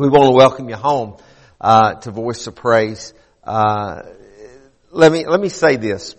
we 0.00 0.08
want 0.08 0.24
to 0.24 0.32
welcome 0.32 0.68
you 0.70 0.76
home 0.76 1.16
uh, 1.60 1.94
to 1.94 2.10
Voice 2.10 2.46
of 2.46 2.54
Praise. 2.54 3.12
Uh, 3.44 4.02
let 4.90 5.12
me 5.12 5.26
let 5.26 5.38
me 5.38 5.50
say 5.50 5.76
this. 5.76 6.14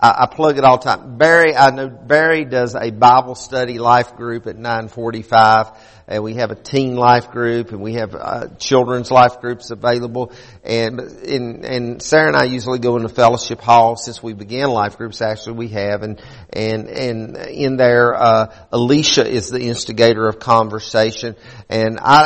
I, 0.00 0.26
plug 0.26 0.58
it 0.58 0.64
all 0.64 0.78
the 0.78 0.84
time. 0.84 1.18
Barry, 1.18 1.56
I 1.56 1.70
know 1.70 1.88
Barry 1.88 2.44
does 2.44 2.76
a 2.76 2.90
Bible 2.90 3.34
study 3.34 3.78
life 3.78 4.14
group 4.14 4.46
at 4.46 4.56
945 4.56 5.72
and 6.06 6.22
we 6.22 6.34
have 6.34 6.50
a 6.50 6.54
teen 6.54 6.94
life 6.94 7.30
group 7.30 7.72
and 7.72 7.80
we 7.80 7.94
have 7.94 8.14
uh, 8.14 8.46
children's 8.58 9.10
life 9.10 9.40
groups 9.40 9.70
available. 9.70 10.32
And 10.64 11.00
in, 11.00 11.64
and 11.64 12.02
Sarah 12.02 12.28
and 12.28 12.36
I 12.36 12.44
usually 12.44 12.78
go 12.78 12.96
into 12.96 13.08
fellowship 13.08 13.60
hall 13.60 13.96
since 13.96 14.22
we 14.22 14.34
began 14.34 14.70
life 14.70 14.96
groups 14.96 15.20
actually 15.20 15.56
we 15.56 15.68
have. 15.68 16.02
And 16.02 16.22
and 16.52 16.88
and 16.88 17.36
in 17.36 17.76
there 17.76 18.14
uh, 18.14 18.54
Alicia 18.72 19.26
is 19.26 19.50
the 19.50 19.60
instigator 19.60 20.26
of 20.28 20.38
conversation. 20.38 21.36
And 21.68 21.98
I 22.00 22.24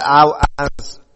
I, 0.59 0.64
I 0.64 0.68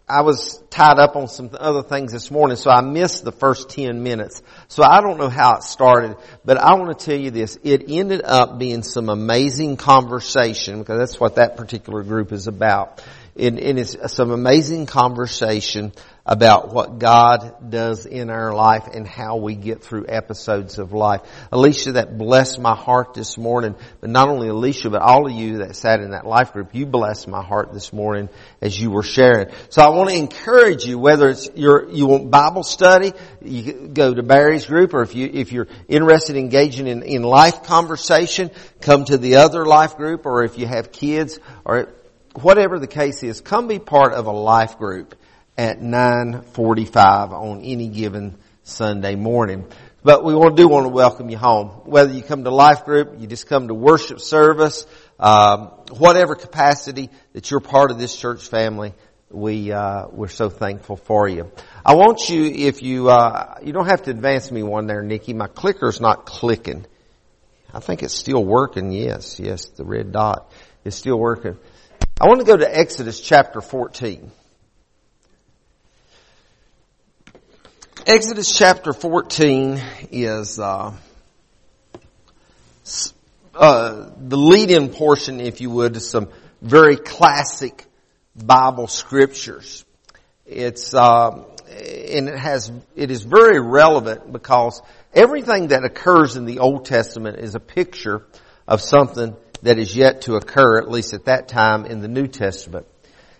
I 0.09 0.21
was 0.21 0.63
tied 0.69 0.99
up 0.99 1.17
on 1.17 1.27
some 1.27 1.49
other 1.59 1.83
things 1.83 2.13
this 2.13 2.31
morning, 2.31 2.55
so 2.55 2.71
I 2.71 2.79
missed 2.79 3.25
the 3.25 3.33
first 3.33 3.69
10 3.71 4.03
minutes. 4.03 4.41
So 4.69 4.81
I 4.83 5.01
don't 5.01 5.17
know 5.17 5.27
how 5.27 5.57
it 5.57 5.63
started, 5.63 6.15
but 6.45 6.57
I 6.57 6.75
want 6.75 6.97
to 6.97 7.05
tell 7.05 7.19
you 7.19 7.29
this. 7.29 7.59
It 7.61 7.89
ended 7.89 8.21
up 8.23 8.57
being 8.57 8.83
some 8.83 9.09
amazing 9.09 9.75
conversation, 9.75 10.79
because 10.79 10.97
that's 10.97 11.19
what 11.19 11.35
that 11.35 11.57
particular 11.57 12.03
group 12.03 12.31
is 12.31 12.47
about. 12.47 13.03
It, 13.35 13.59
it 13.59 13.77
is 13.77 13.97
some 14.07 14.31
amazing 14.31 14.85
conversation 14.85 15.91
about 16.27 16.73
what 16.73 16.99
God 16.99 17.69
does 17.69 18.05
in 18.05 18.29
our 18.29 18.53
life 18.53 18.87
and 18.93 19.07
how 19.07 19.37
we 19.37 19.55
get 19.55 19.81
through 19.81 20.05
episodes 20.09 20.77
of 20.77 20.91
life. 20.91 21.21
Alicia, 21.53 21.93
that 21.93 22.17
blessed 22.17 22.59
my 22.59 22.75
heart 22.75 23.13
this 23.13 23.37
morning, 23.37 23.75
but 24.01 24.09
not 24.09 24.27
only 24.27 24.49
Alicia, 24.49 24.89
but 24.89 25.01
all 25.01 25.25
of 25.25 25.31
you 25.31 25.59
that 25.59 25.77
sat 25.77 26.01
in 26.01 26.11
that 26.11 26.25
life 26.25 26.51
group, 26.51 26.75
you 26.75 26.85
blessed 26.85 27.29
my 27.29 27.41
heart 27.41 27.71
this 27.71 27.93
morning 27.93 28.27
as 28.61 28.77
you 28.77 28.91
were 28.91 29.03
sharing. 29.03 29.47
So 29.69 29.81
I 29.81 29.89
want 29.89 30.09
to 30.09 30.17
encourage 30.17 30.85
you, 30.85 30.99
whether 30.99 31.29
it's 31.29 31.49
your, 31.55 31.89
you 31.89 32.07
want 32.07 32.29
Bible 32.29 32.63
study, 32.63 33.13
you 33.41 33.87
go 33.87 34.13
to 34.13 34.21
Barry's 34.21 34.65
group, 34.65 34.93
or 34.93 35.03
if 35.03 35.15
you, 35.15 35.29
if 35.31 35.53
you're 35.53 35.67
interested 35.87 36.35
in 36.35 36.43
engaging 36.43 36.87
in, 36.87 37.03
in 37.03 37.23
life 37.23 37.63
conversation, 37.63 38.51
come 38.81 39.05
to 39.05 39.17
the 39.17 39.37
other 39.37 39.65
life 39.65 39.95
group, 39.95 40.25
or 40.25 40.43
if 40.43 40.57
you 40.57 40.67
have 40.67 40.91
kids, 40.91 41.39
or 41.63 41.93
whatever 42.41 42.79
the 42.79 42.87
case 42.87 43.23
is, 43.23 43.39
come 43.39 43.69
be 43.69 43.79
part 43.79 44.13
of 44.13 44.25
a 44.25 44.31
life 44.31 44.77
group 44.77 45.15
at 45.57 45.79
9.45 45.79 47.31
on 47.31 47.61
any 47.61 47.87
given 47.87 48.37
Sunday 48.63 49.15
morning. 49.15 49.65
But 50.03 50.23
we 50.23 50.33
do 50.51 50.67
want 50.67 50.85
to 50.85 50.89
welcome 50.89 51.29
you 51.29 51.37
home. 51.37 51.69
Whether 51.85 52.13
you 52.13 52.21
come 52.21 52.43
to 52.43 52.51
life 52.51 52.85
group, 52.85 53.19
you 53.19 53.27
just 53.27 53.47
come 53.47 53.67
to 53.67 53.73
worship 53.73 54.19
service, 54.21 54.85
um, 55.19 55.67
whatever 55.97 56.35
capacity 56.35 57.09
that 57.33 57.49
you're 57.49 57.59
part 57.59 57.91
of 57.91 57.97
this 57.97 58.15
church 58.15 58.47
family, 58.47 58.93
we 59.29 59.73
uh, 59.73 60.07
we're 60.09 60.29
so 60.29 60.49
thankful 60.49 60.95
for 60.95 61.27
you. 61.27 61.51
I 61.85 61.95
want 61.95 62.29
you, 62.29 62.45
if 62.45 62.81
you 62.81 63.09
uh, 63.09 63.55
you 63.61 63.73
don't 63.73 63.87
have 63.87 64.03
to 64.03 64.11
advance 64.11 64.51
me 64.51 64.63
one 64.63 64.87
there, 64.87 65.01
Nikki. 65.01 65.33
My 65.33 65.47
clicker's 65.47 65.99
not 65.99 66.25
clicking. 66.25 66.85
I 67.73 67.81
think 67.81 68.03
it's 68.03 68.13
still 68.13 68.43
working. 68.43 68.93
Yes, 68.93 69.39
yes, 69.39 69.65
the 69.65 69.83
red 69.83 70.13
dot 70.13 70.49
is 70.85 70.95
still 70.95 71.19
working. 71.19 71.57
I 72.21 72.27
want 72.27 72.39
to 72.39 72.45
go 72.45 72.55
to 72.55 72.77
Exodus 72.77 73.19
chapter 73.19 73.59
14. 73.59 74.31
Exodus 78.09 78.57
chapter 78.57 78.93
14 78.93 79.83
is 80.13 80.61
uh, 80.61 80.93
uh, 83.53 84.09
the 84.17 84.37
lead-in 84.37 84.87
portion, 84.91 85.41
if 85.41 85.59
you 85.59 85.69
would, 85.71 85.95
to 85.95 85.99
some 85.99 86.29
very 86.61 86.95
classic 86.95 87.83
Bible 88.33 88.87
scriptures. 88.87 89.83
It's 90.45 90.93
uh, 90.93 91.43
and 91.67 92.29
it 92.29 92.39
has 92.39 92.71
it 92.95 93.11
is 93.11 93.23
very 93.23 93.59
relevant 93.59 94.31
because 94.31 94.81
everything 95.13 95.67
that 95.67 95.83
occurs 95.83 96.37
in 96.37 96.45
the 96.45 96.59
Old 96.59 96.85
Testament 96.85 97.39
is 97.39 97.55
a 97.55 97.59
picture 97.59 98.25
of 98.69 98.79
something 98.79 99.35
that 99.63 99.77
is 99.77 99.93
yet 99.93 100.21
to 100.21 100.35
occur, 100.35 100.77
at 100.77 100.89
least 100.89 101.13
at 101.13 101.25
that 101.25 101.49
time 101.49 101.85
in 101.85 101.99
the 101.99 102.07
New 102.07 102.27
Testament. 102.27 102.87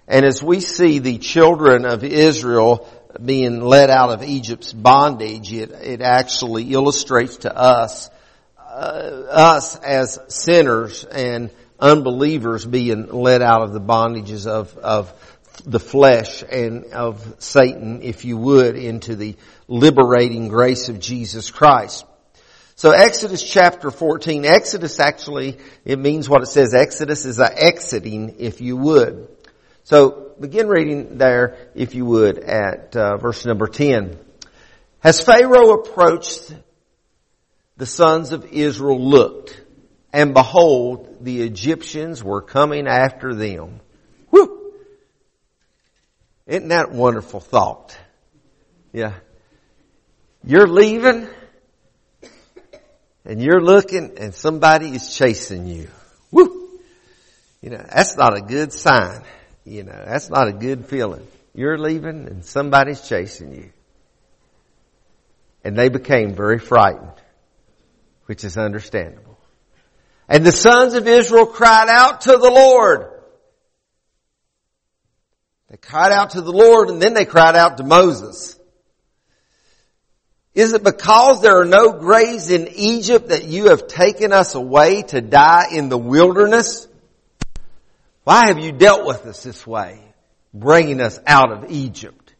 And 0.09 0.25
as 0.25 0.43
we 0.43 0.59
see 0.59 0.99
the 0.99 1.19
children 1.19 1.85
of 1.85 2.03
Israel 2.03 2.89
being 3.23 3.61
led 3.61 3.89
out 3.89 4.09
of 4.09 4.23
Egypt's 4.23 4.73
bondage, 4.73 5.51
it, 5.51 5.71
it 5.71 6.01
actually 6.01 6.73
illustrates 6.73 7.37
to 7.37 7.55
us, 7.55 8.09
uh, 8.57 8.61
us 9.29 9.75
as 9.77 10.19
sinners 10.27 11.03
and 11.03 11.51
unbelievers 11.79 12.65
being 12.65 13.07
led 13.07 13.41
out 13.41 13.61
of 13.61 13.73
the 13.73 13.81
bondages 13.81 14.47
of, 14.47 14.77
of 14.77 15.13
the 15.65 15.79
flesh 15.79 16.43
and 16.49 16.85
of 16.93 17.35
Satan, 17.39 18.01
if 18.01 18.25
you 18.25 18.37
would, 18.37 18.75
into 18.75 19.15
the 19.15 19.35
liberating 19.67 20.47
grace 20.47 20.89
of 20.89 20.99
Jesus 20.99 21.49
Christ. 21.51 22.05
So 22.75 22.91
Exodus 22.91 23.41
chapter 23.41 23.89
14, 23.89 24.45
Exodus 24.45 24.99
actually, 24.99 25.57
it 25.83 25.97
means 25.97 26.29
what 26.29 26.43
it 26.43 26.47
says. 26.47 26.75
Exodus 26.75 27.25
is 27.25 27.39
a 27.39 27.63
exiting, 27.63 28.35
if 28.37 28.61
you 28.61 28.77
would. 28.77 29.27
So 29.83 30.26
begin 30.39 30.67
reading 30.67 31.17
there, 31.17 31.57
if 31.75 31.95
you 31.95 32.05
would, 32.05 32.39
at 32.39 32.95
uh, 32.95 33.17
verse 33.17 33.45
number 33.45 33.67
10. 33.67 34.17
As 35.03 35.21
Pharaoh 35.21 35.73
approached, 35.73 36.53
the 37.77 37.85
sons 37.85 38.31
of 38.31 38.45
Israel 38.51 38.99
looked, 38.99 39.59
and 40.11 40.33
behold, 40.33 41.17
the 41.21 41.41
Egyptians 41.41 42.23
were 42.23 42.41
coming 42.41 42.87
after 42.87 43.33
them. 43.33 43.79
Whew! 44.31 44.73
Isn't 46.45 46.69
that 46.69 46.91
wonderful 46.91 47.39
thought? 47.39 47.97
Yeah. 48.93 49.13
You're 50.43 50.67
leaving, 50.67 51.27
and 53.25 53.41
you're 53.41 53.61
looking, 53.61 54.17
and 54.17 54.33
somebody 54.33 54.89
is 54.89 55.15
chasing 55.15 55.67
you. 55.67 55.89
Woo! 56.31 56.79
You 57.61 57.71
know, 57.71 57.85
that's 57.93 58.15
not 58.15 58.37
a 58.37 58.41
good 58.41 58.71
sign. 58.71 59.23
You 59.67 59.83
know, 59.83 60.01
that's 60.05 60.29
not 60.29 60.47
a 60.47 60.53
good 60.53 60.85
feeling. 60.85 61.27
You're 61.53 61.77
leaving 61.77 62.27
and 62.27 62.45
somebody's 62.45 63.01
chasing 63.01 63.53
you. 63.53 63.69
And 65.61 65.77
they 65.77 65.89
became 65.89 66.35
very 66.35 66.57
frightened, 66.57 67.11
which 68.27 68.45
is 68.45 68.57
understandable. 68.57 69.37
And 70.29 70.45
the 70.45 70.53
sons 70.53 70.93
of 70.93 71.05
Israel 71.05 71.47
cried 71.47 71.89
out 71.89 72.21
to 72.21 72.31
the 72.31 72.49
Lord. 72.49 73.11
They 75.69 75.77
cried 75.77 76.13
out 76.13 76.29
to 76.31 76.41
the 76.41 76.53
Lord 76.53 76.89
and 76.89 77.01
then 77.01 77.13
they 77.13 77.25
cried 77.25 77.57
out 77.57 77.75
to 77.77 77.83
Moses. 77.83 78.57
Is 80.53 80.71
it 80.71 80.83
because 80.83 81.41
there 81.41 81.59
are 81.59 81.65
no 81.65 81.91
graves 81.91 82.49
in 82.49 82.69
Egypt 82.69 83.29
that 83.29 83.43
you 83.43 83.65
have 83.69 83.87
taken 83.87 84.31
us 84.31 84.55
away 84.55 85.01
to 85.03 85.19
die 85.19 85.67
in 85.73 85.89
the 85.89 85.97
wilderness? 85.97 86.87
Why 88.27 88.47
have 88.49 88.59
you 88.59 88.73
dealt 88.73 89.07
with 89.07 89.25
us 89.25 89.41
this 89.41 89.65
way, 89.65 90.03
bringing 90.53 90.99
us 90.99 91.17
out 91.25 91.49
of 91.53 91.71
Egypt? 91.71 92.35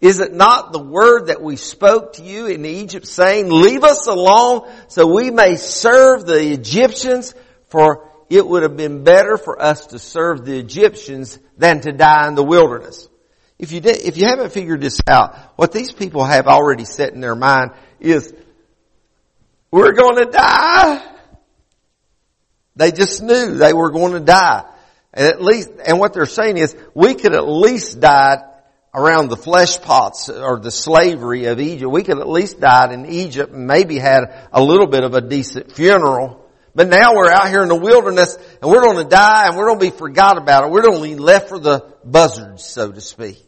Is 0.00 0.18
it 0.18 0.32
not 0.32 0.72
the 0.72 0.82
word 0.82 1.28
that 1.28 1.40
we 1.40 1.54
spoke 1.54 2.14
to 2.14 2.22
you 2.24 2.48
in 2.48 2.64
Egypt 2.64 3.06
saying, 3.06 3.48
leave 3.48 3.84
us 3.84 4.08
alone 4.08 4.68
so 4.88 5.06
we 5.06 5.30
may 5.30 5.54
serve 5.54 6.26
the 6.26 6.52
Egyptians 6.52 7.32
for 7.68 8.10
it 8.28 8.44
would 8.44 8.64
have 8.64 8.76
been 8.76 9.04
better 9.04 9.36
for 9.36 9.62
us 9.62 9.86
to 9.86 10.00
serve 10.00 10.44
the 10.44 10.58
Egyptians 10.58 11.38
than 11.56 11.80
to 11.82 11.92
die 11.92 12.26
in 12.26 12.34
the 12.34 12.42
wilderness. 12.42 13.08
If 13.56 13.70
you 13.70 13.78
did, 13.78 13.98
if 13.98 14.16
you 14.16 14.26
haven't 14.26 14.52
figured 14.52 14.80
this 14.80 15.00
out, 15.06 15.36
what 15.54 15.70
these 15.70 15.92
people 15.92 16.24
have 16.24 16.48
already 16.48 16.84
set 16.84 17.12
in 17.12 17.20
their 17.20 17.36
mind 17.36 17.70
is, 18.00 18.34
we're 19.70 19.92
going 19.92 20.16
to 20.16 20.28
die. 20.32 21.06
They 22.74 22.90
just 22.90 23.22
knew 23.22 23.54
they 23.54 23.72
were 23.72 23.92
going 23.92 24.14
to 24.14 24.20
die. 24.20 24.64
And 25.12 25.26
at 25.26 25.42
least, 25.42 25.70
and 25.84 25.98
what 25.98 26.12
they're 26.12 26.26
saying 26.26 26.56
is, 26.56 26.76
we 26.94 27.14
could 27.14 27.34
at 27.34 27.48
least 27.48 28.00
die 28.00 28.44
around 28.94 29.28
the 29.28 29.36
flesh 29.36 29.80
pots 29.80 30.28
or 30.28 30.58
the 30.60 30.70
slavery 30.70 31.46
of 31.46 31.60
Egypt. 31.60 31.90
We 31.90 32.02
could 32.02 32.18
at 32.18 32.28
least 32.28 32.60
die 32.60 32.92
in 32.92 33.06
Egypt 33.06 33.52
and 33.52 33.66
maybe 33.66 33.98
had 33.98 34.48
a 34.52 34.62
little 34.62 34.86
bit 34.86 35.04
of 35.04 35.14
a 35.14 35.20
decent 35.20 35.72
funeral. 35.72 36.44
But 36.74 36.88
now 36.88 37.14
we're 37.14 37.30
out 37.30 37.48
here 37.48 37.62
in 37.62 37.68
the 37.68 37.76
wilderness 37.76 38.36
and 38.62 38.70
we're 38.70 38.82
going 38.82 39.02
to 39.02 39.08
die 39.08 39.48
and 39.48 39.56
we're 39.56 39.66
going 39.66 39.80
to 39.80 39.90
be 39.90 39.96
forgot 39.96 40.38
about 40.38 40.64
it. 40.64 40.70
We're 40.70 40.82
going 40.82 41.02
to 41.02 41.16
be 41.16 41.16
left 41.16 41.48
for 41.48 41.58
the 41.58 41.94
buzzards, 42.04 42.64
so 42.64 42.92
to 42.92 43.00
speak. 43.00 43.46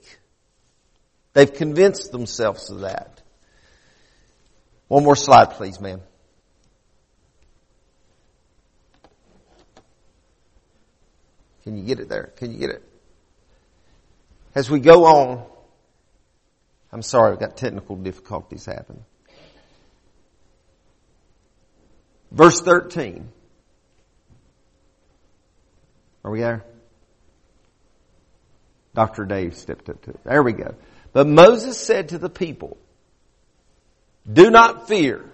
They've 1.32 1.52
convinced 1.52 2.12
themselves 2.12 2.70
of 2.70 2.80
that. 2.80 3.22
One 4.88 5.04
more 5.04 5.16
slide, 5.16 5.52
please, 5.52 5.80
ma'am. 5.80 6.02
Can 11.64 11.76
you 11.76 11.84
get 11.84 12.00
it 12.00 12.08
there? 12.08 12.32
Can 12.36 12.52
you 12.52 12.58
get 12.58 12.70
it? 12.70 12.82
As 14.54 14.70
we 14.70 14.80
go 14.80 15.04
on, 15.04 15.46
I'm 16.92 17.02
sorry, 17.02 17.32
I've 17.32 17.40
got 17.40 17.56
technical 17.56 17.96
difficulties 17.96 18.66
happening. 18.66 19.04
Verse 22.30 22.60
13. 22.60 23.28
Are 26.24 26.30
we 26.30 26.40
there? 26.40 26.64
Dr. 28.94 29.24
Dave 29.24 29.56
stepped 29.56 29.88
up 29.88 30.02
to 30.02 30.10
it. 30.10 30.20
There 30.24 30.42
we 30.42 30.52
go. 30.52 30.74
But 31.12 31.26
Moses 31.26 31.78
said 31.78 32.10
to 32.10 32.18
the 32.18 32.28
people, 32.28 32.76
do 34.30 34.50
not 34.50 34.88
fear. 34.88 35.24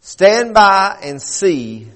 Stand 0.00 0.54
by 0.54 0.98
and 1.02 1.20
see 1.20 1.88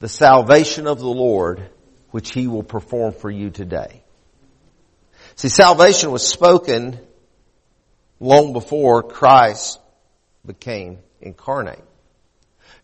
the 0.00 0.08
salvation 0.08 0.86
of 0.86 0.98
the 0.98 1.08
Lord, 1.08 1.70
which 2.10 2.32
he 2.32 2.48
will 2.48 2.62
perform 2.62 3.12
for 3.12 3.30
you 3.30 3.50
today. 3.50 4.02
See, 5.36 5.48
salvation 5.48 6.10
was 6.10 6.26
spoken 6.26 6.98
long 8.18 8.52
before 8.52 9.02
Christ 9.02 9.78
became 10.44 10.98
incarnate. 11.20 11.84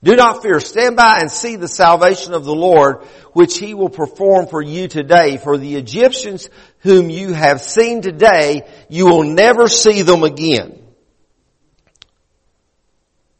Do 0.02 0.14
not 0.14 0.42
fear. 0.42 0.60
Stand 0.60 0.96
by 0.96 1.18
and 1.20 1.30
see 1.30 1.56
the 1.56 1.68
salvation 1.68 2.34
of 2.34 2.44
the 2.44 2.54
Lord, 2.54 3.02
which 3.32 3.58
he 3.58 3.74
will 3.74 3.88
perform 3.88 4.46
for 4.46 4.62
you 4.62 4.88
today. 4.88 5.38
For 5.38 5.56
the 5.56 5.76
Egyptians 5.76 6.50
whom 6.80 7.08
you 7.08 7.32
have 7.32 7.62
seen 7.62 8.02
today, 8.02 8.68
you 8.88 9.06
will 9.06 9.24
never 9.24 9.68
see 9.68 10.02
them 10.02 10.22
again. 10.22 10.82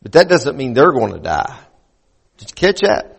But 0.02 0.12
that 0.12 0.28
doesn't 0.28 0.56
mean 0.56 0.72
they're 0.72 0.92
going 0.92 1.12
to 1.12 1.20
die. 1.20 1.58
Did 2.38 2.50
you 2.50 2.54
catch 2.54 2.80
that? 2.80 3.15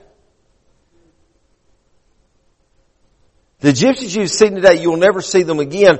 The 3.59 3.69
Egyptians 3.69 4.15
you've 4.15 4.29
seen 4.29 4.55
today, 4.55 4.81
you 4.81 4.89
will 4.89 4.97
never 4.97 5.21
see 5.21 5.43
them 5.43 5.59
again. 5.59 5.99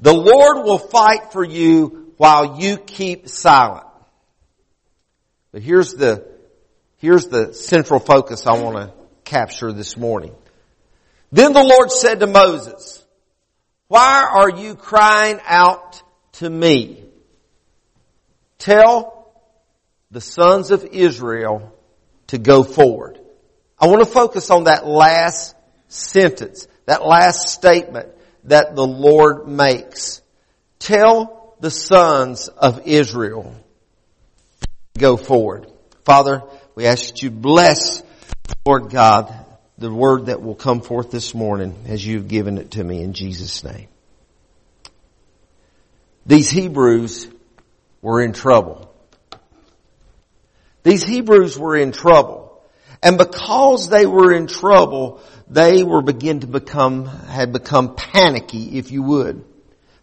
The 0.00 0.14
Lord 0.14 0.64
will 0.64 0.78
fight 0.78 1.32
for 1.32 1.44
you 1.44 2.12
while 2.16 2.60
you 2.60 2.76
keep 2.78 3.28
silent. 3.28 3.86
But 5.52 5.62
here's 5.62 5.94
the 5.94 6.36
Here's 6.98 7.26
the 7.28 7.52
central 7.52 8.00
focus 8.00 8.46
I 8.46 8.60
want 8.60 8.76
to 8.76 8.92
capture 9.24 9.72
this 9.72 9.96
morning. 9.96 10.34
Then 11.30 11.52
the 11.52 11.62
Lord 11.62 11.90
said 11.90 12.20
to 12.20 12.26
Moses, 12.26 13.04
why 13.88 14.26
are 14.28 14.50
you 14.50 14.74
crying 14.74 15.38
out 15.46 16.02
to 16.34 16.48
me? 16.48 17.04
Tell 18.58 19.30
the 20.10 20.20
sons 20.20 20.70
of 20.70 20.84
Israel 20.84 21.72
to 22.28 22.38
go 22.38 22.64
forward. 22.64 23.20
I 23.78 23.88
want 23.88 24.00
to 24.00 24.10
focus 24.10 24.50
on 24.50 24.64
that 24.64 24.86
last 24.86 25.54
sentence, 25.88 26.66
that 26.86 27.04
last 27.04 27.50
statement 27.50 28.08
that 28.44 28.74
the 28.74 28.86
Lord 28.86 29.46
makes. 29.46 30.22
Tell 30.78 31.54
the 31.60 31.70
sons 31.70 32.48
of 32.48 32.86
Israel 32.86 33.54
go 34.96 35.16
forward. 35.16 35.66
Father, 36.04 36.42
we 36.74 36.86
ask 36.86 37.08
that 37.08 37.22
you 37.22 37.30
bless, 37.30 38.02
Lord 38.64 38.90
God, 38.90 39.34
the 39.78 39.92
word 39.92 40.26
that 40.26 40.42
will 40.42 40.54
come 40.54 40.80
forth 40.80 41.10
this 41.10 41.34
morning 41.34 41.74
as 41.86 42.06
you've 42.06 42.28
given 42.28 42.58
it 42.58 42.72
to 42.72 42.84
me 42.84 43.02
in 43.02 43.12
Jesus' 43.12 43.62
name. 43.64 43.88
These 46.24 46.50
Hebrews 46.50 47.28
were 48.02 48.22
in 48.22 48.32
trouble. 48.32 48.92
These 50.82 51.04
Hebrews 51.04 51.58
were 51.58 51.76
in 51.76 51.92
trouble. 51.92 52.46
And 53.02 53.18
because 53.18 53.88
they 53.88 54.06
were 54.06 54.32
in 54.32 54.46
trouble, 54.46 55.20
they 55.48 55.84
were 55.84 56.02
begin 56.02 56.40
to 56.40 56.46
become, 56.46 57.06
had 57.06 57.52
become 57.52 57.94
panicky, 57.94 58.78
if 58.78 58.90
you 58.90 59.02
would. 59.02 59.44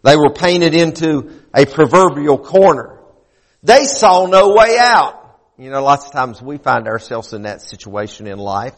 They 0.02 0.16
were 0.16 0.30
painted 0.30 0.74
into 0.74 1.32
a 1.54 1.66
proverbial 1.66 2.38
corner. 2.38 2.98
They 3.62 3.84
saw 3.84 4.26
no 4.26 4.54
way 4.54 4.76
out. 4.78 5.20
You 5.56 5.70
know, 5.70 5.82
lots 5.82 6.06
of 6.06 6.12
times 6.12 6.42
we 6.42 6.58
find 6.58 6.86
ourselves 6.86 7.32
in 7.32 7.42
that 7.42 7.62
situation 7.62 8.26
in 8.26 8.38
life 8.38 8.74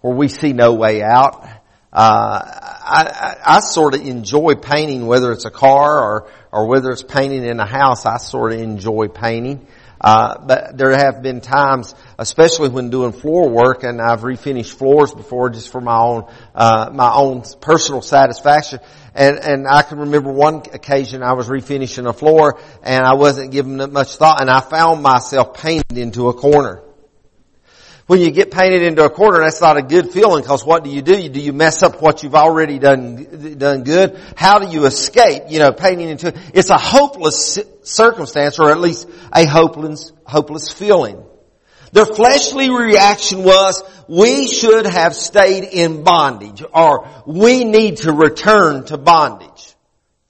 where 0.00 0.14
we 0.14 0.28
see 0.28 0.52
no 0.52 0.74
way 0.74 1.02
out. 1.02 1.44
Uh, 1.92 2.40
I, 2.42 3.36
I, 3.44 3.56
I 3.56 3.60
sort 3.60 3.94
of 3.94 4.02
enjoy 4.06 4.54
painting, 4.54 5.06
whether 5.06 5.32
it's 5.32 5.44
a 5.44 5.50
car 5.50 5.98
or, 5.98 6.30
or 6.52 6.68
whether 6.68 6.90
it's 6.90 7.02
painting 7.02 7.44
in 7.44 7.58
a 7.58 7.66
house. 7.66 8.06
I 8.06 8.18
sort 8.18 8.52
of 8.52 8.60
enjoy 8.60 9.08
painting. 9.08 9.66
Uh, 10.00 10.38
but 10.46 10.76
there 10.76 10.96
have 10.96 11.22
been 11.22 11.40
times, 11.40 11.94
especially 12.18 12.68
when 12.68 12.90
doing 12.90 13.12
floor 13.12 13.48
work, 13.48 13.82
and 13.82 14.00
I've 14.00 14.20
refinished 14.20 14.74
floors 14.74 15.12
before 15.12 15.50
just 15.50 15.70
for 15.70 15.80
my 15.80 15.98
own, 15.98 16.30
uh, 16.54 16.90
my 16.92 17.12
own 17.12 17.42
personal 17.60 18.02
satisfaction. 18.02 18.80
And, 19.14 19.38
and 19.38 19.66
I 19.68 19.82
can 19.82 19.98
remember 19.98 20.30
one 20.30 20.56
occasion 20.72 21.22
I 21.22 21.32
was 21.32 21.48
refinishing 21.48 22.06
a 22.08 22.12
floor 22.12 22.60
and 22.82 23.04
I 23.04 23.14
wasn't 23.14 23.50
giving 23.50 23.80
it 23.80 23.90
much 23.90 24.16
thought 24.16 24.42
and 24.42 24.50
I 24.50 24.60
found 24.60 25.02
myself 25.02 25.54
painted 25.54 25.96
into 25.96 26.28
a 26.28 26.34
corner. 26.34 26.82
When 28.06 28.20
you 28.20 28.30
get 28.30 28.52
painted 28.52 28.82
into 28.82 29.04
a 29.04 29.10
corner, 29.10 29.40
that's 29.40 29.60
not 29.60 29.78
a 29.78 29.82
good 29.82 30.12
feeling 30.12 30.42
because 30.42 30.64
what 30.64 30.84
do 30.84 30.90
you 30.90 31.02
do? 31.02 31.28
Do 31.28 31.40
you 31.40 31.52
mess 31.52 31.82
up 31.82 32.00
what 32.00 32.22
you've 32.22 32.36
already 32.36 32.78
done, 32.78 33.56
done 33.58 33.82
good? 33.82 34.20
How 34.36 34.58
do 34.58 34.68
you 34.68 34.84
escape, 34.84 35.44
you 35.48 35.58
know, 35.58 35.72
painting 35.72 36.10
into, 36.10 36.32
it's 36.54 36.70
a 36.70 36.78
hopeless 36.78 37.58
circumstance 37.82 38.60
or 38.60 38.70
at 38.70 38.78
least 38.78 39.08
a 39.32 39.46
hopeless, 39.46 40.12
hopeless 40.24 40.70
feeling. 40.70 41.24
Their 41.96 42.04
fleshly 42.04 42.68
reaction 42.68 43.42
was, 43.42 43.82
we 44.06 44.48
should 44.48 44.84
have 44.84 45.16
stayed 45.16 45.64
in 45.64 46.04
bondage 46.04 46.62
or 46.74 47.08
we 47.24 47.64
need 47.64 47.96
to 47.98 48.12
return 48.12 48.84
to 48.84 48.98
bondage. 48.98 49.74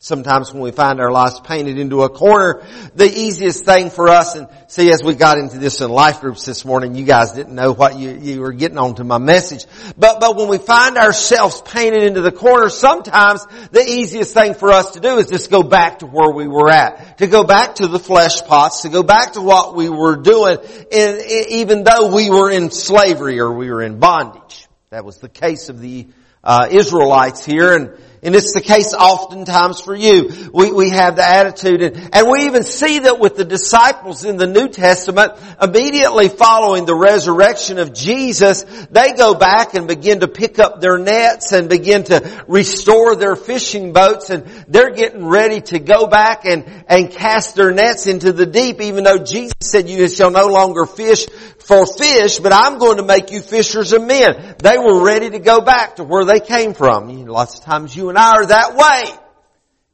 Sometimes 0.06 0.52
when 0.52 0.62
we 0.62 0.70
find 0.70 1.00
our 1.00 1.10
lives 1.10 1.40
painted 1.40 1.80
into 1.80 2.04
a 2.04 2.08
corner, 2.08 2.62
the 2.94 3.12
easiest 3.12 3.64
thing 3.64 3.90
for 3.90 4.08
us, 4.08 4.36
and 4.36 4.46
see 4.68 4.92
as 4.92 5.02
we 5.02 5.16
got 5.16 5.36
into 5.36 5.58
this 5.58 5.80
in 5.80 5.90
life 5.90 6.20
groups 6.20 6.44
this 6.44 6.64
morning, 6.64 6.94
you 6.94 7.04
guys 7.04 7.32
didn't 7.32 7.56
know 7.56 7.72
what 7.72 7.98
you, 7.98 8.10
you 8.12 8.40
were 8.40 8.52
getting 8.52 8.78
on 8.78 8.94
to 8.94 9.02
my 9.02 9.18
message. 9.18 9.66
But, 9.98 10.20
but 10.20 10.36
when 10.36 10.46
we 10.46 10.58
find 10.58 10.96
ourselves 10.96 11.60
painted 11.60 12.04
into 12.04 12.20
the 12.20 12.30
corner, 12.30 12.68
sometimes 12.68 13.44
the 13.72 13.82
easiest 13.84 14.32
thing 14.32 14.54
for 14.54 14.70
us 14.70 14.92
to 14.92 15.00
do 15.00 15.18
is 15.18 15.26
just 15.26 15.50
go 15.50 15.64
back 15.64 15.98
to 15.98 16.06
where 16.06 16.30
we 16.30 16.46
were 16.46 16.70
at. 16.70 17.18
To 17.18 17.26
go 17.26 17.42
back 17.42 17.74
to 17.76 17.88
the 17.88 17.98
flesh 17.98 18.44
pots, 18.44 18.82
to 18.82 18.88
go 18.90 19.02
back 19.02 19.32
to 19.32 19.40
what 19.40 19.74
we 19.74 19.88
were 19.88 20.14
doing, 20.14 20.58
in, 20.92 21.20
even 21.48 21.82
though 21.82 22.14
we 22.14 22.30
were 22.30 22.48
in 22.48 22.70
slavery 22.70 23.40
or 23.40 23.50
we 23.50 23.72
were 23.72 23.82
in 23.82 23.98
bondage. 23.98 24.68
That 24.90 25.04
was 25.04 25.18
the 25.18 25.28
case 25.28 25.68
of 25.68 25.80
the 25.80 26.06
uh, 26.44 26.68
Israelites 26.70 27.44
here, 27.44 27.74
and 27.74 27.90
and 28.26 28.34
it's 28.34 28.52
the 28.54 28.60
case 28.60 28.92
oftentimes 28.92 29.80
for 29.80 29.94
you. 29.94 30.50
We, 30.52 30.72
we 30.72 30.90
have 30.90 31.14
the 31.14 31.24
attitude 31.24 31.80
and, 31.80 32.10
and 32.12 32.28
we 32.28 32.46
even 32.46 32.64
see 32.64 32.98
that 32.98 33.20
with 33.20 33.36
the 33.36 33.44
disciples 33.44 34.24
in 34.24 34.36
the 34.36 34.48
New 34.48 34.68
Testament, 34.68 35.32
immediately 35.62 36.28
following 36.28 36.86
the 36.86 36.96
resurrection 36.96 37.78
of 37.78 37.94
Jesus, 37.94 38.64
they 38.90 39.12
go 39.12 39.34
back 39.34 39.74
and 39.74 39.86
begin 39.86 40.20
to 40.20 40.28
pick 40.28 40.58
up 40.58 40.80
their 40.80 40.98
nets 40.98 41.52
and 41.52 41.68
begin 41.68 42.02
to 42.04 42.44
restore 42.48 43.14
their 43.14 43.36
fishing 43.36 43.92
boats 43.92 44.28
and 44.28 44.44
they're 44.66 44.92
getting 44.92 45.24
ready 45.24 45.60
to 45.60 45.78
go 45.78 46.08
back 46.08 46.44
and, 46.46 46.64
and 46.88 47.12
cast 47.12 47.54
their 47.54 47.70
nets 47.70 48.08
into 48.08 48.32
the 48.32 48.46
deep 48.46 48.80
even 48.80 49.04
though 49.04 49.22
Jesus 49.22 49.54
said 49.60 49.88
you 49.88 50.08
shall 50.08 50.32
no 50.32 50.48
longer 50.48 50.84
fish 50.84 51.26
for 51.66 51.84
fish, 51.84 52.38
but 52.38 52.52
I'm 52.52 52.78
going 52.78 52.98
to 52.98 53.02
make 53.02 53.32
you 53.32 53.40
fishers 53.40 53.92
of 53.92 54.04
men. 54.04 54.54
They 54.58 54.78
were 54.78 55.04
ready 55.04 55.30
to 55.30 55.40
go 55.40 55.60
back 55.60 55.96
to 55.96 56.04
where 56.04 56.24
they 56.24 56.38
came 56.38 56.74
from. 56.74 57.10
You 57.10 57.24
know, 57.24 57.32
lots 57.32 57.58
of 57.58 57.64
times 57.64 57.94
you 57.94 58.08
and 58.08 58.16
I 58.16 58.36
are 58.36 58.46
that 58.46 58.76
way. 58.76 59.18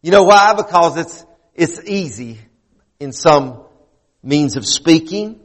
You 0.02 0.10
know 0.10 0.24
why? 0.24 0.52
Because 0.54 0.98
it's, 0.98 1.24
it's 1.54 1.82
easy 1.88 2.38
in 3.00 3.12
some 3.12 3.64
means 4.22 4.56
of 4.56 4.66
speaking. 4.66 5.40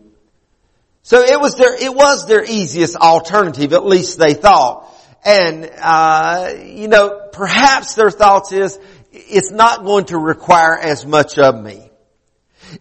So 1.02 1.22
it 1.22 1.40
was 1.40 1.56
their, 1.56 1.74
it 1.82 1.96
was 1.96 2.28
their 2.28 2.44
easiest 2.44 2.98
alternative, 2.98 3.72
at 3.72 3.86
least 3.86 4.20
they 4.20 4.34
thought. 4.34 4.94
And, 5.24 5.72
uh, 5.80 6.56
you 6.62 6.90
know, 6.90 7.30
perhaps 7.32 7.96
their 7.96 8.12
thoughts 8.12 8.52
is, 8.52 8.78
it's 9.14 9.52
not 9.52 9.86
going 9.86 10.06
to 10.06 10.18
require 10.18 10.78
as 10.78 11.06
much 11.06 11.40
of 11.40 11.64
me. 11.64 11.90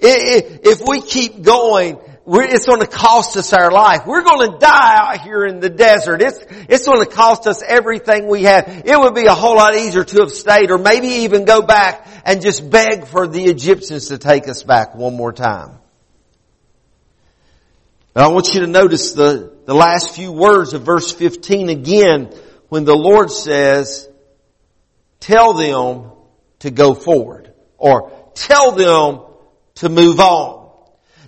If 0.00 0.80
we 0.84 1.00
keep 1.00 1.42
going, 1.42 2.00
it's 2.28 2.66
going 2.66 2.80
to 2.80 2.86
cost 2.86 3.36
us 3.36 3.52
our 3.52 3.70
life. 3.70 4.06
We're 4.06 4.24
going 4.24 4.52
to 4.52 4.58
die 4.58 4.96
out 4.96 5.20
here 5.20 5.44
in 5.44 5.60
the 5.60 5.70
desert. 5.70 6.20
It's, 6.20 6.38
it's 6.68 6.84
going 6.84 7.04
to 7.04 7.10
cost 7.10 7.46
us 7.46 7.62
everything 7.62 8.26
we 8.26 8.42
have. 8.42 8.82
It 8.84 8.98
would 8.98 9.14
be 9.14 9.26
a 9.26 9.34
whole 9.34 9.56
lot 9.56 9.76
easier 9.76 10.02
to 10.02 10.20
have 10.20 10.32
stayed 10.32 10.70
or 10.70 10.78
maybe 10.78 11.08
even 11.24 11.44
go 11.44 11.62
back 11.62 12.06
and 12.24 12.42
just 12.42 12.68
beg 12.68 13.06
for 13.06 13.28
the 13.28 13.44
Egyptians 13.44 14.08
to 14.08 14.18
take 14.18 14.48
us 14.48 14.64
back 14.64 14.96
one 14.96 15.16
more 15.16 15.32
time. 15.32 15.78
But 18.12 18.24
I 18.24 18.28
want 18.28 18.54
you 18.54 18.60
to 18.62 18.66
notice 18.66 19.12
the, 19.12 19.56
the 19.66 19.74
last 19.74 20.16
few 20.16 20.32
words 20.32 20.72
of 20.72 20.82
verse 20.82 21.12
15 21.12 21.68
again 21.68 22.32
when 22.68 22.84
the 22.84 22.96
Lord 22.96 23.30
says, 23.30 24.08
tell 25.20 25.52
them 25.52 26.10
to 26.60 26.70
go 26.70 26.94
forward 26.94 27.52
or 27.78 28.10
tell 28.34 28.72
them 28.72 29.20
to 29.76 29.88
move 29.88 30.18
on. 30.18 30.55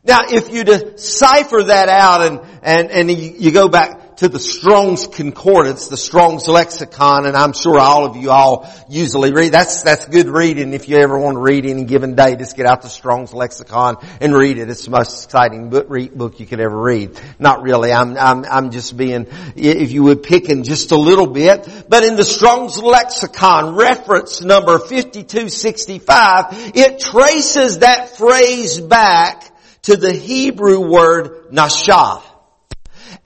Now, 0.09 0.23
if 0.27 0.50
you 0.50 0.65
decipher 0.65 1.65
that 1.65 1.91
out 1.91 2.23
and, 2.23 2.41
and, 2.62 2.91
and 2.91 3.11
you, 3.11 3.53
go 3.53 3.69
back, 3.69 4.09
to 4.19 4.29
the 4.29 4.41
Strong's 4.41 5.07
Concordance, 5.07 5.87
the 5.87 5.97
Strong's 5.97 6.49
Lexicon, 6.49 7.25
and 7.25 7.37
I'm 7.37 7.53
sure 7.53 7.79
all 7.79 8.05
of 8.05 8.17
you 8.17 8.33
all 8.33 8.69
usually 8.88 9.33
read. 9.33 9.53
That's, 9.53 9.85
that's 9.85 10.07
good 10.07 10.27
reading 10.27 10.75
if 10.75 10.88
you 10.88 10.97
ever 10.97 11.17
want 11.17 11.37
to 11.37 11.41
read 11.41 11.65
any 11.65 11.85
given 11.85 12.17
day. 12.17 12.35
Just 12.35 12.57
get 12.57 12.67
out 12.67 12.83
the 12.83 12.88
Strong's 12.88 13.33
Lexicon 13.33 13.97
and 14.21 14.35
read 14.35 14.59
it. 14.59 14.69
It's 14.69 14.85
the 14.85 14.91
most 14.91 15.27
exciting 15.27 15.71
book, 15.71 15.88
book 15.88 16.41
you 16.41 16.47
could 16.47 16.59
ever 16.59 16.77
read. 16.77 17.21
Not 17.38 17.62
really. 17.62 17.93
I'm, 17.93 18.17
I'm, 18.17 18.45
I'm 18.45 18.71
just 18.73 18.97
being, 18.97 19.29
if 19.55 19.93
you 19.93 20.03
would, 20.03 20.25
picking 20.25 20.65
just 20.65 20.91
a 20.91 20.99
little 20.99 21.29
bit. 21.29 21.87
But 21.88 22.03
in 22.03 22.17
the 22.17 22.25
Strong's 22.25 22.77
Lexicon, 22.77 23.77
reference 23.77 24.43
number 24.43 24.81
5265, 24.81 26.73
it 26.75 26.99
traces 26.99 27.79
that 27.79 28.17
phrase 28.17 28.81
back 28.81 29.48
to 29.88 29.97
the 29.97 30.12
Hebrew 30.12 30.80
word 30.80 31.50
nashah. 31.50 32.23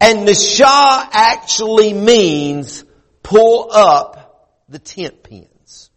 And 0.00 0.28
Nashah 0.28 1.08
actually 1.12 1.92
means 1.92 2.84
pull 3.24 3.72
up 3.72 4.62
the 4.68 4.78
tent 4.78 5.24
pins. 5.24 5.90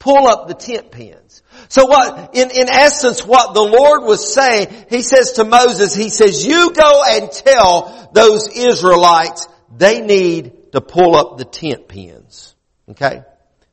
Pull 0.00 0.26
up 0.26 0.48
the 0.48 0.54
tent 0.54 0.90
pins. 0.90 1.42
So 1.68 1.86
what, 1.86 2.34
in, 2.34 2.50
in 2.50 2.68
essence, 2.68 3.24
what 3.24 3.54
the 3.54 3.62
Lord 3.62 4.02
was 4.02 4.34
saying, 4.34 4.74
He 4.90 5.02
says 5.02 5.34
to 5.34 5.44
Moses, 5.44 5.94
He 5.94 6.08
says, 6.08 6.44
you 6.44 6.72
go 6.72 7.04
and 7.06 7.30
tell 7.30 8.10
those 8.12 8.48
Israelites 8.48 9.46
they 9.76 10.00
need 10.00 10.72
to 10.72 10.80
pull 10.80 11.14
up 11.14 11.38
the 11.38 11.44
tent 11.44 11.86
pins. 11.86 12.56
Okay? 12.90 13.22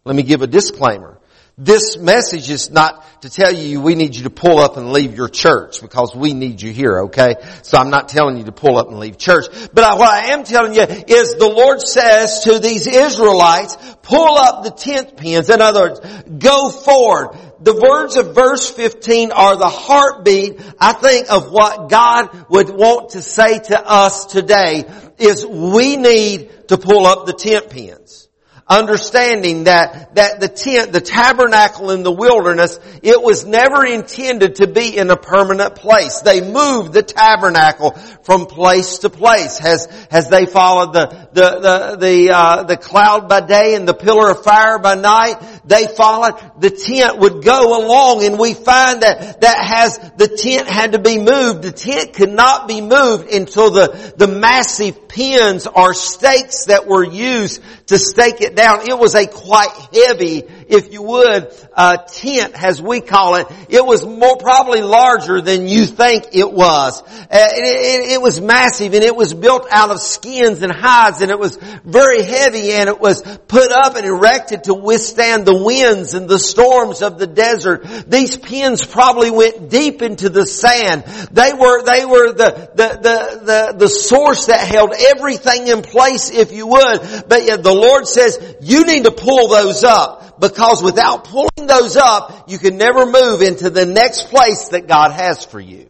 Let 0.06 0.16
me 0.16 0.22
give 0.22 0.44
a 0.44 0.48
disclaimer. 0.48 1.20
This 1.64 1.96
message 1.96 2.50
is 2.50 2.72
not 2.72 3.06
to 3.22 3.30
tell 3.30 3.54
you 3.54 3.82
we 3.82 3.94
need 3.94 4.16
you 4.16 4.24
to 4.24 4.32
pull 4.32 4.58
up 4.58 4.78
and 4.78 4.92
leave 4.92 5.16
your 5.16 5.30
church 5.30 5.80
because 5.80 6.16
we 6.16 6.34
need 6.34 6.60
you 6.60 6.72
here, 6.72 7.04
okay? 7.04 7.36
So 7.62 7.78
I'm 7.78 7.92
not 7.92 8.10
telling 8.10 8.38
you 8.38 8.46
to 8.46 8.52
pull 8.52 8.80
up 8.80 8.88
and 8.88 8.98
leave 8.98 9.20
church. 9.20 9.46
But 9.72 10.00
what 10.00 10.10
I 10.10 10.32
am 10.32 10.44
telling 10.44 10.74
you 10.74 10.82
is 10.82 11.36
the 11.36 11.54
Lord 11.56 11.80
says 11.80 12.46
to 12.46 12.58
these 12.58 12.88
Israelites, 12.88 13.78
pull 14.02 14.40
up 14.40 14.64
the 14.64 14.72
tent 14.72 15.18
pins. 15.18 15.52
In 15.52 15.62
other 15.62 15.82
words, 15.82 16.00
go 16.40 16.72
forward. 16.72 17.38
The 17.60 17.76
words 17.76 18.18
of 18.18 18.34
verse 18.34 18.68
15 18.68 19.32
are 19.32 19.56
the 19.56 19.70
heartbeat, 19.70 20.60
I 20.80 20.94
think, 20.94 21.32
of 21.32 21.52
what 21.52 21.92
God 21.92 22.50
would 22.50 22.72
want 22.72 23.12
to 23.12 23.22
say 23.22 23.60
to 23.60 23.88
us 23.88 24.26
today 24.26 24.86
is 25.20 25.46
we 25.46 25.96
need 25.96 26.70
to 26.70 26.80
pull 26.80 27.06
up 27.06 27.28
the 27.28 27.34
tent 27.34 27.70
pins 27.70 28.21
understanding 28.72 29.66
that, 29.66 30.16
that 30.16 30.40
the 30.40 30.48
tent, 30.48 30.94
the 30.94 31.02
tabernacle 31.02 31.92
in 31.92 32.04
the 32.04 32.12
wilderness, 32.12 32.80
it 33.04 33.22
was 33.22 33.46
never 33.46 33.86
intended 33.86 34.56
to 34.56 34.68
be 34.68 34.98
in 34.98 35.10
a 35.10 35.18
permanent 35.18 35.76
place. 35.76 36.22
They 36.22 36.40
moved 36.40 36.94
the 36.94 37.04
tabernacle 37.04 37.92
from 38.24 38.46
place 38.46 39.00
to 39.00 39.10
place. 39.10 39.60
As, 39.60 39.88
as 40.10 40.30
they 40.30 40.46
followed 40.46 40.94
the, 40.94 41.08
the, 41.34 41.60
the, 41.60 41.98
the, 41.98 42.32
uh, 42.32 42.64
the 42.64 42.78
cloud 42.78 43.28
by 43.28 43.42
day 43.42 43.76
and 43.76 43.86
the 43.86 43.94
pillar 43.94 44.32
of 44.32 44.44
fire 44.44 44.80
by 44.80 44.96
night, 44.96 45.36
they 45.66 45.88
followed, 45.88 46.40
the 46.60 46.70
tent 46.70 47.20
would 47.20 47.44
go 47.44 47.80
along 47.80 48.24
and 48.24 48.40
we 48.40 48.54
find 48.54 49.02
that, 49.02 49.42
that 49.42 49.64
has, 49.64 49.98
the 50.18 50.28
tent 50.28 50.68
had 50.68 50.94
to 50.94 51.00
be 51.00 51.18
moved. 51.18 51.62
The 51.62 51.72
tent 51.72 52.14
could 52.14 52.32
not 52.32 52.68
be 52.68 52.82
moved 52.82 53.32
until 53.32 53.70
the, 53.70 54.14
the 54.18 54.28
massive 54.28 55.08
pins 55.08 55.68
or 55.68 55.94
stakes 55.94 56.66
that 56.66 56.88
were 56.88 57.04
used 57.04 57.62
to 57.88 58.00
stake 58.00 58.42
it 58.42 58.56
down. 58.56 58.90
It 58.90 58.98
was 58.98 59.14
a 59.16 59.28
quite 59.28 59.72
heavy, 59.94 60.44
if 60.72 60.94
you 60.94 61.02
would, 61.02 61.54
uh, 61.74 61.98
tent 61.98 62.54
as 62.56 62.82
we 62.82 63.02
call 63.02 63.36
it. 63.36 63.48
It 63.68 63.86
was 63.86 64.06
more 64.06 64.38
probably 64.38 64.82
larger 64.82 65.42
than 65.42 65.68
you 65.68 65.86
think 65.86 66.30
it 66.32 66.52
was. 66.52 67.02
Uh, 67.02 67.28
it, 67.30 68.06
it, 68.06 68.12
it 68.14 68.22
was 68.22 68.40
massive 68.40 68.94
and 68.94 69.04
it 69.04 69.16
was 69.16 69.34
built 69.34 69.68
out 69.70 69.92
of 69.92 70.00
skins 70.00 70.62
and 70.62 70.72
hides 70.72 71.22
and 71.22 71.30
it 71.30 71.38
was 71.38 71.58
very 71.84 72.24
heavy 72.24 72.72
and 72.72 72.88
it 72.88 73.02
was 73.02 73.22
put 73.22 73.72
up 73.72 73.96
and 73.98 74.06
erected 74.06 74.64
to 74.66 74.74
withstand 74.74 75.46
the 75.46 75.62
winds 75.62 76.14
and 76.14 76.30
the 76.30 76.40
storms 76.40 77.02
of 77.02 77.20
the 77.20 77.28
desert. 77.28 77.86
These 78.08 78.38
pins 78.38 78.86
probably 78.86 79.30
went 79.30 79.70
deep 79.70 80.02
into 80.02 80.30
the 80.30 80.46
sand. 80.46 81.04
They 81.32 81.52
were, 81.54 81.84
they 81.84 82.06
were 82.06 82.32
the, 82.32 82.72
the, 82.76 82.88
the, 82.88 83.46
the, 83.46 83.76
the 83.78 83.88
source 83.90 84.46
that 84.46 84.66
held 84.66 84.94
everything 84.98 85.68
in 85.68 85.82
place 85.82 86.32
if 86.32 86.54
you 86.54 86.68
would. 86.68 87.00
But 87.28 87.64
the 87.64 87.74
Lord 87.74 88.08
says, 88.08 88.56
you 88.62 88.86
need 88.86 89.04
to 89.04 89.12
pull 89.12 89.50
those 89.50 89.84
up 89.84 90.22
because 90.42 90.82
without 90.82 91.26
pulling 91.26 91.68
those 91.68 91.96
up, 91.96 92.50
you 92.50 92.58
can 92.58 92.78
never 92.78 93.06
move 93.06 93.44
into 93.44 93.70
the 93.70 93.86
next 93.86 94.30
place 94.30 94.70
that 94.70 94.88
God 94.88 95.12
has 95.12 95.46
for 95.46 95.60
you. 95.60 95.88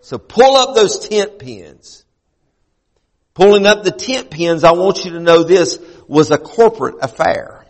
So 0.00 0.16
pull 0.16 0.56
up 0.56 0.76
those 0.76 1.08
tent 1.08 1.40
pins. 1.40 2.04
Pulling 3.34 3.66
up 3.66 3.82
the 3.82 3.90
tent 3.90 4.30
pins, 4.30 4.62
I 4.62 4.70
want 4.72 5.04
you 5.04 5.12
to 5.12 5.20
know 5.20 5.42
this 5.42 5.80
was 6.06 6.30
a 6.30 6.38
corporate 6.38 6.96
affair. 7.02 7.66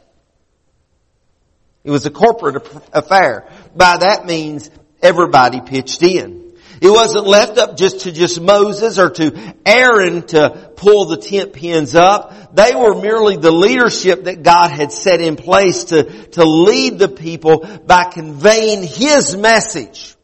It 1.83 1.91
was 1.91 2.05
a 2.05 2.11
corporate 2.11 2.67
affair. 2.93 3.49
By 3.75 3.97
that 3.99 4.27
means 4.27 4.71
everybody 5.01 5.63
pitched 5.63 6.03
in. 6.03 6.44
It 6.85 6.91
wasn't 6.91 7.27
left 7.27 7.57
up 7.57 7.79
just 7.79 8.01
to 8.01 8.13
just 8.13 8.39
Moses 8.39 8.99
or 8.99 9.09
to 9.09 9.55
Aaron 9.65 10.21
to 10.27 10.71
pull 10.77 11.07
the 11.07 11.17
tent 11.17 11.55
pins 11.55 11.95
up. 11.95 12.55
They 12.55 12.75
were 12.75 13.01
merely 13.01 13.39
the 13.39 13.51
leadership 13.51 14.25
that 14.25 14.43
God 14.43 14.71
had 14.71 14.93
set 14.93 15.23
in 15.23 15.37
place 15.37 15.85
to, 15.85 16.05
to 16.33 16.45
lead 16.45 16.99
the 16.99 17.09
people 17.09 17.67
by 17.87 18.05
conveying 18.13 18.83
His 18.83 19.35
message. 19.35 20.15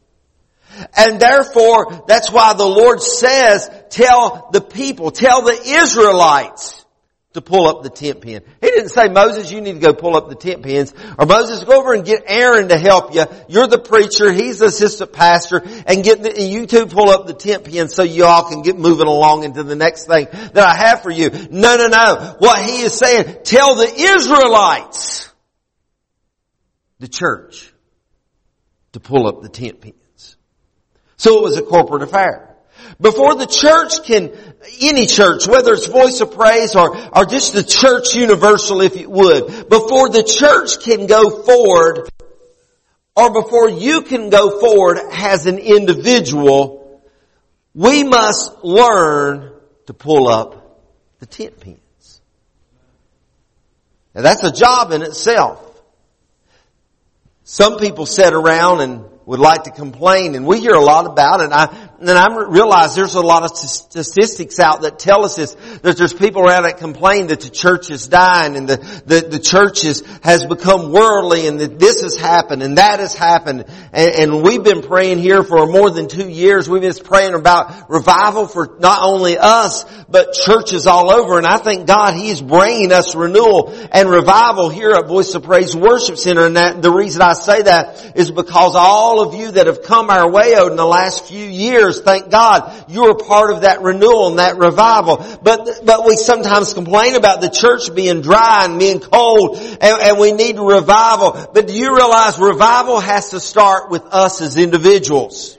And 0.95 1.19
therefore, 1.19 2.05
that's 2.07 2.31
why 2.31 2.53
the 2.53 2.67
Lord 2.67 3.01
says, 3.01 3.71
tell 3.89 4.51
the 4.53 4.61
people, 4.61 5.13
tell 5.13 5.41
the 5.41 5.59
Israelites, 5.65 6.80
to 7.33 7.41
pull 7.41 7.69
up 7.69 7.85
the 7.85 7.91
tent 7.91 8.21
pin. 8.21 8.43
He 8.61 8.67
didn't 8.67 8.89
say, 8.89 9.09
Moses, 9.09 9.53
you 9.53 9.61
need 9.61 9.75
to 9.75 9.79
go 9.79 9.93
pull 9.95 10.17
up 10.17 10.29
the 10.29 10.35
tent 10.35 10.63
pins. 10.63 10.93
Or 11.17 11.27
Moses, 11.27 11.63
go 11.63 11.79
over 11.79 11.93
and 11.93 12.05
get 12.05 12.25
Aaron 12.27 12.69
to 12.69 12.77
help 12.77 13.15
you. 13.15 13.25
You're 13.49 13.69
the 13.69 13.79
preacher. 13.79 14.33
He's 14.33 14.59
the 14.59 14.67
assistant 14.67 15.13
pastor. 15.13 15.63
And 15.87 16.03
get 16.03 16.23
the, 16.23 16.43
you 16.43 16.67
two 16.67 16.87
pull 16.87 17.09
up 17.09 17.29
the 17.29 17.35
tent 17.35 17.65
pin 17.65 17.89
so 17.89 18.03
you 18.03 18.25
all 18.25 18.49
can 18.49 18.63
get 18.63 18.77
moving 18.77 19.07
along 19.07 19.45
into 19.45 19.63
the 19.63 19.77
next 19.77 20.07
thing 20.07 20.27
that 20.33 20.59
I 20.59 20.75
have 20.75 21.03
for 21.03 21.11
you. 21.11 21.31
No, 21.51 21.77
no, 21.77 21.87
no. 21.87 22.37
What 22.39 22.59
he 22.59 22.83
is 22.83 22.95
saying, 22.95 23.39
tell 23.45 23.77
the 23.77 23.93
Israelites, 23.95 25.33
the 26.99 27.09
church, 27.09 27.73
to 28.93 28.99
pull 28.99 29.29
up 29.29 29.43
the 29.43 29.49
tent 29.49 29.81
pins. 29.81 30.37
So 31.17 31.39
it 31.39 31.43
was 31.43 31.57
a 31.57 31.63
corporate 31.63 32.03
affair. 32.03 32.50
Before 33.01 33.35
the 33.35 33.47
church 33.47 34.05
can, 34.05 34.33
any 34.81 35.07
church, 35.07 35.47
whether 35.47 35.73
it's 35.73 35.87
Voice 35.87 36.21
of 36.21 36.33
Praise 36.33 36.77
or, 36.77 36.97
or 37.17 37.25
just 37.25 37.55
the 37.55 37.63
church 37.63 38.15
universal 38.15 38.81
if 38.81 38.97
you 38.97 39.09
would, 39.09 39.69
before 39.69 40.11
the 40.11 40.23
church 40.23 40.83
can 40.85 41.07
go 41.07 41.43
forward, 41.43 42.09
or 43.17 43.33
before 43.33 43.69
you 43.69 44.03
can 44.03 44.31
go 44.31 44.61
forward 44.61 44.99
as 45.13 45.47
an 45.47 45.59
individual, 45.59 47.03
we 47.75 48.05
must 48.05 48.65
learn 48.65 49.53
to 49.87 49.95
pull 49.95 50.29
up 50.29 50.81
the 51.19 51.27
tent 51.27 51.61
pins. 51.61 52.21
Now 54.15 54.23
that's 54.23 54.43
a 54.43 54.53
job 54.53 54.93
in 54.93 55.03
itself. 55.03 55.67
Some 57.45 57.79
people 57.79 58.07
sit 58.07 58.33
around 58.33 58.81
and 58.81 59.05
would 59.27 59.41
like 59.41 59.65
to 59.65 59.71
complain 59.71 60.35
and 60.35 60.47
we 60.47 60.61
hear 60.61 60.75
a 60.75 60.81
lot 60.81 61.07
about 61.07 61.41
it. 61.41 61.53
I, 61.53 61.90
then 62.09 62.17
I 62.17 62.35
realize 62.49 62.95
there's 62.95 63.15
a 63.15 63.21
lot 63.21 63.43
of 63.43 63.55
statistics 63.55 64.59
out 64.59 64.83
that 64.83 64.99
tell 64.99 65.25
us 65.25 65.37
this, 65.37 65.55
that 65.83 65.99
there's 65.99 66.15
people 66.15 66.43
around 66.43 66.63
that 66.63 66.79
complain 66.79 67.27
that 67.27 67.41
the 67.41 67.51
church 67.51 67.91
is 67.91 68.07
dying 68.07 68.57
and 68.57 68.67
the, 68.67 68.77
the, 69.05 69.21
the 69.21 69.39
church 69.39 69.85
is, 69.85 70.03
has 70.23 70.47
become 70.47 70.93
worldly 70.93 71.47
and 71.47 71.61
that 71.61 71.79
this 71.79 72.01
has 72.01 72.17
happened 72.17 72.63
and 72.63 72.79
that 72.79 73.01
has 73.01 73.15
happened. 73.15 73.67
And, 73.93 74.15
and 74.15 74.43
we've 74.43 74.65
been 74.65 74.81
praying 74.81 75.19
here 75.19 75.43
for 75.43 75.67
more 75.67 75.91
than 75.91 76.09
two 76.09 76.29
years. 76.29 76.71
We've 76.71 76.81
been 76.81 76.95
praying 77.05 77.35
about 77.35 77.91
revival 77.91 78.47
for 78.47 78.79
not 78.81 79.03
only 79.03 79.37
us, 79.37 79.85
but 80.09 80.33
churches 80.33 80.87
all 80.87 81.11
over. 81.11 81.37
And 81.37 81.47
I 81.47 81.59
thank 81.59 81.87
God 81.87 82.15
He's 82.15 82.41
bringing 82.41 82.93
us 82.93 83.15
renewal 83.15 83.75
and 83.93 84.09
revival 84.09 84.71
here 84.71 84.93
at 84.93 85.07
Voice 85.07 85.35
of 85.35 85.43
Praise 85.43 85.77
Worship 85.77 86.17
Center. 86.17 86.47
And 86.47 86.57
that, 86.57 86.81
the 86.81 86.91
reason 86.91 87.21
I 87.21 87.35
say 87.35 87.63
that 87.63 88.17
is 88.17 88.31
because 88.31 88.75
all 88.75 89.21
of 89.21 89.35
you 89.35 89.51
that 89.53 89.67
have 89.67 89.83
come 89.83 90.09
our 90.09 90.31
way 90.31 90.55
out 90.55 90.71
in 90.71 90.77
the 90.77 90.87
last 90.87 91.27
few 91.27 91.45
years 91.45 91.90
years, 91.91 92.01
thank 92.03 92.31
God, 92.31 92.85
you're 92.89 93.15
part 93.15 93.51
of 93.51 93.63
that 93.63 93.83
renewal 93.83 94.29
and 94.29 94.39
that 94.39 94.57
revival. 94.57 95.17
But, 95.43 95.85
but 95.85 96.07
we 96.07 96.17
sometimes 96.17 96.75
complain 96.75 97.17
about 97.17 97.41
the 97.41 97.51
church 97.51 97.95
being 97.95 98.23
dry 98.23 98.65
and 98.65 98.79
being 98.79 99.01
cold 99.01 99.59
and, 99.59 100.03
and 100.03 100.19
we 100.19 100.33
need 100.33 100.59
revival. 100.59 101.51
But 101.53 101.67
do 101.67 101.75
you 101.75 101.95
realize 101.95 102.39
revival 102.39 103.01
has 103.01 103.31
to 103.31 103.41
start 103.41 103.91
with 103.91 104.05
us 104.07 104.41
as 104.41 104.57
individuals? 104.57 105.59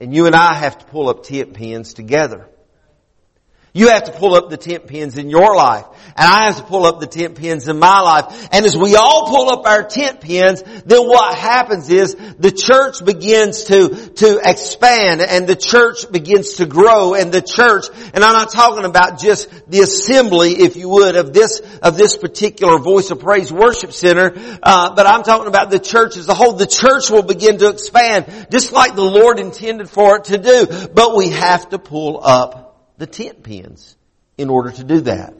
And 0.00 0.14
you 0.14 0.26
and 0.26 0.34
I 0.34 0.54
have 0.54 0.78
to 0.78 0.84
pull 0.86 1.08
up 1.08 1.22
tent 1.22 1.54
pins 1.54 1.94
together. 1.94 2.48
You 3.76 3.88
have 3.88 4.04
to 4.04 4.12
pull 4.12 4.36
up 4.36 4.50
the 4.50 4.56
tent 4.56 4.86
pins 4.86 5.18
in 5.18 5.30
your 5.30 5.56
life. 5.56 5.84
And 6.16 6.28
I 6.28 6.44
have 6.44 6.58
to 6.58 6.62
pull 6.62 6.86
up 6.86 7.00
the 7.00 7.08
tent 7.08 7.34
pins 7.34 7.66
in 7.66 7.76
my 7.80 8.00
life. 8.02 8.48
And 8.52 8.64
as 8.64 8.76
we 8.76 8.94
all 8.94 9.26
pull 9.26 9.50
up 9.50 9.66
our 9.66 9.82
tent 9.82 10.20
pins, 10.20 10.62
then 10.62 11.08
what 11.08 11.36
happens 11.36 11.90
is 11.90 12.14
the 12.38 12.52
church 12.52 13.04
begins 13.04 13.64
to, 13.64 14.10
to 14.10 14.40
expand 14.44 15.22
and 15.22 15.48
the 15.48 15.56
church 15.56 16.08
begins 16.12 16.54
to 16.54 16.66
grow 16.66 17.14
and 17.14 17.32
the 17.32 17.42
church, 17.42 17.86
and 18.14 18.22
I'm 18.22 18.34
not 18.34 18.52
talking 18.52 18.84
about 18.84 19.18
just 19.18 19.50
the 19.68 19.80
assembly, 19.80 20.52
if 20.52 20.76
you 20.76 20.88
would, 20.90 21.16
of 21.16 21.32
this, 21.32 21.60
of 21.82 21.96
this 21.96 22.16
particular 22.16 22.78
Voice 22.78 23.10
of 23.10 23.18
Praise 23.18 23.52
Worship 23.52 23.92
Center, 23.92 24.34
uh, 24.62 24.94
but 24.94 25.04
I'm 25.04 25.24
talking 25.24 25.48
about 25.48 25.70
the 25.70 25.80
church 25.80 26.16
as 26.16 26.28
a 26.28 26.34
whole. 26.34 26.52
The 26.52 26.68
church 26.68 27.10
will 27.10 27.22
begin 27.24 27.58
to 27.58 27.70
expand 27.70 28.46
just 28.52 28.70
like 28.70 28.94
the 28.94 29.02
Lord 29.02 29.40
intended 29.40 29.90
for 29.90 30.18
it 30.18 30.24
to 30.26 30.38
do. 30.38 30.88
But 30.94 31.16
we 31.16 31.30
have 31.30 31.70
to 31.70 31.80
pull 31.80 32.20
up 32.22 32.63
the 32.98 33.06
tent 33.06 33.42
pins 33.42 33.96
in 34.38 34.50
order 34.50 34.70
to 34.70 34.84
do 34.84 35.00
that. 35.02 35.34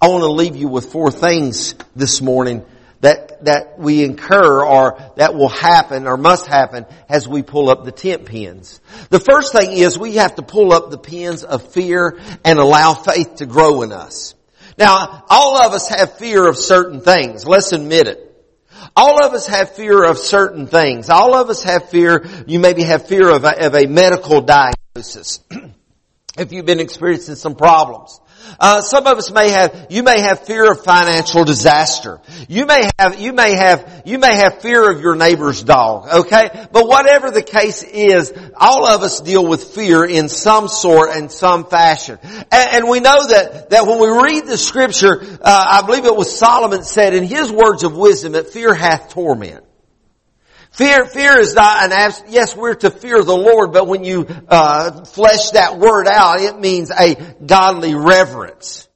I 0.00 0.08
want 0.08 0.22
to 0.22 0.32
leave 0.32 0.56
you 0.56 0.68
with 0.68 0.92
four 0.92 1.10
things 1.10 1.74
this 1.94 2.22
morning 2.22 2.64
that, 3.00 3.44
that 3.44 3.78
we 3.78 4.04
incur 4.04 4.64
or 4.64 4.98
that 5.16 5.34
will 5.34 5.48
happen 5.48 6.06
or 6.06 6.16
must 6.16 6.46
happen 6.46 6.86
as 7.08 7.26
we 7.26 7.42
pull 7.42 7.70
up 7.70 7.84
the 7.84 7.92
tent 7.92 8.26
pins. 8.26 8.80
The 9.08 9.20
first 9.20 9.52
thing 9.52 9.72
is 9.72 9.98
we 9.98 10.16
have 10.16 10.36
to 10.36 10.42
pull 10.42 10.72
up 10.72 10.90
the 10.90 10.98
pins 10.98 11.44
of 11.44 11.72
fear 11.72 12.18
and 12.44 12.58
allow 12.58 12.94
faith 12.94 13.36
to 13.36 13.46
grow 13.46 13.82
in 13.82 13.92
us. 13.92 14.34
Now, 14.78 15.24
all 15.28 15.58
of 15.58 15.72
us 15.72 15.88
have 15.88 16.16
fear 16.16 16.46
of 16.46 16.56
certain 16.56 17.00
things. 17.00 17.46
Let's 17.46 17.72
admit 17.72 18.06
it. 18.06 18.26
All 18.96 19.24
of 19.24 19.34
us 19.34 19.46
have 19.46 19.74
fear 19.74 20.02
of 20.02 20.18
certain 20.18 20.66
things. 20.66 21.10
All 21.10 21.34
of 21.34 21.50
us 21.50 21.62
have 21.64 21.90
fear, 21.90 22.26
you 22.46 22.58
maybe 22.58 22.82
have 22.84 23.06
fear 23.06 23.30
of 23.30 23.44
a, 23.44 23.66
of 23.66 23.74
a 23.74 23.86
medical 23.86 24.40
diagnosis. 24.40 25.40
if 26.40 26.52
you've 26.52 26.66
been 26.66 26.80
experiencing 26.80 27.34
some 27.34 27.54
problems. 27.54 28.18
Uh, 28.58 28.80
some 28.80 29.06
of 29.06 29.18
us 29.18 29.30
may 29.30 29.50
have, 29.50 29.86
you 29.90 30.02
may 30.02 30.20
have 30.20 30.46
fear 30.46 30.72
of 30.72 30.82
financial 30.82 31.44
disaster. 31.44 32.20
You 32.48 32.66
may 32.66 32.88
have, 32.98 33.20
you 33.20 33.32
may 33.32 33.54
have, 33.54 34.02
you 34.06 34.18
may 34.18 34.34
have 34.36 34.60
fear 34.62 34.90
of 34.90 35.00
your 35.00 35.14
neighbor's 35.14 35.62
dog, 35.62 36.08
okay? 36.08 36.66
But 36.72 36.88
whatever 36.88 37.30
the 37.30 37.42
case 37.42 37.82
is, 37.82 38.32
all 38.56 38.86
of 38.86 39.02
us 39.02 39.20
deal 39.20 39.46
with 39.46 39.74
fear 39.74 40.04
in 40.04 40.28
some 40.28 40.68
sort 40.68 41.10
and 41.10 41.30
some 41.30 41.66
fashion. 41.66 42.18
And, 42.22 42.70
and 42.72 42.88
we 42.88 43.00
know 43.00 43.26
that, 43.26 43.70
that 43.70 43.86
when 43.86 44.00
we 44.00 44.08
read 44.08 44.46
the 44.46 44.56
scripture, 44.56 45.20
uh, 45.22 45.64
I 45.70 45.82
believe 45.82 46.06
it 46.06 46.16
was 46.16 46.36
Solomon 46.36 46.82
said 46.82 47.14
in 47.14 47.24
his 47.24 47.52
words 47.52 47.84
of 47.84 47.94
wisdom 47.94 48.32
that 48.32 48.48
fear 48.48 48.74
hath 48.74 49.10
torment. 49.10 49.64
Fear, 50.72 51.06
fear 51.06 51.38
is 51.38 51.54
not 51.54 51.84
an 51.84 51.92
abs- 51.92 52.22
yes, 52.28 52.54
we're 52.56 52.74
to 52.74 52.90
fear 52.90 53.22
the 53.22 53.36
Lord, 53.36 53.72
but 53.72 53.86
when 53.86 54.04
you 54.04 54.26
uh, 54.48 55.04
flesh 55.04 55.50
that 55.50 55.78
word 55.78 56.06
out, 56.06 56.40
it 56.40 56.58
means 56.58 56.90
a 56.90 57.16
godly 57.44 57.94
reverence. 57.94 58.88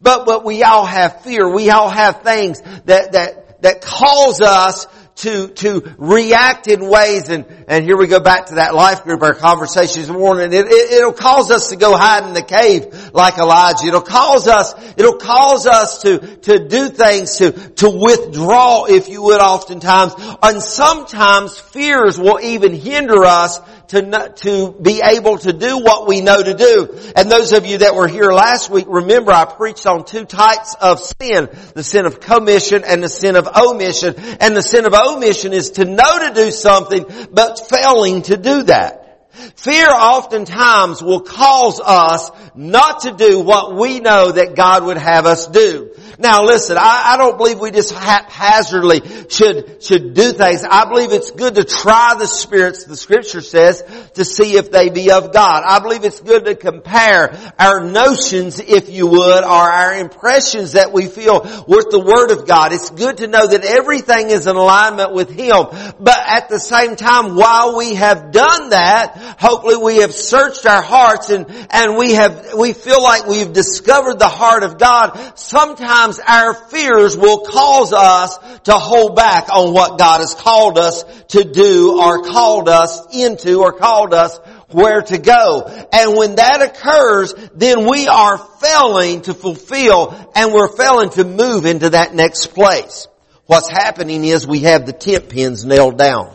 But 0.00 0.26
but 0.26 0.44
we 0.44 0.62
all 0.62 0.84
have 0.84 1.22
fear. 1.22 1.48
We 1.52 1.70
all 1.70 1.88
have 1.88 2.22
things 2.22 2.60
that 2.60 3.12
that 3.12 3.62
that 3.62 3.80
cause 3.80 4.40
us 4.40 4.86
to, 5.18 5.48
to 5.48 5.94
react 5.98 6.68
in 6.68 6.88
ways 6.88 7.28
and, 7.28 7.44
and 7.66 7.84
here 7.84 7.96
we 7.96 8.06
go 8.06 8.20
back 8.20 8.46
to 8.46 8.56
that 8.56 8.74
life 8.74 9.02
group, 9.02 9.22
our 9.22 9.34
conversations 9.34 10.06
this 10.06 10.16
morning. 10.16 10.52
It, 10.52 10.66
it, 10.66 10.92
it'll 10.92 11.12
cause 11.12 11.50
us 11.50 11.70
to 11.70 11.76
go 11.76 11.96
hide 11.96 12.26
in 12.26 12.34
the 12.34 12.42
cave 12.42 13.12
like 13.12 13.36
Elijah. 13.36 13.88
It'll 13.88 14.00
cause 14.00 14.46
us, 14.46 14.74
it'll 14.96 15.18
cause 15.18 15.66
us 15.66 16.02
to, 16.02 16.18
to 16.18 16.68
do 16.68 16.88
things 16.88 17.38
to, 17.38 17.52
to 17.52 17.90
withdraw, 17.90 18.84
if 18.84 19.08
you 19.08 19.22
would, 19.22 19.40
oftentimes. 19.40 20.14
And 20.40 20.62
sometimes 20.62 21.58
fears 21.58 22.18
will 22.18 22.40
even 22.40 22.74
hinder 22.74 23.24
us 23.24 23.58
to, 23.88 24.02
not, 24.02 24.36
to 24.38 24.72
be 24.72 25.00
able 25.02 25.38
to 25.38 25.52
do 25.52 25.78
what 25.78 26.06
we 26.06 26.20
know 26.20 26.42
to 26.42 26.54
do. 26.54 27.12
And 27.16 27.30
those 27.30 27.52
of 27.52 27.66
you 27.66 27.78
that 27.78 27.94
were 27.94 28.08
here 28.08 28.32
last 28.32 28.70
week, 28.70 28.86
remember 28.88 29.32
I 29.32 29.44
preached 29.44 29.86
on 29.86 30.04
two 30.04 30.24
types 30.24 30.74
of 30.80 31.00
sin. 31.00 31.48
The 31.74 31.82
sin 31.82 32.06
of 32.06 32.20
commission 32.20 32.84
and 32.84 33.02
the 33.02 33.08
sin 33.08 33.36
of 33.36 33.48
omission. 33.48 34.14
And 34.40 34.54
the 34.54 34.62
sin 34.62 34.86
of 34.86 34.94
omission 34.94 35.52
is 35.52 35.70
to 35.72 35.84
know 35.84 36.18
to 36.18 36.32
do 36.34 36.50
something, 36.50 37.04
but 37.32 37.60
failing 37.68 38.22
to 38.22 38.36
do 38.36 38.64
that. 38.64 39.08
Fear 39.56 39.88
oftentimes 39.88 41.02
will 41.02 41.20
cause 41.20 41.80
us 41.80 42.30
not 42.54 43.02
to 43.02 43.12
do 43.12 43.40
what 43.40 43.74
we 43.74 44.00
know 44.00 44.32
that 44.32 44.56
God 44.56 44.84
would 44.84 44.98
have 44.98 45.26
us 45.26 45.46
do. 45.46 45.94
Now 46.20 46.42
listen, 46.42 46.76
I, 46.76 47.12
I, 47.12 47.16
don't 47.16 47.38
believe 47.38 47.60
we 47.60 47.70
just 47.70 47.94
haphazardly 47.94 49.02
should, 49.28 49.80
should 49.80 50.14
do 50.14 50.32
things. 50.32 50.64
I 50.68 50.84
believe 50.86 51.12
it's 51.12 51.30
good 51.30 51.54
to 51.54 51.62
try 51.62 52.16
the 52.18 52.26
spirits, 52.26 52.84
the 52.86 52.96
scripture 52.96 53.40
says, 53.40 53.84
to 54.14 54.24
see 54.24 54.56
if 54.56 54.72
they 54.72 54.88
be 54.88 55.12
of 55.12 55.32
God. 55.32 55.62
I 55.64 55.78
believe 55.78 56.04
it's 56.04 56.18
good 56.18 56.46
to 56.46 56.56
compare 56.56 57.52
our 57.56 57.84
notions, 57.84 58.58
if 58.58 58.88
you 58.88 59.06
would, 59.06 59.44
or 59.44 59.48
our 59.48 59.94
impressions 59.94 60.72
that 60.72 60.92
we 60.92 61.06
feel 61.06 61.40
with 61.68 61.90
the 61.90 62.02
Word 62.04 62.32
of 62.32 62.48
God. 62.48 62.72
It's 62.72 62.90
good 62.90 63.18
to 63.18 63.28
know 63.28 63.46
that 63.46 63.64
everything 63.64 64.30
is 64.30 64.48
in 64.48 64.56
alignment 64.56 65.14
with 65.14 65.30
Him. 65.30 65.66
But 66.00 66.18
at 66.18 66.48
the 66.48 66.58
same 66.58 66.96
time, 66.96 67.36
while 67.36 67.76
we 67.76 67.94
have 67.94 68.32
done 68.32 68.70
that, 68.70 69.36
hopefully 69.38 69.76
we 69.76 69.98
have 69.98 70.12
searched 70.12 70.66
our 70.66 70.82
hearts 70.82 71.30
and, 71.30 71.46
and 71.70 71.96
we 71.96 72.14
have, 72.14 72.54
we 72.58 72.72
feel 72.72 73.00
like 73.00 73.28
we've 73.28 73.52
discovered 73.52 74.18
the 74.18 74.28
heart 74.28 74.64
of 74.64 74.78
God. 74.78 75.38
Sometimes 75.38 76.07
sometimes 76.12 76.20
our 76.28 76.54
fears 76.68 77.16
will 77.16 77.40
cause 77.40 77.92
us 77.92 78.38
to 78.60 78.72
hold 78.72 79.16
back 79.16 79.48
on 79.52 79.72
what 79.72 79.98
God 79.98 80.20
has 80.20 80.34
called 80.34 80.78
us 80.78 81.04
to 81.28 81.44
do 81.44 82.00
or 82.00 82.22
called 82.22 82.68
us 82.68 83.14
into 83.14 83.60
or 83.60 83.72
called 83.72 84.14
us 84.14 84.38
where 84.70 85.02
to 85.02 85.18
go. 85.18 85.86
And 85.92 86.16
when 86.16 86.36
that 86.36 86.62
occurs, 86.62 87.34
then 87.54 87.88
we 87.88 88.06
are 88.06 88.38
failing 88.38 89.22
to 89.22 89.34
fulfill 89.34 90.32
and 90.34 90.52
we're 90.52 90.76
failing 90.76 91.10
to 91.10 91.24
move 91.24 91.66
into 91.66 91.90
that 91.90 92.14
next 92.14 92.48
place. 92.48 93.08
What's 93.46 93.68
happening 93.68 94.24
is 94.24 94.46
we 94.46 94.60
have 94.60 94.86
the 94.86 94.92
tent 94.92 95.30
pins 95.30 95.64
nailed 95.64 95.96
down. 95.96 96.34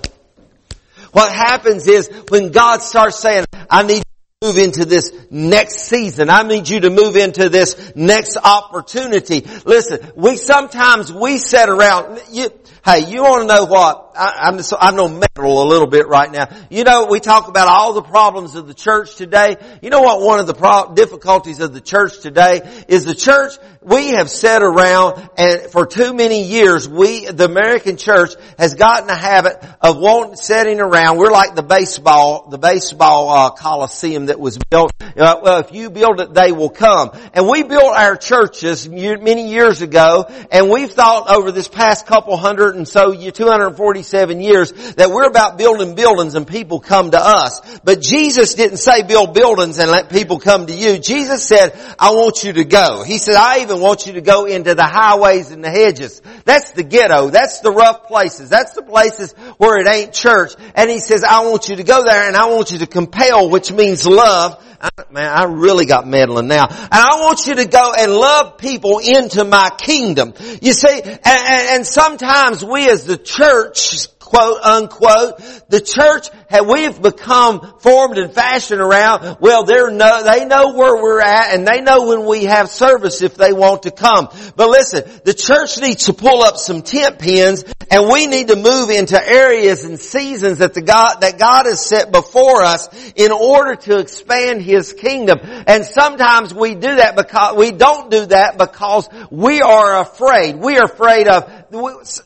What 1.12 1.32
happens 1.32 1.88
is 1.88 2.10
when 2.30 2.52
God 2.52 2.82
starts 2.82 3.20
saying, 3.20 3.46
I 3.70 3.84
need 3.84 4.04
move 4.44 4.58
into 4.58 4.84
this 4.84 5.14
next 5.32 5.86
season. 5.86 6.30
I 6.30 6.44
need 6.44 6.68
you 6.68 6.82
to 6.82 6.90
move 6.90 7.16
into 7.16 7.48
this 7.48 7.94
next 7.96 8.38
opportunity. 8.38 9.46
Listen, 9.66 10.00
we 10.16 10.36
sometimes 10.36 11.12
we 11.14 11.38
sit 11.38 11.70
around, 11.70 12.22
you, 12.30 12.50
hey, 12.84 13.10
you 13.10 13.24
want 13.24 13.48
to 13.48 13.56
know 13.56 13.66
what? 13.66 14.03
I, 14.16 14.48
am 14.48 14.58
just, 14.58 14.74
I'm 14.78 14.96
no 14.96 15.08
meddle 15.08 15.64
a 15.64 15.68
little 15.68 15.88
bit 15.88 16.08
right 16.08 16.32
now. 16.32 16.48
You 16.70 16.84
know, 16.84 17.08
we 17.08 17.20
talk 17.20 17.48
about 17.48 17.68
all 17.68 17.94
the 17.94 18.02
problems 18.02 18.56
of 18.56 18.68
the 18.68 18.74
church 18.74 19.16
today. 19.16 19.58
You 19.82 19.90
know 19.90 20.02
what 20.02 20.22
one 20.22 20.40
of 20.40 20.48
the 20.48 20.54
pro- 20.54 20.94
difficulties 20.94 21.60
of 21.60 21.74
the 21.74 21.82
church 21.82 22.20
today 22.20 22.62
is 22.88 23.06
the 23.06 23.16
church, 23.16 23.54
we 23.82 24.10
have 24.10 24.30
sat 24.30 24.62
around 24.62 25.30
and 25.38 25.62
for 25.72 25.86
too 25.86 26.14
many 26.14 26.44
years, 26.44 26.88
we, 26.88 27.26
the 27.26 27.46
American 27.46 27.98
church 27.98 28.34
has 28.58 28.76
gotten 28.76 29.10
a 29.10 29.16
habit 29.16 29.58
of 29.82 29.98
wanting, 29.98 30.36
sitting 30.36 30.80
around. 30.80 31.18
We're 31.18 31.32
like 31.32 31.56
the 31.56 31.64
baseball, 31.64 32.50
the 32.50 32.58
baseball, 32.58 33.30
uh, 33.30 33.50
coliseum 33.52 34.28
that 34.28 34.40
was 34.40 34.58
built. 34.70 34.94
Uh, 35.02 35.40
well, 35.44 35.60
if 35.60 35.74
you 35.74 35.90
build 35.90 36.20
it, 36.22 36.34
they 36.34 36.52
will 36.52 36.70
come. 36.70 37.12
And 37.34 37.48
we 37.48 37.64
built 37.64 37.96
our 37.96 38.16
churches 38.16 38.88
many 38.88 39.50
years 39.50 39.82
ago 39.82 40.26
and 40.52 40.70
we've 40.70 40.92
thought 40.92 41.30
over 41.30 41.52
this 41.52 41.68
past 41.68 42.06
couple 42.06 42.38
hundred 42.38 42.76
and 42.76 42.88
so, 42.88 43.14
240 43.14 44.03
47 44.04 44.42
years 44.42 44.72
that 44.96 45.10
we're 45.10 45.28
about 45.28 45.58
building 45.58 45.96
buildings 45.96 46.36
and 46.36 46.46
people 46.46 46.80
come 46.80 47.12
to 47.12 47.20
us. 47.20 47.80
But 47.84 48.02
Jesus 48.02 48.54
didn't 48.56 48.78
say 48.78 49.04
build 49.04 49.34
buildings 49.34 49.80
and 49.80 49.90
let 49.90 50.10
people 50.10 50.40
come 50.40 50.68
to 50.68 50.74
you. 50.74 51.00
Jesus 51.00 51.46
said, 51.48 51.74
I 51.98 52.12
want 52.12 52.44
you 52.44 52.54
to 52.54 52.66
go. 52.66 53.04
He 53.04 53.18
said, 53.18 53.36
I 53.36 53.62
even 53.62 53.80
want 53.80 54.06
you 54.06 54.14
to 54.14 54.22
go 54.22 54.46
into 54.46 54.76
the 54.76 54.84
highways 54.84 55.52
and 55.52 55.64
the 55.64 55.70
hedges. 55.70 56.22
That's 56.46 56.72
the 56.72 56.84
ghetto. 56.84 57.30
That's 57.30 57.62
the 57.62 57.72
rough 57.72 58.08
places. 58.08 58.50
That's 58.50 58.74
the 58.74 58.84
places 58.84 59.34
where 59.58 59.80
it 59.80 59.88
ain't 59.88 60.14
church. 60.14 60.54
And 60.76 60.90
he 60.90 61.00
says, 61.00 61.24
I 61.24 61.46
want 61.46 61.70
you 61.70 61.78
to 61.78 61.84
go 61.84 62.04
there 62.04 62.28
and 62.28 62.36
I 62.36 62.48
want 62.48 62.72
you 62.72 62.80
to 62.80 62.88
compel, 62.88 63.50
which 63.50 63.72
means 63.72 64.06
love. 64.06 64.64
Man, 65.12 65.32
I 65.32 65.46
really 65.46 65.86
got 65.86 66.06
meddling 66.06 66.48
now. 66.48 66.68
And 66.68 66.90
I 66.92 67.22
want 67.22 67.48
you 67.48 67.56
to 67.56 67.66
go 67.66 67.94
and 67.98 68.12
love 68.12 68.58
people 68.58 69.00
into 69.00 69.46
my 69.46 69.70
kingdom. 69.78 70.34
You 70.62 70.74
see, 70.74 71.02
and, 71.02 71.20
and, 71.26 71.70
and 71.70 71.88
sometimes 71.88 72.66
we 72.66 72.90
as 72.90 73.06
the 73.06 73.18
church 73.18 74.08
quote 74.34 74.62
unquote. 74.64 75.38
The 75.70 75.80
church, 75.80 76.28
have, 76.54 76.68
we've 76.68 77.02
become 77.02 77.80
formed 77.80 78.18
and 78.18 78.34
fashioned 78.34 78.82
around, 78.82 79.38
well, 79.40 79.64
they're 79.64 79.92
no, 79.92 80.24
they 80.24 80.46
know 80.46 80.74
where 80.74 80.96
we're 81.02 81.22
at 81.22 81.54
and 81.54 81.68
they 81.68 81.82
know 81.82 82.08
when 82.08 82.26
we 82.26 82.46
have 82.46 82.70
service 82.70 83.22
if 83.22 83.36
they 83.36 83.54
want 83.54 83.84
to 83.84 83.92
come. 83.92 84.30
But 84.56 84.70
listen, 84.70 85.04
the 85.26 85.34
church 85.34 85.80
needs 85.80 86.06
to 86.06 86.14
pull 86.14 86.44
up 86.44 86.58
some 86.58 86.82
tent 86.82 87.20
pins 87.20 87.66
and 87.90 88.10
we 88.10 88.28
need 88.28 88.48
to 88.50 88.56
move 88.56 88.90
into 88.90 89.22
areas 89.22 89.84
and 89.84 90.00
seasons 90.00 90.60
that 90.60 90.74
the 90.74 90.82
God, 90.82 91.22
that 91.22 91.38
God 91.38 91.66
has 91.66 91.84
set 91.84 92.12
before 92.12 92.64
us 92.64 92.88
in 93.16 93.32
order 93.32 93.76
to 93.76 94.00
expand 94.00 94.62
His 94.62 94.94
kingdom. 94.94 95.40
And 95.42 95.86
sometimes 95.86 96.54
we 96.54 96.76
do 96.76 96.96
that 96.96 97.16
because, 97.16 97.56
we 97.56 97.72
don't 97.72 98.10
do 98.10 98.26
that 98.28 98.58
because 98.58 99.10
we 99.32 99.62
are 99.62 100.02
afraid. 100.02 100.58
We 100.58 100.78
are 100.78 100.86
afraid 100.86 101.28
of, 101.28 101.52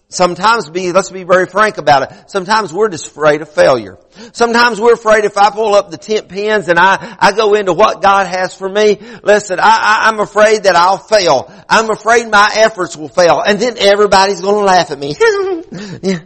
sometimes 0.10 0.70
be, 0.70 0.92
let's 0.92 1.12
be 1.12 1.24
very 1.24 1.46
frank 1.46 1.78
about 1.78 2.12
it. 2.12 2.30
Sometimes 2.30 2.74
we're 2.74 2.90
just 2.90 3.08
afraid 3.08 3.42
of 3.42 3.50
failure. 3.50 3.98
Sometimes 4.34 4.80
we're 4.80 4.94
afraid 4.94 5.26
if 5.26 5.38
I 5.38 5.50
pull 5.50 5.74
up 5.76 5.92
the 5.92 5.98
tent 5.98 6.30
pins 6.30 6.68
and 6.68 6.80
I, 6.80 7.18
I 7.20 7.32
go 7.34 7.54
into 7.54 7.74
what 7.74 8.02
God 8.02 8.28
has 8.28 8.54
for 8.54 8.68
me, 8.70 8.98
listen, 9.24 9.60
I, 9.60 9.64
I, 9.64 10.10
I'm 10.10 10.20
afraid 10.20 10.64
that 10.64 10.76
I'll 10.76 10.98
fail. 10.98 11.52
I'm 11.70 11.90
afraid 11.90 12.30
my 12.30 12.50
efforts 12.56 12.96
will 12.96 13.10
fail. 13.10 13.42
And 13.46 13.60
then 13.60 13.78
everybody's 13.78 14.42
to 14.42 14.52
laugh 14.52 14.92
at 14.92 15.00
me. 15.00 15.16
yeah. 16.02 16.20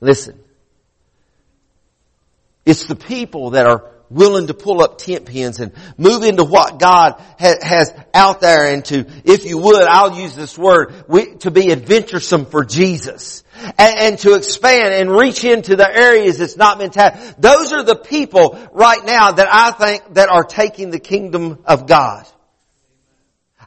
Listen. 0.00 0.40
It's 2.64 2.84
the 2.86 2.96
people 2.96 3.50
that 3.50 3.66
are 3.66 3.90
willing 4.10 4.48
to 4.48 4.54
pull 4.54 4.82
up 4.82 4.98
tent 4.98 5.24
pins 5.24 5.60
and 5.60 5.72
move 5.96 6.24
into 6.24 6.44
what 6.44 6.78
God 6.78 7.14
ha- 7.38 7.58
has 7.62 7.94
out 8.12 8.40
there 8.40 8.72
and 8.72 8.84
to, 8.86 9.06
if 9.24 9.46
you 9.46 9.58
would, 9.58 9.86
I'll 9.86 10.18
use 10.18 10.34
this 10.34 10.58
word, 10.58 10.92
to 11.40 11.50
be 11.50 11.72
adventuresome 11.72 12.46
for 12.46 12.64
Jesus. 12.64 13.44
And, 13.78 13.98
and, 13.98 14.18
to 14.20 14.36
expand 14.36 14.94
and 14.94 15.10
reach 15.10 15.44
into 15.44 15.76
the 15.76 15.86
areas 15.86 16.38
that's 16.38 16.56
not 16.56 16.78
been 16.78 16.90
tapped. 16.90 17.42
Those 17.42 17.74
are 17.74 17.82
the 17.82 17.96
people 17.96 18.58
right 18.72 19.04
now 19.04 19.32
that 19.32 19.48
I 19.52 19.72
think 19.72 20.14
that 20.14 20.30
are 20.30 20.44
taking 20.44 20.90
the 20.90 20.98
kingdom 20.98 21.58
of 21.66 21.86
God. 21.86 22.26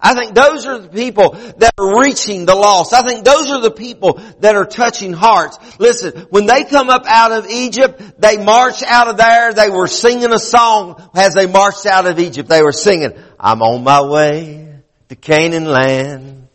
I 0.05 0.15
think 0.15 0.35
those 0.35 0.65
are 0.65 0.79
the 0.79 0.89
people 0.89 1.31
that 1.31 1.73
are 1.79 2.01
reaching 2.01 2.45
the 2.45 2.55
lost. 2.55 2.93
I 2.93 3.07
think 3.07 3.23
those 3.23 3.49
are 3.49 3.61
the 3.61 3.71
people 3.71 4.21
that 4.41 4.53
are 4.57 4.65
touching 4.65 5.13
hearts. 5.13 5.57
Listen, 5.79 6.27
when 6.29 6.45
they 6.45 6.65
come 6.65 6.89
up 6.89 7.05
out 7.07 7.31
of 7.31 7.47
Egypt, 7.49 8.19
they 8.19 8.35
marched 8.35 8.83
out 8.83 9.07
of 9.07 9.15
there, 9.15 9.53
they 9.53 9.69
were 9.69 9.87
singing 9.87 10.33
a 10.33 10.39
song 10.39 11.01
as 11.15 11.35
they 11.35 11.47
marched 11.47 11.85
out 11.85 12.05
of 12.05 12.19
Egypt. 12.19 12.49
They 12.49 12.61
were 12.61 12.73
singing, 12.73 13.13
I'm 13.39 13.61
on 13.61 13.85
my 13.85 14.01
way 14.03 14.81
to 15.07 15.15
Canaan 15.15 15.65
land. 15.65 16.49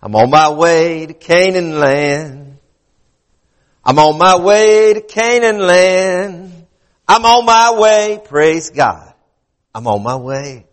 I'm 0.00 0.16
on 0.16 0.30
my 0.30 0.50
way 0.50 1.04
to 1.04 1.12
Canaan 1.12 1.78
land. 1.78 2.58
I'm 3.84 3.98
on 3.98 4.16
my 4.16 4.38
way 4.38 4.94
to 4.94 5.02
Canaan 5.02 5.58
land. 5.58 6.66
I'm 7.06 7.24
on 7.26 7.44
my 7.44 7.78
way, 7.78 8.20
praise 8.24 8.70
God. 8.70 9.12
I'm 9.74 9.86
on 9.86 10.02
my 10.02 10.16
way. 10.16 10.65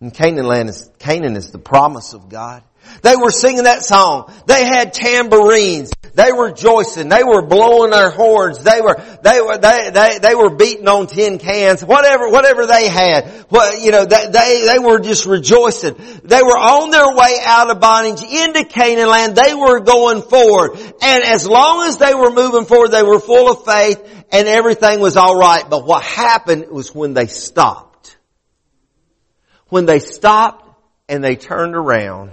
And 0.00 0.14
Canaan 0.14 0.46
land 0.46 0.68
is, 0.68 0.88
Canaan 1.00 1.34
is 1.34 1.50
the 1.50 1.58
promise 1.58 2.12
of 2.12 2.28
God. 2.28 2.62
They 3.02 3.16
were 3.16 3.30
singing 3.30 3.64
that 3.64 3.82
song. 3.82 4.32
They 4.46 4.64
had 4.64 4.94
tambourines. 4.94 5.90
They 6.14 6.32
were 6.32 6.46
rejoicing. 6.46 7.08
They 7.08 7.24
were 7.24 7.42
blowing 7.42 7.90
their 7.90 8.10
horns. 8.10 8.62
They 8.62 8.80
were, 8.80 8.96
they 9.22 9.40
were, 9.40 9.58
they, 9.58 9.90
they, 9.90 10.18
they 10.20 10.34
were 10.34 10.54
beating 10.54 10.86
on 10.88 11.08
tin 11.08 11.38
cans. 11.38 11.84
Whatever, 11.84 12.28
whatever 12.28 12.66
they 12.66 12.88
had. 12.88 13.46
Well, 13.50 13.78
you 13.80 13.90
know, 13.90 14.04
they, 14.04 14.28
they, 14.30 14.62
they 14.66 14.78
were 14.78 15.00
just 15.00 15.26
rejoicing. 15.26 15.94
They 16.24 16.42
were 16.42 16.58
on 16.58 16.90
their 16.90 17.14
way 17.14 17.38
out 17.44 17.70
of 17.70 17.80
bondage 17.80 18.22
into 18.22 18.64
Canaan 18.64 19.08
land. 19.08 19.36
They 19.36 19.54
were 19.54 19.80
going 19.80 20.22
forward. 20.22 20.78
And 21.02 21.24
as 21.24 21.46
long 21.46 21.86
as 21.86 21.98
they 21.98 22.14
were 22.14 22.30
moving 22.30 22.64
forward, 22.64 22.92
they 22.92 23.02
were 23.02 23.20
full 23.20 23.50
of 23.50 23.64
faith 23.64 24.24
and 24.30 24.46
everything 24.48 25.00
was 25.00 25.16
alright. 25.16 25.68
But 25.68 25.84
what 25.86 26.02
happened 26.02 26.68
was 26.70 26.94
when 26.94 27.14
they 27.14 27.26
stopped 27.26 27.87
when 29.68 29.86
they 29.86 29.98
stopped 29.98 30.64
and 31.08 31.22
they 31.22 31.36
turned 31.36 31.74
around 31.74 32.32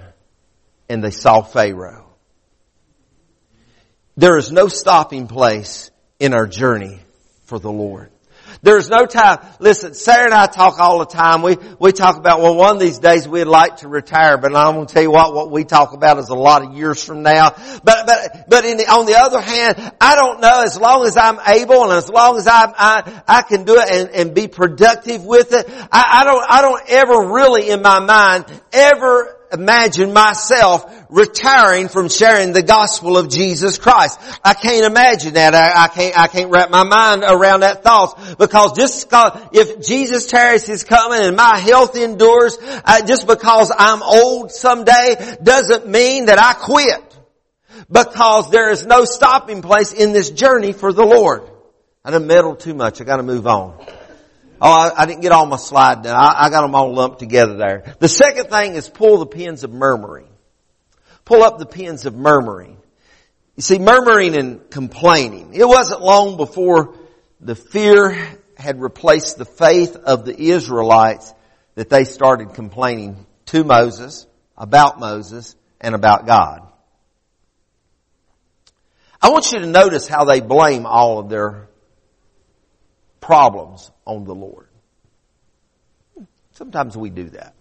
and 0.88 1.02
they 1.02 1.10
saw 1.10 1.42
Pharaoh. 1.42 2.06
There 4.16 4.38
is 4.38 4.50
no 4.50 4.68
stopping 4.68 5.26
place 5.28 5.90
in 6.18 6.32
our 6.32 6.46
journey 6.46 7.00
for 7.44 7.58
the 7.58 7.70
Lord. 7.70 8.10
There's 8.62 8.88
no 8.88 9.06
time. 9.06 9.38
Listen, 9.58 9.94
Sarah 9.94 10.26
and 10.26 10.34
I 10.34 10.46
talk 10.46 10.78
all 10.78 10.98
the 10.98 11.06
time. 11.06 11.42
We, 11.42 11.56
we 11.78 11.92
talk 11.92 12.16
about, 12.16 12.40
well, 12.40 12.54
one 12.56 12.76
of 12.76 12.80
these 12.80 12.98
days 12.98 13.28
we'd 13.28 13.44
like 13.44 13.78
to 13.78 13.88
retire, 13.88 14.38
but 14.38 14.54
I'm 14.54 14.74
going 14.74 14.86
to 14.86 14.92
tell 14.92 15.02
you 15.02 15.10
what, 15.10 15.34
what 15.34 15.50
we 15.50 15.64
talk 15.64 15.92
about 15.92 16.18
is 16.18 16.28
a 16.28 16.34
lot 16.34 16.64
of 16.64 16.74
years 16.74 17.02
from 17.02 17.22
now. 17.22 17.50
But, 17.50 18.06
but, 18.06 18.48
but 18.48 18.62
the, 18.62 18.86
on 18.90 19.06
the 19.06 19.16
other 19.16 19.40
hand, 19.40 19.92
I 20.00 20.16
don't 20.16 20.40
know, 20.40 20.62
as 20.62 20.78
long 20.78 21.06
as 21.06 21.16
I'm 21.16 21.38
able 21.46 21.84
and 21.84 21.92
as 21.92 22.08
long 22.08 22.36
as 22.38 22.46
I, 22.46 22.72
I, 22.76 23.22
I 23.28 23.42
can 23.42 23.64
do 23.64 23.76
it 23.78 23.90
and, 23.90 24.10
and 24.10 24.34
be 24.34 24.48
productive 24.48 25.24
with 25.24 25.52
it, 25.52 25.66
I, 25.68 26.20
I 26.20 26.24
don't, 26.24 26.44
I 26.48 26.62
don't 26.62 26.82
ever 26.88 27.32
really 27.32 27.70
in 27.70 27.82
my 27.82 28.00
mind 28.00 28.46
ever 28.72 29.35
imagine 29.52 30.12
myself 30.12 30.84
retiring 31.08 31.88
from 31.88 32.08
sharing 32.08 32.52
the 32.52 32.62
gospel 32.62 33.16
of 33.16 33.28
Jesus 33.28 33.78
Christ. 33.78 34.20
I 34.44 34.54
can't 34.54 34.84
imagine 34.84 35.34
that. 35.34 35.54
I, 35.54 35.84
I 35.84 35.88
can't, 35.88 36.18
I 36.18 36.26
can't 36.26 36.50
wrap 36.50 36.70
my 36.70 36.84
mind 36.84 37.22
around 37.26 37.60
that 37.60 37.82
thought 37.82 38.38
because 38.38 38.76
just 38.76 39.08
if 39.52 39.86
Jesus 39.86 40.26
tarries 40.26 40.66
his 40.66 40.84
coming 40.84 41.20
and 41.20 41.36
my 41.36 41.58
health 41.58 41.96
endures, 41.96 42.58
uh, 42.60 43.06
just 43.06 43.26
because 43.26 43.72
I'm 43.76 44.02
old 44.02 44.52
someday 44.52 45.36
doesn't 45.42 45.88
mean 45.88 46.26
that 46.26 46.38
I 46.38 46.54
quit. 46.54 47.02
Because 47.90 48.50
there 48.50 48.70
is 48.70 48.84
no 48.84 49.04
stopping 49.04 49.62
place 49.62 49.92
in 49.92 50.12
this 50.12 50.30
journey 50.30 50.72
for 50.72 50.92
the 50.92 51.04
Lord. 51.04 51.48
I 52.04 52.10
done 52.10 52.26
meddled 52.26 52.60
too 52.60 52.74
much. 52.74 53.00
I 53.00 53.04
gotta 53.04 53.22
move 53.22 53.46
on. 53.46 53.78
Oh, 54.60 54.70
I, 54.70 55.02
I, 55.02 55.06
didn't 55.06 55.22
get 55.22 55.32
all 55.32 55.46
my 55.46 55.56
slide 55.56 56.02
done. 56.02 56.16
I, 56.16 56.46
I 56.46 56.50
got 56.50 56.62
them 56.62 56.74
all 56.74 56.94
lumped 56.94 57.18
together 57.18 57.56
there. 57.56 57.94
The 57.98 58.08
second 58.08 58.48
thing 58.48 58.74
is 58.74 58.88
pull 58.88 59.18
the 59.18 59.26
pins 59.26 59.64
of 59.64 59.72
murmuring. 59.72 60.28
Pull 61.24 61.42
up 61.42 61.58
the 61.58 61.66
pins 61.66 62.06
of 62.06 62.14
murmuring. 62.14 62.78
You 63.56 63.62
see, 63.62 63.78
murmuring 63.78 64.36
and 64.36 64.70
complaining. 64.70 65.54
It 65.54 65.66
wasn't 65.66 66.02
long 66.02 66.36
before 66.36 66.94
the 67.40 67.54
fear 67.54 68.16
had 68.56 68.80
replaced 68.80 69.36
the 69.36 69.44
faith 69.44 69.96
of 69.96 70.24
the 70.24 70.38
Israelites 70.38 71.34
that 71.74 71.90
they 71.90 72.04
started 72.04 72.54
complaining 72.54 73.26
to 73.46 73.64
Moses, 73.64 74.26
about 74.56 74.98
Moses, 74.98 75.54
and 75.80 75.94
about 75.94 76.26
God. 76.26 76.66
I 79.20 79.30
want 79.30 79.52
you 79.52 79.60
to 79.60 79.66
notice 79.66 80.06
how 80.06 80.24
they 80.24 80.40
blame 80.40 80.86
all 80.86 81.18
of 81.18 81.28
their 81.28 81.68
problems 83.26 83.90
on 84.06 84.24
the 84.24 84.34
Lord. 84.34 84.68
Sometimes 86.52 86.96
we 86.96 87.10
do 87.10 87.28
that. 87.30 87.54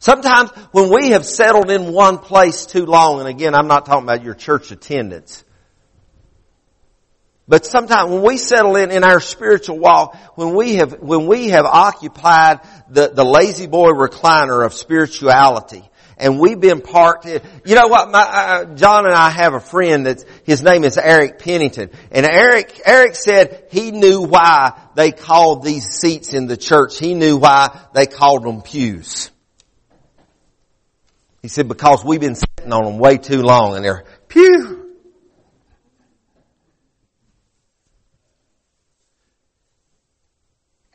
Sometimes 0.00 0.50
when 0.72 0.92
we 0.92 1.10
have 1.10 1.24
settled 1.24 1.70
in 1.70 1.94
one 1.94 2.18
place 2.18 2.66
too 2.66 2.84
long, 2.84 3.20
and 3.20 3.28
again, 3.28 3.54
I'm 3.54 3.68
not 3.68 3.86
talking 3.86 4.04
about 4.04 4.22
your 4.22 4.34
church 4.34 4.70
attendance, 4.70 5.44
but 7.48 7.64
sometimes 7.64 8.10
when 8.10 8.22
we 8.22 8.36
settle 8.36 8.76
in 8.76 8.90
in 8.90 9.02
our 9.02 9.18
spiritual 9.18 9.78
walk, 9.78 10.14
when 10.36 10.54
we 10.54 10.74
have, 10.74 11.00
when 11.00 11.26
we 11.26 11.48
have 11.48 11.64
occupied 11.64 12.60
the, 12.90 13.08
the 13.08 13.24
La-Z-Boy 13.24 13.92
recliner 13.92 14.64
of 14.64 14.74
spirituality, 14.74 15.88
and 16.18 16.38
we've 16.38 16.60
been 16.60 16.80
parked. 16.80 17.24
You 17.26 17.74
know 17.74 17.88
what? 17.88 18.10
My, 18.10 18.20
uh, 18.20 18.64
John 18.74 19.06
and 19.06 19.14
I 19.14 19.30
have 19.30 19.54
a 19.54 19.60
friend 19.60 20.06
that's 20.06 20.24
his 20.44 20.62
name 20.62 20.84
is 20.84 20.98
Eric 20.98 21.38
Pennington, 21.38 21.90
and 22.10 22.26
Eric 22.26 22.80
Eric 22.84 23.14
said 23.14 23.66
he 23.70 23.90
knew 23.90 24.22
why 24.22 24.78
they 24.94 25.12
called 25.12 25.64
these 25.64 25.86
seats 25.86 26.34
in 26.34 26.46
the 26.46 26.56
church. 26.56 26.98
He 26.98 27.14
knew 27.14 27.36
why 27.36 27.80
they 27.94 28.06
called 28.06 28.44
them 28.44 28.62
pews. 28.62 29.30
He 31.42 31.48
said 31.48 31.68
because 31.68 32.04
we've 32.04 32.20
been 32.20 32.34
sitting 32.34 32.72
on 32.72 32.84
them 32.84 32.98
way 32.98 33.16
too 33.16 33.42
long, 33.42 33.76
and 33.76 33.84
they're 33.84 34.04
pew 34.28 34.77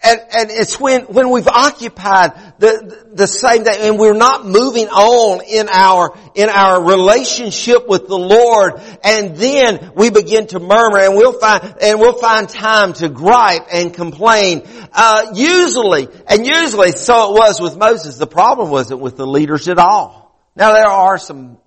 And, 0.05 0.19
and 0.37 0.51
it's 0.51 0.77
when, 0.77 1.03
when 1.03 1.29
we've 1.29 1.47
occupied 1.47 2.33
the, 2.59 3.07
the 3.13 3.25
same 3.25 3.63
day 3.63 3.87
and 3.87 3.97
we're 3.97 4.13
not 4.13 4.45
moving 4.45 4.89
on 4.89 5.41
in 5.45 5.69
our, 5.69 6.17
in 6.35 6.49
our 6.49 6.83
relationship 6.83 7.87
with 7.87 8.09
the 8.09 8.17
Lord 8.17 8.81
and 9.01 9.37
then 9.37 9.93
we 9.95 10.09
begin 10.09 10.47
to 10.47 10.59
murmur 10.59 10.99
and 10.99 11.15
we'll 11.15 11.39
find, 11.39 11.75
and 11.81 11.99
we'll 12.01 12.19
find 12.19 12.49
time 12.49 12.91
to 12.93 13.07
gripe 13.07 13.67
and 13.73 13.93
complain. 13.93 14.63
Uh, 14.91 15.31
usually, 15.35 16.09
and 16.27 16.45
usually 16.45 16.91
so 16.91 17.33
it 17.33 17.39
was 17.39 17.61
with 17.61 17.77
Moses, 17.77 18.17
the 18.17 18.27
problem 18.27 18.71
wasn't 18.71 18.99
with 18.99 19.15
the 19.15 19.25
leaders 19.25 19.69
at 19.69 19.77
all. 19.77 20.37
Now 20.55 20.73
there 20.73 20.85
are 20.85 21.17
some 21.17 21.59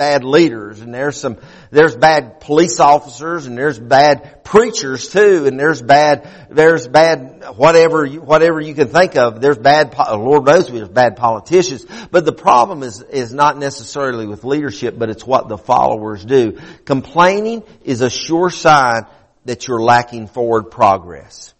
bad 0.00 0.24
leaders 0.24 0.80
and 0.80 0.94
there's 0.94 1.20
some, 1.20 1.36
there's 1.70 1.94
bad 1.94 2.40
police 2.40 2.80
officers 2.80 3.44
and 3.44 3.54
there's 3.54 3.78
bad 3.78 4.44
preachers 4.44 5.10
too 5.10 5.44
and 5.44 5.60
there's 5.60 5.82
bad, 5.82 6.26
there's 6.48 6.88
bad 6.88 7.44
whatever, 7.54 8.06
whatever 8.06 8.62
you 8.62 8.72
can 8.72 8.88
think 8.88 9.18
of. 9.18 9.42
There's 9.42 9.58
bad, 9.58 9.94
oh, 9.98 10.16
Lord 10.16 10.46
knows 10.46 10.70
we 10.70 10.78
there's 10.78 10.88
bad 10.88 11.18
politicians. 11.18 11.84
But 12.10 12.24
the 12.24 12.32
problem 12.32 12.82
is, 12.82 13.02
is 13.02 13.34
not 13.34 13.58
necessarily 13.58 14.26
with 14.26 14.42
leadership, 14.42 14.98
but 14.98 15.10
it's 15.10 15.26
what 15.26 15.48
the 15.48 15.58
followers 15.58 16.24
do. 16.24 16.58
Complaining 16.86 17.62
is 17.84 18.00
a 18.00 18.08
sure 18.08 18.48
sign 18.48 19.02
that 19.44 19.68
you're 19.68 19.82
lacking 19.82 20.28
forward 20.28 20.70
progress. 20.70 21.52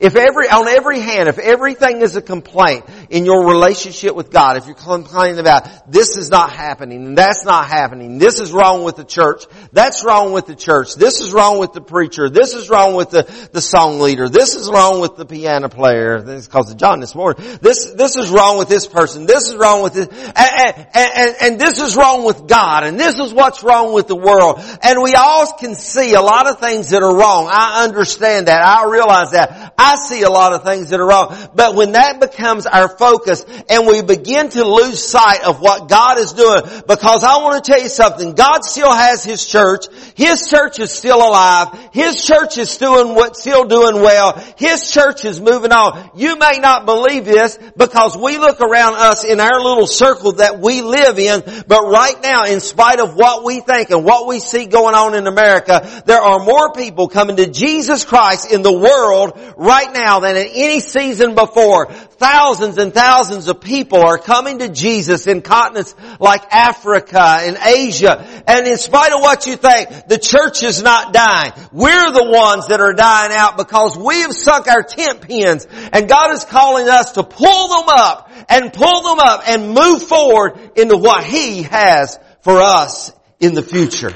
If 0.00 0.16
every, 0.16 0.48
on 0.48 0.68
every 0.68 1.00
hand, 1.00 1.28
if 1.28 1.38
everything 1.38 2.02
is 2.02 2.16
a 2.16 2.22
complaint, 2.22 2.84
in 3.10 3.24
your 3.24 3.46
relationship 3.48 4.14
with 4.14 4.30
God, 4.30 4.56
if 4.56 4.66
you're 4.66 4.74
complaining 4.74 5.38
about 5.38 5.90
this 5.90 6.16
is 6.16 6.30
not 6.30 6.52
happening 6.52 7.14
that's 7.14 7.44
not 7.44 7.66
happening, 7.66 8.18
this 8.18 8.38
is 8.38 8.52
wrong 8.52 8.84
with 8.84 8.96
the 8.96 9.04
church, 9.04 9.44
that's 9.72 10.04
wrong 10.04 10.32
with 10.32 10.46
the 10.46 10.54
church, 10.54 10.94
this 10.94 11.20
is 11.20 11.32
wrong 11.32 11.58
with 11.58 11.72
the 11.72 11.80
preacher, 11.80 12.28
this 12.28 12.54
is 12.54 12.70
wrong 12.70 12.94
with 12.94 13.10
the, 13.10 13.22
the 13.52 13.60
song 13.60 13.98
leader, 14.00 14.28
this 14.28 14.54
is 14.54 14.70
wrong 14.70 15.00
with 15.00 15.16
the 15.16 15.26
piano 15.26 15.68
player, 15.68 16.20
this 16.20 16.42
is 16.42 16.48
cause 16.48 16.70
of 16.70 16.76
John 16.76 17.00
this 17.00 17.14
morning, 17.14 17.42
this, 17.60 17.92
this 17.92 18.16
is 18.16 18.30
wrong 18.30 18.58
with 18.58 18.68
this 18.68 18.86
person, 18.86 19.26
this 19.26 19.48
is 19.48 19.56
wrong 19.56 19.82
with 19.82 19.94
this, 19.94 20.08
and, 20.08 20.88
and, 20.94 21.10
and, 21.16 21.36
and 21.40 21.60
this 21.60 21.80
is 21.80 21.96
wrong 21.96 22.24
with 22.24 22.46
God, 22.46 22.84
and 22.84 22.98
this 22.98 23.18
is 23.18 23.32
what's 23.32 23.62
wrong 23.62 23.92
with 23.92 24.06
the 24.06 24.16
world. 24.16 24.60
And 24.82 25.02
we 25.02 25.14
all 25.14 25.52
can 25.54 25.74
see 25.74 26.14
a 26.14 26.20
lot 26.20 26.46
of 26.46 26.60
things 26.60 26.90
that 26.90 27.02
are 27.02 27.14
wrong. 27.14 27.48
I 27.50 27.84
understand 27.84 28.48
that. 28.48 28.64
I 28.64 28.88
realize 28.90 29.32
that. 29.32 29.67
I 29.78 29.94
see 29.94 30.22
a 30.22 30.30
lot 30.30 30.52
of 30.52 30.64
things 30.64 30.90
that 30.90 30.98
are 30.98 31.06
wrong. 31.06 31.36
But 31.54 31.76
when 31.76 31.92
that 31.92 32.18
becomes 32.18 32.66
our 32.66 32.88
focus 32.88 33.44
and 33.70 33.86
we 33.86 34.02
begin 34.02 34.48
to 34.50 34.64
lose 34.64 35.06
sight 35.06 35.44
of 35.44 35.60
what 35.60 35.88
God 35.88 36.18
is 36.18 36.32
doing, 36.32 36.62
because 36.88 37.22
I 37.22 37.40
want 37.42 37.64
to 37.64 37.70
tell 37.70 37.80
you 37.80 37.88
something, 37.88 38.34
God 38.34 38.64
still 38.64 38.92
has 38.92 39.22
His 39.22 39.46
church. 39.46 39.86
His 40.16 40.50
church 40.50 40.80
is 40.80 40.90
still 40.90 41.18
alive. 41.18 41.68
His 41.92 42.24
church 42.24 42.58
is 42.58 42.76
doing 42.76 43.14
what, 43.14 43.36
still 43.36 43.66
doing 43.66 44.02
well. 44.02 44.32
His 44.56 44.90
church 44.90 45.24
is 45.24 45.40
moving 45.40 45.70
on. 45.70 46.10
You 46.16 46.36
may 46.36 46.58
not 46.58 46.84
believe 46.84 47.24
this 47.24 47.56
because 47.76 48.16
we 48.16 48.36
look 48.36 48.60
around 48.60 48.96
us 48.96 49.22
in 49.22 49.38
our 49.38 49.60
little 49.60 49.86
circle 49.86 50.32
that 50.32 50.58
we 50.58 50.82
live 50.82 51.20
in, 51.20 51.42
but 51.68 51.82
right 51.86 52.16
now, 52.20 52.46
in 52.46 52.58
spite 52.58 52.98
of 52.98 53.14
what 53.14 53.44
we 53.44 53.60
think 53.60 53.90
and 53.90 54.04
what 54.04 54.26
we 54.26 54.40
see 54.40 54.66
going 54.66 54.96
on 54.96 55.14
in 55.14 55.28
America, 55.28 56.02
there 56.04 56.20
are 56.20 56.40
more 56.40 56.72
people 56.72 57.06
coming 57.06 57.36
to 57.36 57.48
Jesus 57.48 58.04
Christ 58.04 58.52
in 58.52 58.62
the 58.62 58.72
world 58.72 59.38
right 59.68 59.92
now 59.92 60.20
than 60.20 60.36
at 60.36 60.46
any 60.54 60.80
season 60.80 61.34
before. 61.34 61.92
Thousands 61.92 62.78
and 62.78 62.92
thousands 62.94 63.48
of 63.48 63.60
people 63.60 64.00
are 64.00 64.16
coming 64.16 64.60
to 64.60 64.70
Jesus 64.70 65.26
in 65.26 65.42
continents 65.42 65.94
like 66.18 66.42
Africa 66.52 67.20
and 67.40 67.58
Asia. 67.58 68.26
And 68.46 68.66
in 68.66 68.78
spite 68.78 69.12
of 69.12 69.20
what 69.20 69.46
you 69.46 69.56
think, 69.56 70.08
the 70.08 70.18
church 70.18 70.62
is 70.62 70.82
not 70.82 71.12
dying. 71.12 71.52
We're 71.70 72.10
the 72.10 72.30
ones 72.30 72.68
that 72.68 72.80
are 72.80 72.94
dying 72.94 73.32
out 73.36 73.58
because 73.58 73.96
we 73.96 74.22
have 74.22 74.32
sunk 74.32 74.68
our 74.68 74.82
tent 74.82 75.20
pins 75.20 75.66
and 75.92 76.08
God 76.08 76.32
is 76.32 76.44
calling 76.44 76.88
us 76.88 77.12
to 77.12 77.22
pull 77.22 77.68
them 77.68 77.88
up 77.88 78.30
and 78.48 78.72
pull 78.72 79.02
them 79.02 79.18
up 79.20 79.42
and 79.46 79.74
move 79.74 80.02
forward 80.02 80.58
into 80.76 80.96
what 80.96 81.24
He 81.24 81.64
has 81.64 82.18
for 82.40 82.62
us 82.62 83.12
in 83.38 83.52
the 83.54 83.62
future. 83.62 84.14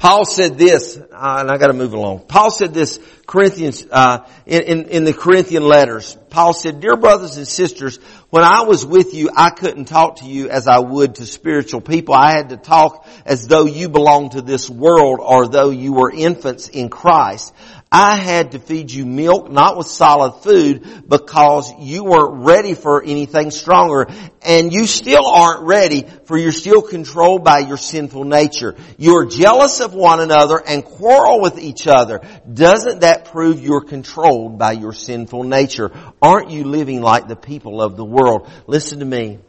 Paul 0.00 0.24
said 0.24 0.56
this, 0.56 0.96
uh, 0.96 1.36
and 1.40 1.50
I 1.50 1.58
got 1.58 1.66
to 1.66 1.74
move 1.74 1.92
along. 1.92 2.20
Paul 2.20 2.50
said 2.50 2.72
this, 2.72 2.98
Corinthians, 3.26 3.86
uh, 3.90 4.26
in, 4.46 4.62
in, 4.62 4.84
in 4.88 5.04
the 5.04 5.12
Corinthian 5.12 5.62
letters. 5.62 6.16
Paul 6.30 6.54
said, 6.54 6.80
"Dear 6.80 6.96
brothers 6.96 7.36
and 7.36 7.46
sisters, 7.46 7.98
when 8.30 8.42
I 8.42 8.62
was 8.62 8.86
with 8.86 9.12
you, 9.12 9.28
I 9.36 9.50
couldn't 9.50 9.84
talk 9.84 10.16
to 10.20 10.24
you 10.24 10.48
as 10.48 10.66
I 10.68 10.78
would 10.78 11.16
to 11.16 11.26
spiritual 11.26 11.82
people. 11.82 12.14
I 12.14 12.32
had 12.32 12.48
to 12.48 12.56
talk 12.56 13.06
as 13.26 13.46
though 13.46 13.66
you 13.66 13.90
belonged 13.90 14.32
to 14.32 14.40
this 14.40 14.70
world, 14.70 15.18
or 15.20 15.48
though 15.48 15.68
you 15.68 15.92
were 15.92 16.10
infants 16.10 16.68
in 16.68 16.88
Christ. 16.88 17.52
I 17.92 18.14
had 18.18 18.52
to 18.52 18.60
feed 18.60 18.92
you 18.92 19.04
milk, 19.04 19.50
not 19.50 19.76
with 19.76 19.88
solid 19.88 20.44
food, 20.44 21.08
because 21.08 21.72
you 21.80 22.04
weren't 22.04 22.44
ready 22.44 22.74
for 22.74 23.02
anything 23.02 23.50
stronger. 23.50 24.06
And 24.42 24.72
you 24.72 24.86
still 24.86 25.26
aren't 25.26 25.66
ready, 25.66 26.06
for 26.26 26.38
you're 26.38 26.52
still 26.52 26.82
controlled 26.82 27.42
by 27.42 27.58
your 27.58 27.78
sinful 27.78 28.22
nature. 28.22 28.76
You're 28.96 29.26
jealous 29.26 29.80
of 29.80 29.92
one 29.92 30.20
another 30.20 30.62
and 30.64 30.84
quarrel 30.84 31.40
with 31.40 31.58
each 31.58 31.88
other. 31.88 32.20
Doesn't 32.52 33.00
that 33.00 33.24
prove 33.24 33.60
you're 33.60 33.80
controlled 33.80 34.56
by 34.56 34.72
your 34.72 34.92
sinful 34.92 35.42
nature? 35.42 35.90
Aren't 36.22 36.50
you 36.50 36.62
living 36.62 37.02
like 37.02 37.26
the 37.26 37.34
people 37.34 37.82
of 37.82 37.96
the 37.96 38.04
world? 38.04 38.48
Listen 38.68 39.00
to 39.00 39.04
me. 39.04 39.40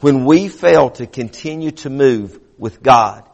When 0.00 0.24
we 0.24 0.48
fail 0.48 0.90
to 0.92 1.06
continue 1.06 1.72
to 1.72 1.90
move 1.90 2.40
with 2.56 2.82
God, 2.82 3.27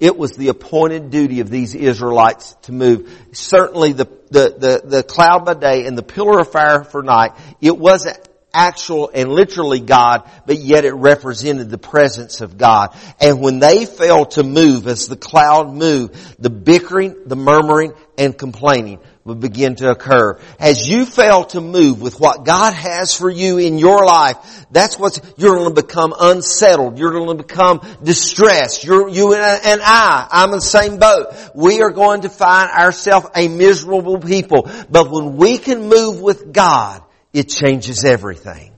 it 0.00 0.16
was 0.16 0.32
the 0.32 0.48
appointed 0.48 1.10
duty 1.10 1.40
of 1.40 1.50
these 1.50 1.74
Israelites 1.74 2.54
to 2.62 2.72
move. 2.72 3.12
Certainly 3.32 3.92
the, 3.92 4.04
the, 4.30 4.54
the, 4.58 4.82
the 4.84 5.02
cloud 5.02 5.44
by 5.44 5.54
day 5.54 5.86
and 5.86 5.98
the 5.98 6.02
pillar 6.02 6.40
of 6.40 6.52
fire 6.52 6.84
for 6.84 7.02
night, 7.02 7.32
it 7.60 7.76
wasn't 7.76 8.18
actual 8.54 9.10
and 9.12 9.28
literally 9.28 9.80
God, 9.80 10.28
but 10.46 10.58
yet 10.58 10.84
it 10.84 10.94
represented 10.94 11.70
the 11.70 11.78
presence 11.78 12.40
of 12.40 12.56
God. 12.56 12.96
And 13.20 13.40
when 13.40 13.58
they 13.58 13.86
failed 13.86 14.32
to 14.32 14.42
move 14.42 14.86
as 14.86 15.08
the 15.08 15.16
cloud 15.16 15.72
moved, 15.72 16.14
the 16.40 16.50
bickering, 16.50 17.16
the 17.26 17.36
murmuring, 17.36 17.92
and 18.16 18.36
complaining 18.36 19.00
would 19.28 19.40
begin 19.40 19.76
to 19.76 19.90
occur. 19.90 20.40
As 20.58 20.88
you 20.88 21.04
fail 21.04 21.44
to 21.44 21.60
move 21.60 22.00
with 22.00 22.18
what 22.18 22.46
God 22.46 22.72
has 22.72 23.14
for 23.14 23.28
you 23.28 23.58
in 23.58 23.76
your 23.76 24.06
life, 24.06 24.66
that's 24.70 24.98
what 24.98 25.20
you're 25.36 25.56
going 25.56 25.74
to 25.74 25.82
become 25.82 26.14
unsettled. 26.18 26.98
You're 26.98 27.12
going 27.12 27.36
to 27.36 27.44
become 27.44 27.86
distressed. 28.02 28.84
You're, 28.84 29.10
you 29.10 29.34
and 29.34 29.82
I, 29.84 30.26
I'm 30.30 30.48
in 30.48 30.56
the 30.56 30.60
same 30.62 30.98
boat. 30.98 31.26
We 31.54 31.82
are 31.82 31.90
going 31.90 32.22
to 32.22 32.30
find 32.30 32.70
ourselves 32.70 33.26
a 33.36 33.48
miserable 33.48 34.18
people. 34.18 34.70
But 34.88 35.10
when 35.10 35.36
we 35.36 35.58
can 35.58 35.88
move 35.88 36.22
with 36.22 36.50
God, 36.50 37.02
it 37.34 37.50
changes 37.50 38.06
everything. 38.06 38.72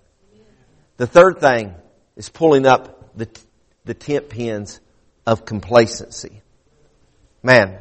The 0.97 1.07
third 1.07 1.39
thing 1.39 1.77
is 2.17 2.29
pulling 2.29 2.67
up 2.67 3.17
the, 3.17 3.29
the 3.85 3.95
tent 3.95 4.29
pins 4.29 4.81
of 5.27 5.45
complacency. 5.45 6.43
Man, 7.41 7.79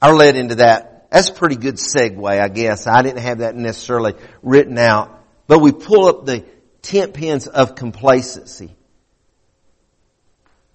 I 0.00 0.10
led 0.10 0.36
into 0.36 0.54
that. 0.56 0.97
That's 1.10 1.30
a 1.30 1.32
pretty 1.32 1.56
good 1.56 1.76
segue, 1.76 2.40
I 2.40 2.48
guess. 2.48 2.86
I 2.86 3.02
didn't 3.02 3.22
have 3.22 3.38
that 3.38 3.54
necessarily 3.56 4.14
written 4.42 4.78
out. 4.78 5.24
But 5.46 5.60
we 5.60 5.72
pull 5.72 6.06
up 6.06 6.26
the 6.26 6.44
tent 6.82 7.14
pins 7.14 7.46
of 7.46 7.74
complacency. 7.74 8.74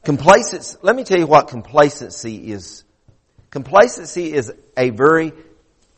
Complacency, 0.04 0.78
let 0.82 0.96
me 0.96 1.04
tell 1.04 1.20
you 1.20 1.28
what 1.28 1.48
complacency 1.48 2.52
is. 2.52 2.84
Complacency 3.52 4.34
is 4.34 4.52
a 4.76 4.90
very 4.90 5.32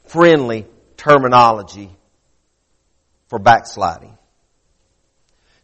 friendly 0.08 0.68
terminology 0.98 1.90
for 3.30 3.40
backsliding. 3.40 4.18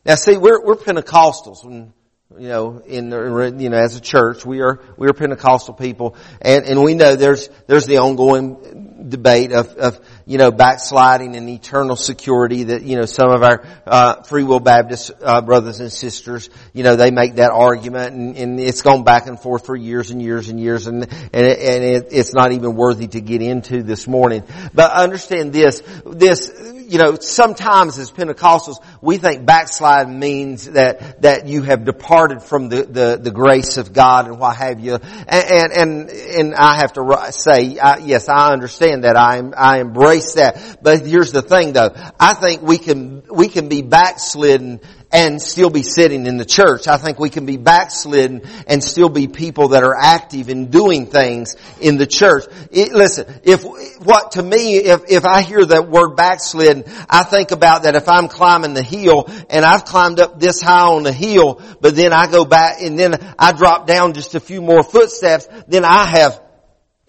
Now 0.05 0.15
see, 0.15 0.37
we're, 0.37 0.63
we're 0.65 0.75
Pentecostals. 0.75 1.91
You 2.37 2.47
know, 2.47 2.79
in 2.79 3.09
the, 3.09 3.55
you 3.57 3.69
know, 3.69 3.77
as 3.77 3.95
a 3.95 4.01
church, 4.01 4.45
we 4.45 4.61
are, 4.61 4.79
we 4.97 5.07
are 5.07 5.13
Pentecostal 5.13 5.73
people, 5.73 6.15
and, 6.41 6.65
and 6.65 6.83
we 6.83 6.93
know 6.93 7.15
there's, 7.15 7.49
there's 7.67 7.85
the 7.85 7.97
ongoing 7.97 8.90
debate 9.09 9.51
of, 9.51 9.75
of, 9.77 9.99
you 10.25 10.37
know, 10.37 10.51
backsliding 10.51 11.35
and 11.35 11.49
eternal 11.49 11.95
security 11.95 12.63
that, 12.65 12.83
you 12.83 12.95
know, 12.95 13.05
some 13.05 13.29
of 13.31 13.43
our, 13.43 13.65
uh, 13.85 14.21
Free 14.23 14.43
Will 14.43 14.59
Baptist, 14.59 15.11
uh, 15.21 15.41
brothers 15.41 15.79
and 15.79 15.91
sisters, 15.91 16.49
you 16.73 16.83
know, 16.83 16.95
they 16.95 17.11
make 17.11 17.35
that 17.35 17.51
argument 17.51 18.13
and, 18.13 18.37
and 18.37 18.59
it's 18.59 18.81
gone 18.81 19.03
back 19.03 19.27
and 19.27 19.39
forth 19.39 19.65
for 19.65 19.75
years 19.75 20.11
and 20.11 20.21
years 20.21 20.49
and 20.49 20.59
years 20.59 20.87
and, 20.87 21.03
and, 21.03 21.45
it, 21.45 21.59
and 21.59 21.83
it, 21.83 22.07
it's 22.11 22.33
not 22.33 22.51
even 22.51 22.75
worthy 22.75 23.07
to 23.07 23.21
get 23.21 23.41
into 23.41 23.83
this 23.83 24.07
morning. 24.07 24.43
But 24.73 24.91
understand 24.91 25.53
this, 25.53 25.81
this, 26.05 26.51
you 26.91 26.97
know, 26.97 27.15
sometimes 27.15 27.97
as 27.97 28.11
Pentecostals, 28.11 28.83
we 29.01 29.17
think 29.17 29.45
backslide 29.45 30.09
means 30.09 30.69
that, 30.71 31.21
that 31.21 31.47
you 31.47 31.61
have 31.61 31.85
departed 31.85 32.43
from 32.43 32.67
the, 32.67 32.83
the, 32.83 33.19
the 33.21 33.31
grace 33.31 33.77
of 33.77 33.93
God 33.93 34.27
and 34.27 34.37
what 34.37 34.57
have 34.57 34.79
you. 34.81 34.95
And, 34.95 35.71
and, 35.71 36.09
and 36.09 36.55
I 36.55 36.75
have 36.77 36.93
to 36.93 37.31
say, 37.31 37.79
I, 37.79 37.97
yes, 37.99 38.27
I 38.27 38.51
understand 38.51 38.90
that. 38.99 39.15
I, 39.15 39.39
I 39.57 39.79
embrace 39.79 40.33
that. 40.33 40.79
But 40.81 41.07
here's 41.07 41.31
the 41.31 41.41
thing 41.41 41.71
though. 41.71 41.91
I 42.19 42.33
think 42.33 42.61
we 42.61 42.77
can, 42.77 43.23
we 43.29 43.47
can 43.47 43.69
be 43.69 43.81
backslidden 43.81 44.81
and 45.11 45.41
still 45.41 45.69
be 45.69 45.83
sitting 45.83 46.25
in 46.25 46.37
the 46.37 46.45
church. 46.45 46.87
I 46.87 46.97
think 46.97 47.19
we 47.19 47.29
can 47.29 47.45
be 47.45 47.57
backslidden 47.57 48.41
and 48.67 48.83
still 48.83 49.09
be 49.09 49.27
people 49.27 49.69
that 49.69 49.83
are 49.83 49.95
active 49.95 50.49
in 50.49 50.67
doing 50.69 51.05
things 51.05 51.55
in 51.79 51.97
the 51.97 52.07
church. 52.07 52.45
It, 52.71 52.93
listen, 52.93 53.41
if, 53.43 53.63
what 53.99 54.31
to 54.33 54.43
me, 54.43 54.77
if, 54.77 55.09
if 55.09 55.25
I 55.25 55.41
hear 55.41 55.65
that 55.65 55.89
word 55.89 56.15
backslidden, 56.15 56.85
I 57.09 57.23
think 57.23 57.51
about 57.51 57.83
that 57.83 57.95
if 57.95 58.07
I'm 58.07 58.29
climbing 58.29 58.73
the 58.73 58.83
hill 58.83 59.29
and 59.49 59.65
I've 59.65 59.85
climbed 59.85 60.19
up 60.19 60.39
this 60.39 60.61
high 60.61 60.87
on 60.87 61.03
the 61.03 61.13
hill, 61.13 61.61
but 61.81 61.95
then 61.95 62.13
I 62.13 62.31
go 62.31 62.45
back 62.45 62.81
and 62.81 62.97
then 62.97 63.15
I 63.37 63.51
drop 63.51 63.87
down 63.87 64.13
just 64.13 64.35
a 64.35 64.39
few 64.39 64.61
more 64.61 64.83
footsteps, 64.83 65.47
then 65.67 65.83
I 65.83 66.05
have 66.05 66.41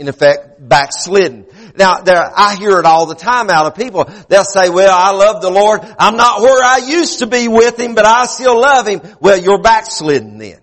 in 0.02 0.08
effect, 0.08 0.68
backslidden. 0.68 1.46
Now, 1.76 2.02
there, 2.02 2.30
I 2.34 2.56
hear 2.56 2.78
it 2.78 2.84
all 2.84 3.06
the 3.06 3.14
time 3.14 3.50
out 3.50 3.66
of 3.66 3.74
people. 3.74 4.04
They'll 4.28 4.44
say, 4.44 4.68
well, 4.68 4.94
I 4.94 5.12
love 5.12 5.42
the 5.42 5.50
Lord. 5.50 5.80
I'm 5.98 6.16
not 6.16 6.40
where 6.40 6.62
I 6.62 6.78
used 6.78 7.20
to 7.20 7.26
be 7.26 7.48
with 7.48 7.78
Him, 7.78 7.94
but 7.94 8.04
I 8.04 8.26
still 8.26 8.60
love 8.60 8.86
Him. 8.86 9.00
Well, 9.20 9.38
you're 9.38 9.60
backslidden 9.60 10.38
then. 10.38 10.60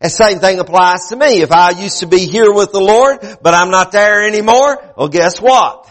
And 0.00 0.12
same 0.12 0.38
thing 0.38 0.60
applies 0.60 1.08
to 1.08 1.16
me. 1.16 1.42
If 1.42 1.50
I 1.50 1.70
used 1.70 2.00
to 2.00 2.06
be 2.06 2.26
here 2.26 2.52
with 2.52 2.72
the 2.72 2.80
Lord, 2.80 3.18
but 3.42 3.54
I'm 3.54 3.70
not 3.70 3.92
there 3.92 4.26
anymore, 4.26 4.92
well 4.96 5.08
guess 5.08 5.40
what? 5.40 5.88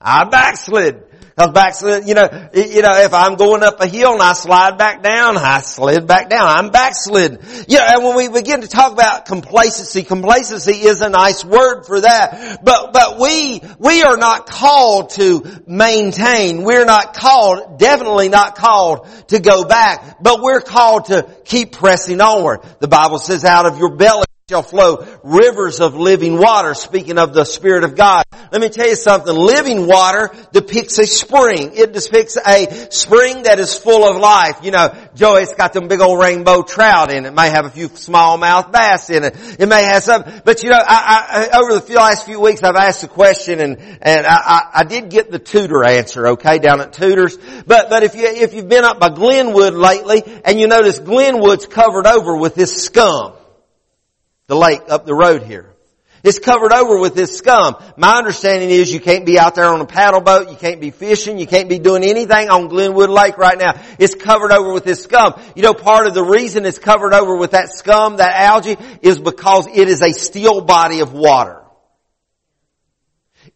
I 0.00 0.24
backslid. 0.24 1.05
Cause 1.38 1.52
backslid, 1.52 2.08
you 2.08 2.14
know, 2.14 2.48
you 2.54 2.80
know, 2.80 2.92
if 2.94 3.12
I'm 3.12 3.34
going 3.34 3.62
up 3.62 3.78
a 3.82 3.86
hill 3.86 4.14
and 4.14 4.22
I 4.22 4.32
slide 4.32 4.78
back 4.78 5.02
down, 5.02 5.36
I 5.36 5.60
slid 5.60 6.06
back 6.06 6.30
down. 6.30 6.48
I'm 6.48 6.70
backslidden. 6.70 7.40
You 7.68 7.76
know, 7.76 7.84
and 7.86 8.04
when 8.04 8.16
we 8.16 8.28
begin 8.30 8.62
to 8.62 8.68
talk 8.68 8.94
about 8.94 9.26
complacency, 9.26 10.02
complacency 10.02 10.72
is 10.72 11.02
a 11.02 11.10
nice 11.10 11.44
word 11.44 11.84
for 11.84 12.00
that. 12.00 12.64
But, 12.64 12.94
but 12.94 13.18
we, 13.20 13.60
we 13.78 14.02
are 14.02 14.16
not 14.16 14.46
called 14.46 15.10
to 15.10 15.44
maintain. 15.66 16.62
We're 16.62 16.86
not 16.86 17.12
called, 17.12 17.78
definitely 17.78 18.30
not 18.30 18.56
called 18.56 19.06
to 19.28 19.38
go 19.38 19.66
back, 19.66 20.22
but 20.22 20.40
we're 20.40 20.62
called 20.62 21.06
to 21.06 21.28
keep 21.44 21.72
pressing 21.72 22.22
onward. 22.22 22.60
The 22.78 22.88
Bible 22.88 23.18
says 23.18 23.44
out 23.44 23.66
of 23.66 23.76
your 23.76 23.94
belly 23.94 24.24
shall 24.48 24.62
flow 24.62 25.04
rivers 25.24 25.80
of 25.80 25.96
living 25.96 26.38
water, 26.38 26.72
speaking 26.72 27.18
of 27.18 27.34
the 27.34 27.44
Spirit 27.44 27.82
of 27.82 27.96
God. 27.96 28.24
Let 28.52 28.60
me 28.60 28.68
tell 28.68 28.86
you 28.86 28.94
something. 28.94 29.34
Living 29.34 29.88
water 29.88 30.30
depicts 30.52 31.00
a 31.00 31.06
spring. 31.08 31.72
It 31.74 31.92
depicts 31.92 32.36
a 32.36 32.86
spring 32.92 33.42
that 33.42 33.58
is 33.58 33.74
full 33.74 34.08
of 34.08 34.20
life. 34.20 34.60
You 34.62 34.70
know, 34.70 34.94
Joey's 35.16 35.52
got 35.54 35.72
them 35.72 35.88
big 35.88 36.00
old 36.00 36.20
rainbow 36.20 36.62
trout 36.62 37.10
in 37.10 37.24
it. 37.24 37.30
It 37.30 37.34
may 37.34 37.50
have 37.50 37.66
a 37.66 37.70
few 37.70 37.88
smallmouth 37.88 38.70
bass 38.70 39.10
in 39.10 39.24
it. 39.24 39.34
It 39.58 39.68
may 39.68 39.82
have 39.82 40.04
some, 40.04 40.22
but 40.44 40.62
you 40.62 40.70
know, 40.70 40.80
I, 40.80 41.48
I, 41.52 41.58
over 41.58 41.74
the 41.74 41.80
few, 41.80 41.96
last 41.96 42.24
few 42.24 42.38
weeks 42.38 42.62
I've 42.62 42.76
asked 42.76 43.02
a 43.02 43.08
question 43.08 43.58
and, 43.58 43.78
and 44.00 44.26
I, 44.28 44.70
I, 44.74 44.84
did 44.84 45.10
get 45.10 45.28
the 45.28 45.40
Tudor 45.40 45.82
answer, 45.82 46.24
okay, 46.28 46.60
down 46.60 46.80
at 46.80 46.92
Tudor's. 46.92 47.36
But, 47.66 47.90
but 47.90 48.04
if 48.04 48.14
you, 48.14 48.28
if 48.28 48.54
you've 48.54 48.68
been 48.68 48.84
up 48.84 49.00
by 49.00 49.08
Glenwood 49.08 49.74
lately 49.74 50.22
and 50.44 50.60
you 50.60 50.68
notice 50.68 51.00
Glenwood's 51.00 51.66
covered 51.66 52.06
over 52.06 52.36
with 52.36 52.54
this 52.54 52.84
scum 52.84 53.35
the 54.46 54.56
lake 54.56 54.82
up 54.88 55.06
the 55.06 55.14
road 55.14 55.42
here. 55.42 55.72
It's 56.22 56.40
covered 56.40 56.72
over 56.72 56.98
with 56.98 57.14
this 57.14 57.36
scum. 57.38 57.76
My 57.96 58.16
understanding 58.16 58.70
is 58.70 58.92
you 58.92 58.98
can't 58.98 59.24
be 59.24 59.38
out 59.38 59.54
there 59.54 59.66
on 59.66 59.80
a 59.80 59.86
paddle 59.86 60.20
boat, 60.20 60.50
you 60.50 60.56
can't 60.56 60.80
be 60.80 60.90
fishing, 60.90 61.38
you 61.38 61.46
can't 61.46 61.68
be 61.68 61.78
doing 61.78 62.02
anything 62.02 62.48
on 62.48 62.66
Glenwood 62.66 63.10
Lake 63.10 63.38
right 63.38 63.56
now. 63.56 63.80
It's 64.00 64.16
covered 64.16 64.50
over 64.50 64.72
with 64.72 64.82
this 64.82 65.04
scum. 65.04 65.40
You 65.54 65.62
know, 65.62 65.72
part 65.72 66.08
of 66.08 66.14
the 66.14 66.24
reason 66.24 66.64
it's 66.64 66.80
covered 66.80 67.14
over 67.14 67.36
with 67.36 67.52
that 67.52 67.72
scum, 67.72 68.16
that 68.16 68.40
algae, 68.40 68.76
is 69.02 69.20
because 69.20 69.68
it 69.72 69.88
is 69.88 70.02
a 70.02 70.12
still 70.12 70.62
body 70.62 70.98
of 70.98 71.12
water. 71.12 71.62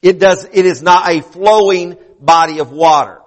It 0.00 0.20
does, 0.20 0.44
it 0.52 0.64
is 0.64 0.80
not 0.80 1.10
a 1.10 1.22
flowing 1.22 1.96
body 2.20 2.60
of 2.60 2.70
water. 2.70 3.20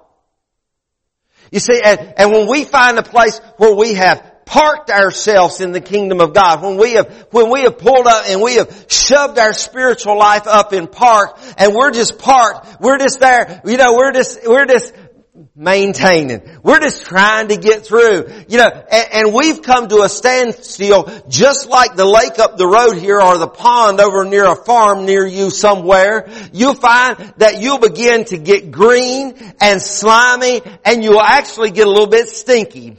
You 1.51 1.59
see, 1.59 1.81
and, 1.83 2.13
and 2.17 2.31
when 2.31 2.49
we 2.49 2.63
find 2.63 2.97
a 2.97 3.03
place 3.03 3.39
where 3.57 3.75
we 3.75 3.95
have 3.95 4.32
parked 4.45 4.89
ourselves 4.89 5.61
in 5.61 5.71
the 5.71 5.81
kingdom 5.81 6.21
of 6.21 6.33
God, 6.33 6.61
when 6.61 6.77
we 6.77 6.93
have, 6.93 7.27
when 7.31 7.49
we 7.49 7.61
have 7.61 7.77
pulled 7.77 8.07
up 8.07 8.25
and 8.27 8.41
we 8.41 8.55
have 8.55 8.85
shoved 8.89 9.39
our 9.39 9.53
spiritual 9.53 10.17
life 10.17 10.47
up 10.47 10.73
in 10.73 10.87
park 10.87 11.37
and 11.57 11.73
we're 11.73 11.91
just 11.91 12.19
parked, 12.19 12.81
we're 12.81 12.97
just 12.97 13.19
there, 13.19 13.61
you 13.65 13.77
know, 13.77 13.93
we're 13.95 14.11
just, 14.11 14.47
we're 14.47 14.65
just 14.65 14.93
maintaining. 15.55 16.41
We're 16.63 16.79
just 16.79 17.05
trying 17.05 17.49
to 17.49 17.57
get 17.57 17.85
through. 17.85 18.31
You 18.47 18.57
know, 18.57 18.69
and, 18.69 19.07
and, 19.13 19.33
we've 19.33 19.61
come 19.61 19.87
to 19.89 20.01
a 20.01 20.09
standstill 20.09 21.09
just 21.27 21.69
like 21.69 21.95
the 21.95 22.05
lake 22.05 22.39
up 22.39 22.57
the 22.57 22.67
road 22.67 22.97
here 22.97 23.21
or 23.21 23.37
the 23.37 23.47
pond 23.47 23.99
over 23.99 24.25
near 24.25 24.45
a 24.45 24.55
farm 24.55 25.05
near 25.05 25.25
you 25.25 25.49
somewhere. 25.49 26.29
You'll 26.51 26.75
find 26.75 27.33
that 27.37 27.61
you'll 27.61 27.79
begin 27.79 28.25
to 28.25 28.37
get 28.37 28.71
green 28.71 29.53
and 29.59 29.81
slimy 29.81 30.61
and 30.85 31.03
you'll 31.03 31.21
actually 31.21 31.71
get 31.71 31.87
a 31.87 31.89
little 31.89 32.07
bit 32.07 32.29
stinky. 32.29 32.97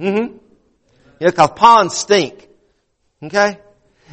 Mm-hmm. 0.00 0.36
Yeah, 1.20 1.30
cause 1.30 1.50
ponds 1.54 1.96
stink. 1.96 2.48
Okay? 3.22 3.58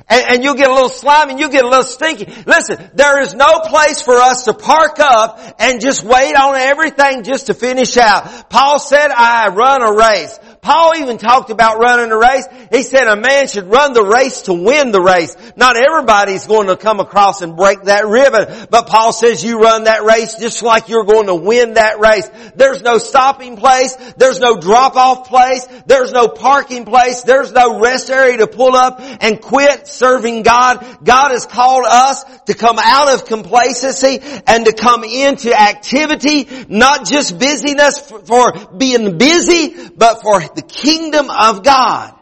And, 0.09 0.25
and 0.29 0.43
you 0.43 0.55
get 0.55 0.69
a 0.69 0.73
little 0.73 0.89
slimy 0.89 1.31
and 1.31 1.39
you 1.39 1.49
get 1.49 1.63
a 1.63 1.67
little 1.67 1.83
stinky. 1.83 2.25
Listen, 2.45 2.91
there 2.93 3.21
is 3.21 3.33
no 3.33 3.61
place 3.61 4.01
for 4.01 4.15
us 4.15 4.43
to 4.45 4.53
park 4.53 4.99
up 4.99 5.39
and 5.59 5.81
just 5.81 6.03
wait 6.03 6.35
on 6.35 6.55
everything 6.55 7.23
just 7.23 7.47
to 7.47 7.53
finish 7.53 7.97
out. 7.97 8.49
Paul 8.49 8.79
said, 8.79 9.07
I 9.09 9.47
run 9.49 9.81
a 9.81 9.93
race. 9.93 10.39
Paul 10.67 10.97
even 10.97 11.17
talked 11.17 11.49
about 11.49 11.79
running 11.79 12.11
a 12.11 12.17
race. 12.17 12.45
He 12.73 12.83
said 12.83 13.07
a 13.07 13.15
man 13.15 13.47
should 13.47 13.67
run 13.67 13.93
the 13.93 14.03
race 14.03 14.41
to 14.43 14.53
win 14.53 14.91
the 14.91 14.99
race. 14.99 15.33
Not 15.55 15.77
everybody's 15.77 16.45
going 16.45 16.67
to 16.67 16.75
come 16.75 16.99
across 16.99 17.41
and 17.41 17.55
break 17.55 17.83
that 17.83 18.05
ribbon, 18.05 18.67
but 18.69 18.87
Paul 18.87 19.13
says 19.13 19.41
you 19.41 19.61
run 19.61 19.85
that 19.85 20.03
race 20.03 20.35
just 20.35 20.61
like 20.63 20.89
you're 20.89 21.05
going 21.05 21.27
to 21.27 21.35
win 21.35 21.75
that 21.75 22.01
race. 22.01 22.29
There's 22.57 22.81
no 22.81 22.97
stopping 22.97 23.55
place. 23.55 23.95
There's 24.17 24.41
no 24.41 24.59
drop 24.59 24.97
off 24.97 25.29
place. 25.29 25.65
There's 25.85 26.11
no 26.11 26.27
parking 26.27 26.83
place. 26.83 27.23
There's 27.23 27.53
no 27.53 27.79
rest 27.79 28.09
area 28.09 28.35
to 28.39 28.47
pull 28.47 28.75
up 28.75 28.99
and 28.99 29.41
quit 29.41 29.87
serving 29.87 30.43
God. 30.43 30.85
God 31.01 31.31
has 31.31 31.45
called 31.45 31.85
us 31.87 32.25
to 32.47 32.53
come 32.53 32.77
out 32.77 33.13
of 33.13 33.25
complacency 33.25 34.19
and 34.45 34.65
to 34.65 34.73
come 34.73 35.05
into 35.05 35.57
activity, 35.57 36.45
not 36.67 37.05
just 37.05 37.39
busyness 37.39 38.01
for 38.01 38.51
being 38.75 39.17
busy, 39.17 39.73
but 39.95 40.21
for 40.21 40.41
the 40.57 40.63
kingdom 40.63 41.29
of 41.29 41.63
God. 41.63 42.15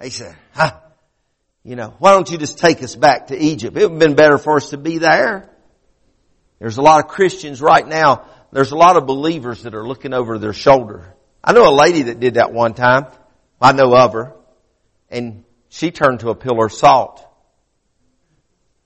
He 0.00 0.10
said, 0.10 0.36
huh, 0.52 0.76
you 1.64 1.76
know, 1.76 1.94
why 1.98 2.12
don't 2.12 2.30
you 2.30 2.36
just 2.36 2.58
take 2.58 2.82
us 2.82 2.94
back 2.94 3.28
to 3.28 3.42
Egypt? 3.42 3.76
It 3.76 3.82
would 3.82 3.92
have 3.92 3.98
been 3.98 4.14
better 4.14 4.36
for 4.36 4.56
us 4.56 4.70
to 4.70 4.76
be 4.76 4.98
there. 4.98 5.48
There's 6.60 6.76
a 6.76 6.82
lot 6.82 7.02
of 7.02 7.08
Christians 7.08 7.62
right 7.62 7.86
now, 7.86 8.26
there's 8.52 8.70
a 8.70 8.76
lot 8.76 8.96
of 8.96 9.06
believers 9.06 9.62
that 9.62 9.74
are 9.74 9.86
looking 9.86 10.12
over 10.12 10.38
their 10.38 10.52
shoulder. 10.52 11.14
I 11.42 11.52
know 11.52 11.68
a 11.68 11.74
lady 11.74 12.02
that 12.02 12.20
did 12.20 12.34
that 12.34 12.52
one 12.52 12.74
time. 12.74 13.06
I 13.60 13.72
know 13.72 13.94
of 13.96 14.12
her. 14.12 14.34
And 15.08 15.44
she 15.70 15.90
turned 15.90 16.20
to 16.20 16.28
a 16.30 16.34
pillar 16.34 16.66
of 16.66 16.72
salt. 16.72 17.26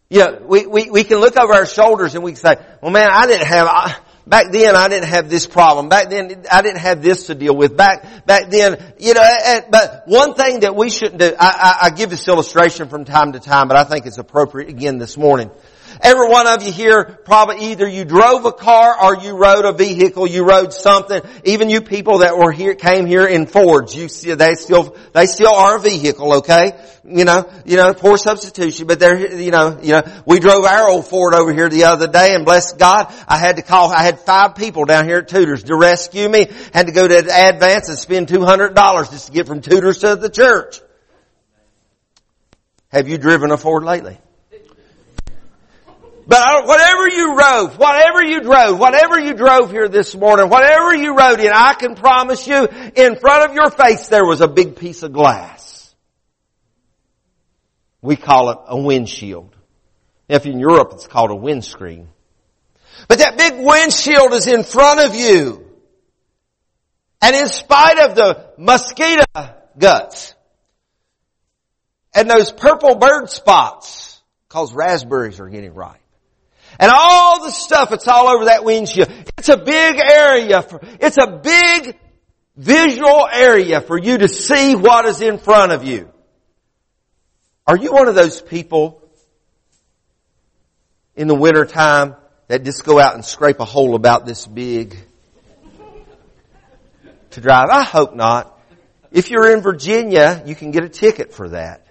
Yeah, 0.08 0.38
we, 0.38 0.66
we, 0.66 0.88
we 0.88 1.04
can 1.04 1.18
look 1.18 1.36
over 1.36 1.52
our 1.52 1.66
shoulders 1.66 2.14
and 2.14 2.24
we 2.24 2.32
can 2.32 2.40
say, 2.40 2.56
well 2.80 2.92
man, 2.92 3.10
I 3.12 3.26
didn't 3.26 3.46
have, 3.46 3.66
I, 3.66 3.96
Back 4.28 4.52
then 4.52 4.76
I 4.76 4.88
didn't 4.88 5.08
have 5.08 5.30
this 5.30 5.46
problem. 5.46 5.88
Back 5.88 6.10
then 6.10 6.44
I 6.52 6.60
didn't 6.60 6.80
have 6.80 7.02
this 7.02 7.26
to 7.26 7.34
deal 7.34 7.56
with. 7.56 7.76
Back, 7.76 8.26
back 8.26 8.50
then, 8.50 8.92
you 8.98 9.14
know, 9.14 9.22
but 9.70 10.02
one 10.06 10.34
thing 10.34 10.60
that 10.60 10.76
we 10.76 10.90
shouldn't 10.90 11.18
do, 11.18 11.34
I, 11.40 11.78
I, 11.82 11.86
I 11.86 11.90
give 11.90 12.10
this 12.10 12.28
illustration 12.28 12.88
from 12.88 13.06
time 13.06 13.32
to 13.32 13.40
time, 13.40 13.68
but 13.68 13.78
I 13.78 13.84
think 13.84 14.04
it's 14.04 14.18
appropriate 14.18 14.68
again 14.68 14.98
this 14.98 15.16
morning. 15.16 15.50
Every 16.00 16.28
one 16.28 16.46
of 16.46 16.62
you 16.62 16.70
here, 16.70 17.04
probably 17.24 17.70
either 17.70 17.88
you 17.88 18.04
drove 18.04 18.44
a 18.44 18.52
car 18.52 19.02
or 19.02 19.16
you 19.16 19.36
rode 19.36 19.64
a 19.64 19.72
vehicle, 19.72 20.26
you 20.26 20.44
rode 20.44 20.72
something. 20.72 21.22
Even 21.44 21.70
you 21.70 21.80
people 21.80 22.18
that 22.18 22.36
were 22.36 22.52
here, 22.52 22.74
came 22.74 23.06
here 23.06 23.26
in 23.26 23.46
Fords, 23.46 23.94
you 23.94 24.08
see, 24.08 24.32
they 24.34 24.54
still, 24.54 24.96
they 25.12 25.26
still 25.26 25.54
are 25.54 25.76
a 25.76 25.80
vehicle, 25.80 26.34
okay? 26.34 26.78
You 27.04 27.24
know, 27.24 27.50
you 27.64 27.76
know, 27.76 27.94
poor 27.94 28.16
substitution, 28.16 28.86
but 28.86 29.00
they're, 29.00 29.38
you 29.40 29.50
know, 29.50 29.78
you 29.82 29.92
know, 29.92 30.02
we 30.24 30.38
drove 30.38 30.64
our 30.64 30.88
old 30.88 31.06
Ford 31.06 31.34
over 31.34 31.52
here 31.52 31.68
the 31.68 31.84
other 31.84 32.06
day 32.06 32.34
and 32.34 32.44
bless 32.44 32.74
God, 32.74 33.12
I 33.26 33.38
had 33.38 33.56
to 33.56 33.62
call, 33.62 33.90
I 33.90 34.02
had 34.02 34.20
five 34.20 34.54
people 34.54 34.84
down 34.84 35.04
here 35.06 35.18
at 35.18 35.28
Tudor's 35.28 35.64
to 35.64 35.76
rescue 35.76 36.28
me, 36.28 36.46
had 36.72 36.86
to 36.86 36.92
go 36.92 37.08
to 37.08 37.18
Advance 37.18 37.88
and 37.88 37.98
spend 37.98 38.28
$200 38.28 39.10
just 39.10 39.26
to 39.26 39.32
get 39.32 39.46
from 39.46 39.62
Tudor's 39.62 39.98
to 39.98 40.14
the 40.16 40.30
church. 40.30 40.80
Have 42.90 43.08
you 43.08 43.18
driven 43.18 43.50
a 43.50 43.56
Ford 43.56 43.84
lately? 43.84 44.18
But 46.28 46.66
whatever 46.66 47.08
you 47.08 47.38
rode, 47.38 47.78
whatever 47.78 48.22
you 48.22 48.42
drove, 48.42 48.78
whatever 48.78 49.18
you 49.18 49.32
drove 49.32 49.70
here 49.70 49.88
this 49.88 50.14
morning, 50.14 50.50
whatever 50.50 50.94
you 50.94 51.16
rode 51.16 51.40
in, 51.40 51.50
I 51.50 51.72
can 51.72 51.94
promise 51.94 52.46
you, 52.46 52.66
in 52.66 53.16
front 53.18 53.48
of 53.48 53.54
your 53.54 53.70
face 53.70 54.08
there 54.08 54.26
was 54.26 54.42
a 54.42 54.46
big 54.46 54.76
piece 54.76 55.02
of 55.02 55.14
glass. 55.14 55.94
We 58.02 58.16
call 58.16 58.50
it 58.50 58.58
a 58.66 58.78
windshield. 58.78 59.56
If 60.28 60.44
in 60.44 60.58
Europe 60.58 60.90
it's 60.92 61.06
called 61.06 61.30
a 61.30 61.34
windscreen. 61.34 62.08
But 63.08 63.20
that 63.20 63.38
big 63.38 63.54
windshield 63.56 64.34
is 64.34 64.46
in 64.46 64.64
front 64.64 65.00
of 65.00 65.14
you. 65.14 65.66
And 67.22 67.34
in 67.34 67.48
spite 67.48 68.00
of 68.00 68.14
the 68.14 68.50
mosquito 68.58 69.24
guts 69.78 70.34
and 72.14 72.28
those 72.28 72.52
purple 72.52 72.96
bird 72.96 73.30
spots, 73.30 74.20
cause 74.50 74.74
raspberries 74.74 75.40
are 75.40 75.48
getting 75.48 75.72
ripe. 75.72 75.96
And 76.78 76.92
all 76.94 77.44
the 77.44 77.50
stuff 77.50 77.90
that's 77.90 78.06
all 78.06 78.28
over 78.28 78.44
that 78.46 78.64
windshield. 78.64 79.08
It's 79.36 79.48
a 79.48 79.56
big 79.56 79.96
area 79.98 80.62
for, 80.62 80.80
it's 81.00 81.16
a 81.18 81.40
big 81.42 81.98
visual 82.56 83.28
area 83.32 83.80
for 83.80 83.98
you 83.98 84.18
to 84.18 84.28
see 84.28 84.76
what 84.76 85.06
is 85.06 85.20
in 85.20 85.38
front 85.38 85.72
of 85.72 85.84
you. 85.84 86.10
Are 87.66 87.76
you 87.76 87.92
one 87.92 88.08
of 88.08 88.14
those 88.14 88.40
people 88.40 89.02
in 91.16 91.28
the 91.28 91.34
wintertime 91.34 92.14
that 92.46 92.64
just 92.64 92.84
go 92.84 92.98
out 93.00 93.14
and 93.14 93.24
scrape 93.24 93.60
a 93.60 93.64
hole 93.64 93.94
about 93.94 94.24
this 94.24 94.46
big 94.46 94.96
to 97.30 97.40
drive? 97.40 97.68
I 97.70 97.82
hope 97.82 98.14
not. 98.14 98.56
If 99.10 99.30
you're 99.30 99.52
in 99.52 99.62
Virginia, 99.62 100.42
you 100.46 100.54
can 100.54 100.70
get 100.70 100.84
a 100.84 100.88
ticket 100.88 101.32
for 101.32 101.48
that. 101.50 101.86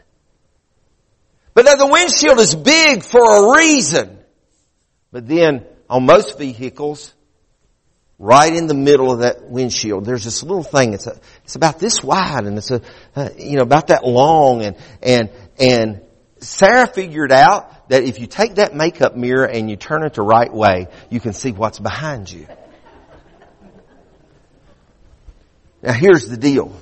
But 1.54 1.66
now 1.66 1.76
the 1.76 1.88
windshield 1.88 2.40
is 2.40 2.56
big 2.56 3.04
for 3.04 3.20
a 3.20 3.58
reason. 3.58 4.17
But 5.12 5.28
then 5.28 5.66
on 5.90 6.06
most 6.06 6.38
vehicles, 6.38 7.14
right 8.20 8.54
in 8.54 8.68
the 8.68 8.74
middle 8.74 9.12
of 9.12 9.20
that 9.20 9.50
windshield, 9.50 10.06
there's 10.06 10.24
this 10.24 10.44
little 10.44 10.64
thing. 10.64 10.94
It's 10.94 11.08
a, 11.08 11.20
it's 11.44 11.56
about 11.56 11.80
this 11.80 12.04
wide 12.04 12.46
and 12.46 12.58
it's 12.58 12.72
a, 12.72 12.82
uh, 13.16 13.30
you 13.38 13.58
know, 13.58 13.64
about 13.64 13.88
that 13.88 14.06
long 14.06 14.64
and, 14.64 14.76
and, 15.02 15.30
and 15.60 16.02
Sarah 16.40 16.88
figured 16.88 17.32
out 17.32 17.90
that 17.90 18.04
if 18.04 18.20
you 18.20 18.28
take 18.28 18.56
that 18.56 18.76
makeup 18.76 19.16
mirror 19.16 19.46
and 19.46 19.70
you 19.70 19.76
turn 19.76 20.04
it 20.04 20.14
the 20.14 20.22
right 20.22 20.52
way, 20.52 20.88
you 21.10 21.20
can 21.20 21.34
see 21.34 21.52
what's 21.52 21.80
behind 21.80 22.32
you. 22.32 22.48
Now 25.82 25.94
here's 25.94 26.28
the 26.28 26.38
deal. 26.38 26.76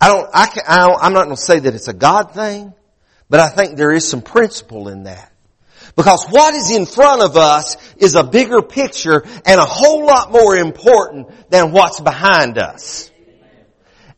I 0.00 0.08
don't, 0.08 0.30
I 0.32 0.46
can, 0.46 0.62
I 0.68 0.96
I'm 1.00 1.12
not 1.12 1.24
going 1.24 1.36
to 1.36 1.42
say 1.42 1.58
that 1.60 1.74
it's 1.74 1.88
a 1.88 1.94
God 1.94 2.32
thing, 2.32 2.74
but 3.28 3.40
I 3.40 3.48
think 3.48 3.76
there 3.76 3.90
is 3.90 4.06
some 4.06 4.22
principle 4.22 4.88
in 4.88 5.04
that. 5.04 5.32
Because 5.96 6.26
what 6.26 6.54
is 6.54 6.70
in 6.70 6.84
front 6.84 7.22
of 7.22 7.36
us 7.36 7.76
is 7.96 8.14
a 8.14 8.22
bigger 8.22 8.60
picture 8.60 9.24
and 9.46 9.60
a 9.60 9.64
whole 9.64 10.04
lot 10.04 10.30
more 10.30 10.54
important 10.54 11.28
than 11.50 11.72
what's 11.72 12.00
behind 12.00 12.58
us. 12.58 13.10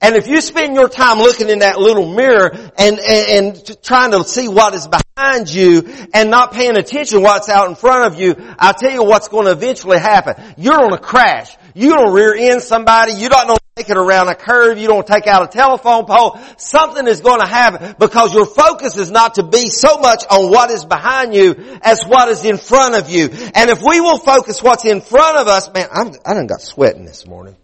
And 0.00 0.14
if 0.14 0.28
you 0.28 0.40
spend 0.40 0.74
your 0.74 0.88
time 0.88 1.18
looking 1.18 1.48
in 1.48 1.58
that 1.60 1.78
little 1.78 2.14
mirror 2.14 2.50
and, 2.78 2.98
and, 2.98 3.56
and, 3.58 3.82
trying 3.82 4.12
to 4.12 4.22
see 4.22 4.46
what 4.46 4.74
is 4.74 4.86
behind 4.86 5.52
you 5.52 5.88
and 6.14 6.30
not 6.30 6.52
paying 6.52 6.76
attention 6.76 7.18
to 7.18 7.24
what's 7.24 7.48
out 7.48 7.68
in 7.68 7.74
front 7.74 8.12
of 8.12 8.20
you, 8.20 8.36
I'll 8.58 8.74
tell 8.74 8.92
you 8.92 9.02
what's 9.02 9.26
going 9.26 9.46
to 9.46 9.52
eventually 9.52 9.98
happen. 9.98 10.34
You're 10.56 10.78
going 10.78 10.92
to 10.92 10.98
crash. 10.98 11.56
You 11.74 11.90
don't 11.90 12.12
rear 12.12 12.34
end 12.34 12.62
somebody. 12.62 13.14
You 13.14 13.28
don't 13.28 13.48
know 13.48 13.56
take 13.78 13.90
it 13.90 13.96
around 13.96 14.28
a 14.28 14.34
curve. 14.34 14.78
You 14.78 14.88
don't 14.88 15.06
take 15.06 15.26
out 15.26 15.42
a 15.42 15.46
telephone 15.46 16.04
pole. 16.04 16.38
Something 16.56 17.06
is 17.06 17.20
going 17.20 17.40
to 17.40 17.46
happen 17.46 17.94
because 17.98 18.34
your 18.34 18.46
focus 18.46 18.96
is 18.96 19.10
not 19.10 19.36
to 19.36 19.44
be 19.44 19.68
so 19.68 19.98
much 19.98 20.24
on 20.28 20.50
what 20.50 20.70
is 20.70 20.84
behind 20.84 21.34
you 21.34 21.78
as 21.82 22.04
what 22.04 22.28
is 22.28 22.44
in 22.44 22.58
front 22.58 22.96
of 22.96 23.08
you. 23.08 23.28
And 23.54 23.70
if 23.70 23.80
we 23.82 24.00
will 24.00 24.18
focus 24.18 24.62
what's 24.62 24.84
in 24.84 25.00
front 25.00 25.38
of 25.38 25.46
us, 25.46 25.72
man, 25.72 25.88
I'm, 25.92 26.12
I 26.26 26.34
done 26.34 26.46
got 26.46 26.60
sweating 26.60 27.04
this 27.04 27.26
morning. 27.26 27.56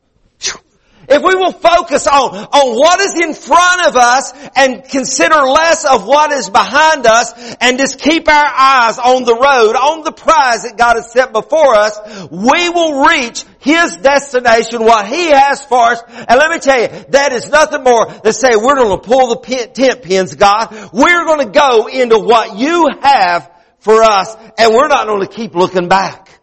If 1.08 1.22
we 1.22 1.34
will 1.34 1.52
focus 1.52 2.06
on, 2.06 2.34
on 2.34 2.78
what 2.78 3.00
is 3.00 3.14
in 3.20 3.34
front 3.34 3.86
of 3.86 3.96
us 3.96 4.32
and 4.56 4.84
consider 4.84 5.34
less 5.34 5.84
of 5.84 6.06
what 6.06 6.32
is 6.32 6.50
behind 6.50 7.06
us 7.06 7.32
and 7.60 7.78
just 7.78 8.00
keep 8.00 8.28
our 8.28 8.52
eyes 8.56 8.98
on 8.98 9.24
the 9.24 9.34
road, 9.34 9.76
on 9.76 10.04
the 10.04 10.12
prize 10.12 10.62
that 10.64 10.76
God 10.76 10.96
has 10.96 11.12
set 11.12 11.32
before 11.32 11.74
us, 11.74 11.98
we 12.30 12.68
will 12.68 13.06
reach 13.06 13.44
His 13.60 13.96
destination, 13.96 14.84
what 14.84 15.06
He 15.06 15.30
has 15.30 15.64
for 15.64 15.92
us. 15.92 16.02
And 16.08 16.38
let 16.38 16.50
me 16.50 16.58
tell 16.58 16.80
you, 16.80 16.88
that 17.10 17.32
is 17.32 17.50
nothing 17.50 17.82
more 17.82 18.06
than 18.06 18.32
say 18.32 18.56
we're 18.56 18.76
going 18.76 19.00
to 19.00 19.06
pull 19.06 19.34
the 19.34 19.70
tent 19.74 20.02
pins, 20.02 20.34
God. 20.34 20.90
We're 20.92 21.24
going 21.24 21.46
to 21.46 21.52
go 21.52 21.86
into 21.86 22.18
what 22.18 22.58
You 22.58 22.88
have 23.02 23.50
for 23.84 24.02
us 24.02 24.34
and 24.58 24.74
we're 24.74 24.88
not 24.88 25.06
going 25.06 25.20
to 25.20 25.32
keep 25.32 25.54
looking 25.54 25.88
back. 25.88 26.33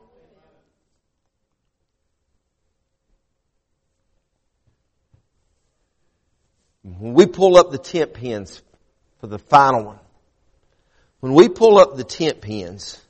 When 7.02 7.16
we 7.16 7.26
pull 7.26 7.58
up 7.58 7.72
the 7.72 7.80
tent 7.80 8.14
pins 8.14 8.62
for 9.22 9.26
the 9.26 9.40
final 9.40 9.86
one, 9.86 10.00
when 11.20 11.34
we 11.34 11.50
pull 11.50 11.80
up 11.80 11.98
the 11.98 12.04
tent 12.04 12.42
pins, 12.42 13.04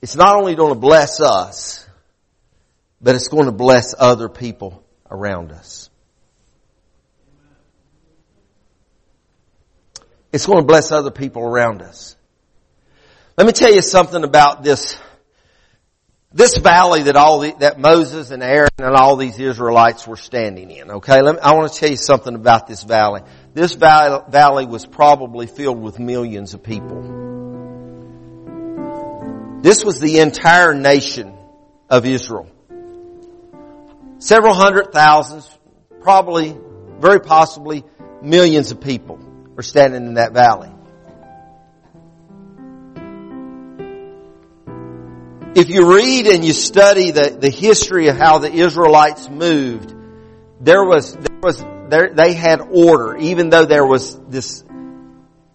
it's 0.00 0.14
not 0.14 0.36
only 0.36 0.54
going 0.54 0.72
to 0.72 0.78
bless 0.78 1.20
us, 1.20 1.84
but 3.00 3.16
it's 3.16 3.26
going 3.26 3.46
to 3.46 3.52
bless 3.52 3.92
other 3.98 4.28
people 4.28 4.84
around 5.10 5.50
us. 5.50 5.90
It's 10.30 10.46
going 10.46 10.60
to 10.60 10.64
bless 10.64 10.92
other 10.92 11.10
people 11.10 11.42
around 11.42 11.82
us. 11.82 12.14
Let 13.36 13.48
me 13.48 13.52
tell 13.52 13.74
you 13.74 13.82
something 13.82 14.22
about 14.22 14.62
this 14.62 14.96
this 16.32 16.58
valley 16.58 17.04
that 17.04 17.16
all 17.16 17.40
the, 17.40 17.52
that 17.60 17.78
Moses 17.78 18.30
and 18.30 18.42
Aaron 18.42 18.68
and 18.78 18.94
all 18.94 19.16
these 19.16 19.38
Israelites 19.38 20.06
were 20.06 20.16
standing 20.16 20.70
in. 20.70 20.90
Okay, 20.90 21.22
me, 21.22 21.38
I 21.42 21.54
want 21.54 21.72
to 21.72 21.78
tell 21.78 21.88
you 21.88 21.96
something 21.96 22.34
about 22.34 22.66
this 22.66 22.82
valley. 22.82 23.22
This 23.54 23.74
valley, 23.74 24.22
valley 24.28 24.66
was 24.66 24.84
probably 24.84 25.46
filled 25.46 25.80
with 25.80 25.98
millions 25.98 26.52
of 26.52 26.62
people. 26.62 27.02
This 29.62 29.84
was 29.84 30.00
the 30.00 30.20
entire 30.20 30.74
nation 30.74 31.34
of 31.88 32.04
Israel. 32.04 32.48
Several 34.18 34.54
hundred 34.54 34.92
thousands, 34.92 35.48
probably, 36.00 36.56
very 36.98 37.20
possibly, 37.20 37.84
millions 38.20 38.70
of 38.70 38.80
people 38.80 39.18
were 39.54 39.62
standing 39.62 40.06
in 40.06 40.14
that 40.14 40.32
valley. 40.32 40.70
If 45.54 45.70
you 45.70 45.94
read 45.94 46.26
and 46.26 46.44
you 46.44 46.52
study 46.52 47.10
the, 47.10 47.36
the 47.40 47.50
history 47.50 48.08
of 48.08 48.16
how 48.16 48.38
the 48.38 48.52
Israelites 48.52 49.28
moved, 49.28 49.94
there 50.60 50.84
was, 50.84 51.14
there 51.14 51.38
was, 51.42 51.64
there, 51.88 52.10
they 52.12 52.34
had 52.34 52.60
order, 52.60 53.16
even 53.16 53.50
though 53.50 53.64
there 53.64 53.86
was 53.86 54.18
this 54.28 54.64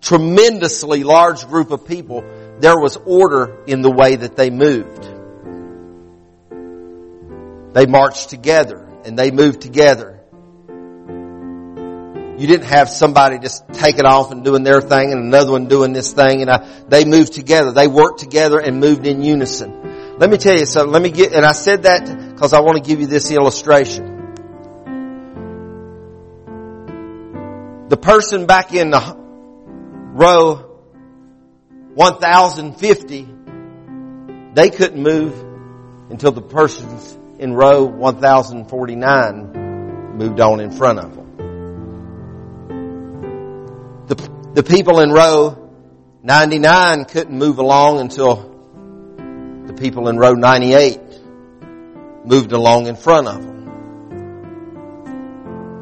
tremendously 0.02 1.04
large 1.04 1.48
group 1.48 1.72
of 1.72 1.88
people, 1.88 2.24
there 2.60 2.80
was 2.80 2.98
order 3.06 3.64
in 3.66 3.82
the 3.82 3.92
way 3.92 4.16
that 4.16 4.36
they 4.36 4.50
moved. 4.50 5.10
They 7.74 7.86
marched 7.86 8.30
together 8.30 8.88
and 9.06 9.18
they 9.18 9.32
moved 9.32 9.62
together. 9.62 10.20
You 12.38 12.48
didn't 12.48 12.66
have 12.66 12.90
somebody 12.90 13.38
just 13.40 13.68
taking 13.74 14.06
off 14.06 14.32
and 14.32 14.44
doing 14.44 14.64
their 14.64 14.82
thing 14.82 15.12
and 15.12 15.24
another 15.24 15.52
one 15.52 15.68
doing 15.68 15.94
this 15.94 16.14
thing 16.14 16.42
and 16.42 16.50
I, 16.50 16.68
they 16.88 17.06
moved 17.06 17.34
together. 17.34 17.72
They 17.72 17.88
worked 17.88 18.20
together 18.20 18.60
and 18.60 18.80
moved 18.80 19.06
in 19.06 19.22
unison. 19.22 19.83
Let 20.24 20.30
me 20.30 20.38
tell 20.38 20.58
you 20.58 20.66
something. 20.66 20.94
Let 20.94 21.02
me 21.02 21.10
get, 21.10 21.34
and 21.34 21.46
I 21.46 21.52
said 21.52 21.84
that 21.84 22.06
because 22.32 22.54
I 22.54 22.62
want 22.62 22.78
to 22.78 22.84
give 22.90 23.02
you 23.02 23.08
this 23.08 23.30
illustration. 23.30 24.06
The 27.90 27.98
person 27.98 28.46
back 28.46 28.74
in 28.74 28.92
the 28.92 29.18
row 30.14 30.80
1050, 31.96 33.28
they 34.54 34.70
couldn't 34.70 35.04
move 35.04 35.34
until 36.10 36.32
the 36.32 36.42
persons 36.42 37.20
in 37.38 37.54
row 37.54 37.84
1049 37.84 40.16
moved 40.16 40.40
on 40.40 40.62
in 40.62 40.72
front 40.72 41.00
of 41.00 41.18
them. 41.18 41.36
The, 44.08 44.16
the 44.54 44.64
people 44.64 45.02
in 45.02 45.12
row 45.12 45.70
99 46.22 47.04
couldn't 47.04 47.38
move 47.38 47.60
along 47.60 48.00
until 48.00 48.53
people 49.84 50.08
in 50.08 50.18
row 50.18 50.32
98 50.32 50.98
moved 52.24 52.54
along 52.54 52.88
in 52.88 52.96
front 52.96 53.28
of 53.28 53.44
them. 53.44 53.68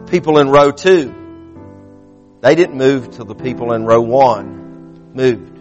People 0.07 0.39
in 0.39 0.49
row 0.49 0.71
2, 0.71 2.39
they 2.41 2.55
didn't 2.55 2.77
move 2.77 3.11
till 3.11 3.25
the 3.25 3.35
people 3.35 3.73
in 3.73 3.85
row 3.85 4.01
1 4.01 5.11
moved. 5.13 5.59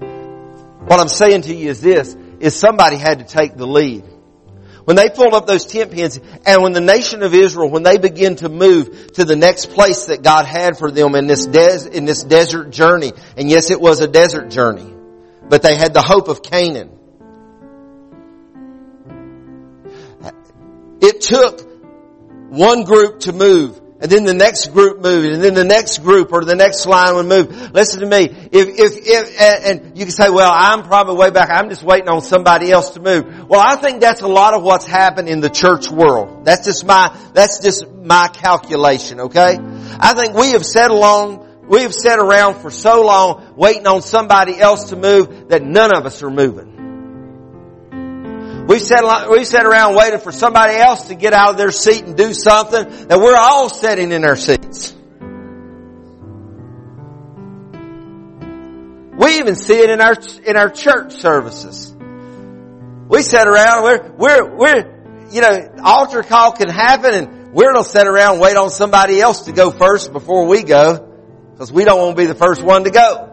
What 0.00 0.98
I'm 0.98 1.06
saying 1.06 1.42
to 1.42 1.54
you 1.54 1.70
is 1.70 1.80
this, 1.80 2.16
is 2.40 2.56
somebody 2.56 2.96
had 2.96 3.20
to 3.20 3.24
take 3.24 3.56
the 3.56 3.68
lead. 3.68 4.02
When 4.84 4.96
they 4.96 5.08
pulled 5.08 5.34
up 5.34 5.46
those 5.46 5.64
tent 5.64 5.92
pins 5.92 6.18
and 6.44 6.64
when 6.64 6.72
the 6.72 6.80
nation 6.80 7.22
of 7.22 7.34
Israel, 7.34 7.70
when 7.70 7.84
they 7.84 7.98
began 7.98 8.34
to 8.36 8.48
move 8.48 9.12
to 9.12 9.24
the 9.24 9.36
next 9.36 9.70
place 9.70 10.06
that 10.06 10.24
God 10.24 10.44
had 10.44 10.76
for 10.76 10.90
them 10.90 11.14
in 11.14 11.28
this 11.28 11.46
des- 11.46 11.88
in 11.92 12.04
this 12.04 12.24
desert 12.24 12.70
journey, 12.70 13.12
and 13.36 13.48
yes, 13.48 13.70
it 13.70 13.80
was 13.80 14.00
a 14.00 14.08
desert 14.08 14.50
journey, 14.50 14.92
but 15.48 15.62
they 15.62 15.76
had 15.76 15.94
the 15.94 16.02
hope 16.02 16.26
of 16.26 16.42
Canaan. 16.42 16.96
It 21.00 21.20
took 21.20 21.60
one 22.50 22.84
group 22.84 23.20
to 23.20 23.32
move. 23.32 23.80
And 24.02 24.10
then 24.10 24.24
the 24.24 24.32
next 24.32 24.68
group 24.72 25.02
moved, 25.02 25.30
and 25.30 25.44
then 25.44 25.52
the 25.52 25.64
next 25.64 25.98
group 25.98 26.32
or 26.32 26.42
the 26.42 26.54
next 26.54 26.86
line 26.86 27.16
would 27.16 27.26
move. 27.26 27.72
Listen 27.72 28.00
to 28.00 28.06
me. 28.06 28.30
If, 28.50 28.68
if, 28.68 28.92
if, 28.96 29.40
and 29.40 29.98
you 29.98 30.06
can 30.06 30.12
say, 30.12 30.30
well, 30.30 30.50
I'm 30.50 30.84
probably 30.84 31.16
way 31.16 31.28
back. 31.28 31.50
I'm 31.50 31.68
just 31.68 31.82
waiting 31.82 32.08
on 32.08 32.22
somebody 32.22 32.72
else 32.72 32.92
to 32.92 33.00
move. 33.00 33.46
Well, 33.46 33.60
I 33.60 33.76
think 33.76 34.00
that's 34.00 34.22
a 34.22 34.26
lot 34.26 34.54
of 34.54 34.62
what's 34.62 34.86
happened 34.86 35.28
in 35.28 35.40
the 35.40 35.50
church 35.50 35.90
world. 35.90 36.46
That's 36.46 36.64
just 36.64 36.86
my, 36.86 37.14
that's 37.34 37.60
just 37.62 37.86
my 37.92 38.28
calculation, 38.28 39.20
okay? 39.20 39.58
I 40.00 40.14
think 40.14 40.32
we 40.32 40.52
have 40.52 40.64
sat 40.64 40.90
along, 40.90 41.66
we 41.68 41.82
have 41.82 41.92
sat 41.92 42.18
around 42.18 42.62
for 42.62 42.70
so 42.70 43.02
long 43.04 43.52
waiting 43.54 43.86
on 43.86 44.00
somebody 44.00 44.58
else 44.58 44.88
to 44.90 44.96
move 44.96 45.50
that 45.50 45.62
none 45.62 45.94
of 45.94 46.06
us 46.06 46.22
are 46.22 46.30
moving. 46.30 46.79
We've 48.66 48.80
sat, 48.80 49.28
we've 49.30 49.46
sat 49.46 49.66
around 49.66 49.96
waiting 49.96 50.20
for 50.20 50.32
somebody 50.32 50.76
else 50.76 51.08
to 51.08 51.14
get 51.14 51.32
out 51.32 51.50
of 51.50 51.56
their 51.56 51.72
seat 51.72 52.04
and 52.04 52.16
do 52.16 52.32
something 52.32 53.08
that 53.08 53.18
we're 53.18 53.36
all 53.36 53.68
sitting 53.68 54.12
in 54.12 54.24
our 54.24 54.36
seats. 54.36 54.94
We 59.20 59.38
even 59.38 59.54
see 59.54 59.78
it 59.78 59.90
in 59.90 60.00
our, 60.00 60.14
in 60.46 60.56
our 60.56 60.70
church 60.70 61.12
services. 61.12 61.94
We 63.08 63.22
sit 63.22 63.46
around, 63.46 63.82
we're, 63.82 64.12
we're, 64.12 64.56
we're, 64.56 65.28
you 65.30 65.40
know, 65.40 65.74
altar 65.84 66.22
call 66.22 66.52
can 66.52 66.68
happen 66.68 67.12
and 67.12 67.52
we're 67.52 67.72
gonna 67.72 67.84
sit 67.84 68.06
around 68.06 68.38
wait 68.38 68.56
on 68.56 68.70
somebody 68.70 69.20
else 69.20 69.42
to 69.42 69.52
go 69.52 69.70
first 69.70 70.12
before 70.12 70.46
we 70.46 70.62
go 70.62 71.10
because 71.52 71.72
we 71.72 71.84
don't 71.84 72.00
want 72.00 72.16
to 72.16 72.22
be 72.22 72.26
the 72.26 72.34
first 72.34 72.62
one 72.62 72.84
to 72.84 72.90
go. 72.90 73.29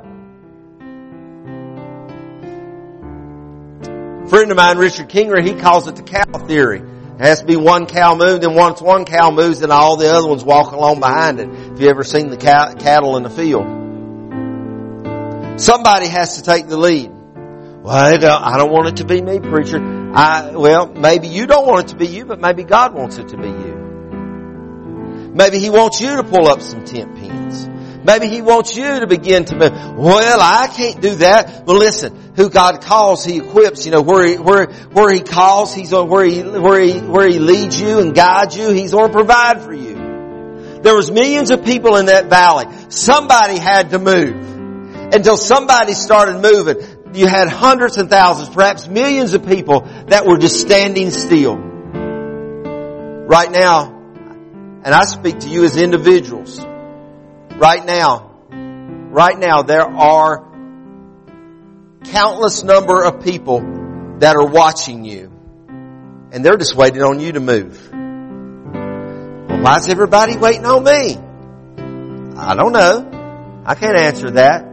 Friend 4.29 4.51
of 4.51 4.57
mine, 4.57 4.77
Richard 4.77 5.07
Kinger, 5.07 5.41
he 5.41 5.53
calls 5.53 5.87
it 5.87 5.95
the 5.95 6.03
cow 6.03 6.25
theory. 6.47 6.79
It 6.79 7.21
has 7.21 7.39
to 7.39 7.45
be 7.45 7.55
one 7.55 7.85
cow 7.85 8.13
moved, 8.15 8.43
and 8.43 8.55
once 8.55 8.81
one 8.81 9.05
cow 9.05 9.31
moves, 9.31 9.61
then 9.61 9.71
all 9.71 9.95
the 9.95 10.13
other 10.13 10.27
ones 10.27 10.43
walk 10.43 10.73
along 10.73 10.99
behind 10.99 11.39
it. 11.39 11.47
Have 11.49 11.79
you 11.79 11.89
ever 11.89 12.03
seen 12.03 12.29
the 12.29 12.37
cattle 12.37 13.15
in 13.15 13.23
the 13.23 13.29
field? 13.29 13.65
Somebody 15.59 16.07
has 16.07 16.35
to 16.35 16.43
take 16.43 16.67
the 16.67 16.77
lead. 16.77 17.09
Well, 17.09 17.95
I 17.95 18.17
don't, 18.17 18.43
I 18.43 18.57
don't 18.57 18.71
want 18.71 18.89
it 18.89 18.97
to 18.97 19.05
be 19.05 19.21
me, 19.21 19.39
preacher. 19.39 19.79
I, 20.13 20.51
well, 20.55 20.87
maybe 20.87 21.29
you 21.29 21.47
don't 21.47 21.65
want 21.65 21.85
it 21.85 21.87
to 21.93 21.95
be 21.95 22.07
you, 22.07 22.25
but 22.25 22.41
maybe 22.41 22.63
God 22.63 22.93
wants 22.93 23.17
it 23.17 23.29
to 23.29 23.37
be 23.37 23.47
you. 23.47 25.31
Maybe 25.33 25.59
He 25.59 25.69
wants 25.69 26.01
you 26.01 26.17
to 26.17 26.23
pull 26.23 26.47
up 26.47 26.61
some 26.61 26.83
tent 26.83 27.15
pins. 27.15 27.69
Maybe 28.07 28.29
He 28.29 28.41
wants 28.41 28.75
you 28.77 29.01
to 29.01 29.05
begin 29.05 29.43
to 29.45 29.55
move. 29.57 29.97
Well, 29.97 30.39
I 30.41 30.67
can't 30.67 31.01
do 31.01 31.15
that. 31.15 31.65
Well, 31.65 31.77
listen, 31.77 32.33
who 32.37 32.49
God 32.49 32.81
calls, 32.81 33.25
He 33.25 33.39
equips. 33.39 33.85
You 33.85 33.91
know, 33.91 34.01
where 34.01 34.25
He, 34.25 34.37
where, 34.37 34.67
where 34.67 35.13
He 35.13 35.19
calls, 35.19 35.73
He's 35.73 35.91
on, 35.91 36.07
where 36.07 36.23
He, 36.23 36.41
where 36.41 36.79
He, 36.79 36.99
where 36.99 37.27
He 37.27 37.37
leads 37.37 37.79
you 37.79 37.99
and 37.99 38.15
guides 38.15 38.57
you, 38.57 38.69
He's 38.69 38.91
to 38.91 39.09
provide 39.09 39.61
for 39.61 39.73
you. 39.73 39.95
There 40.81 40.95
was 40.95 41.11
millions 41.11 41.51
of 41.51 41.65
people 41.65 41.97
in 41.97 42.05
that 42.05 42.29
valley. 42.29 42.67
Somebody 42.87 43.59
had 43.59 43.89
to 43.89 43.99
move. 43.99 44.55
Until 45.13 45.35
somebody 45.35 45.91
started 45.91 46.41
moving. 46.41 46.77
You 47.13 47.27
had 47.27 47.49
hundreds 47.49 47.97
and 47.97 48.09
thousands, 48.09 48.49
perhaps 48.49 48.87
millions 48.87 49.33
of 49.33 49.45
people 49.45 49.81
that 50.07 50.25
were 50.25 50.37
just 50.37 50.61
standing 50.61 51.11
still. 51.11 51.57
Right 53.27 53.51
now, 53.51 53.93
and 54.83 54.93
I 54.93 55.03
speak 55.03 55.39
to 55.39 55.49
you 55.49 55.65
as 55.65 55.75
individuals, 55.75 56.59
right 57.57 57.85
now, 57.85 58.31
right 58.49 59.37
now 59.37 59.63
there 59.63 59.85
are 59.85 60.45
countless 62.05 62.63
number 62.63 63.03
of 63.03 63.23
people 63.23 63.59
that 64.19 64.35
are 64.35 64.45
watching 64.45 65.03
you 65.03 65.31
and 66.31 66.43
they're 66.43 66.57
just 66.57 66.75
waiting 66.75 67.01
on 67.01 67.19
you 67.19 67.31
to 67.31 67.39
move. 67.39 67.89
Well, 67.91 69.61
why 69.61 69.77
is 69.77 69.89
everybody 69.89 70.37
waiting 70.37 70.65
on 70.65 70.83
me? 70.83 71.17
I 72.39 72.55
don't 72.55 72.73
know. 72.73 73.63
I 73.65 73.75
can't 73.75 73.97
answer 73.97 74.31
that. 74.31 74.66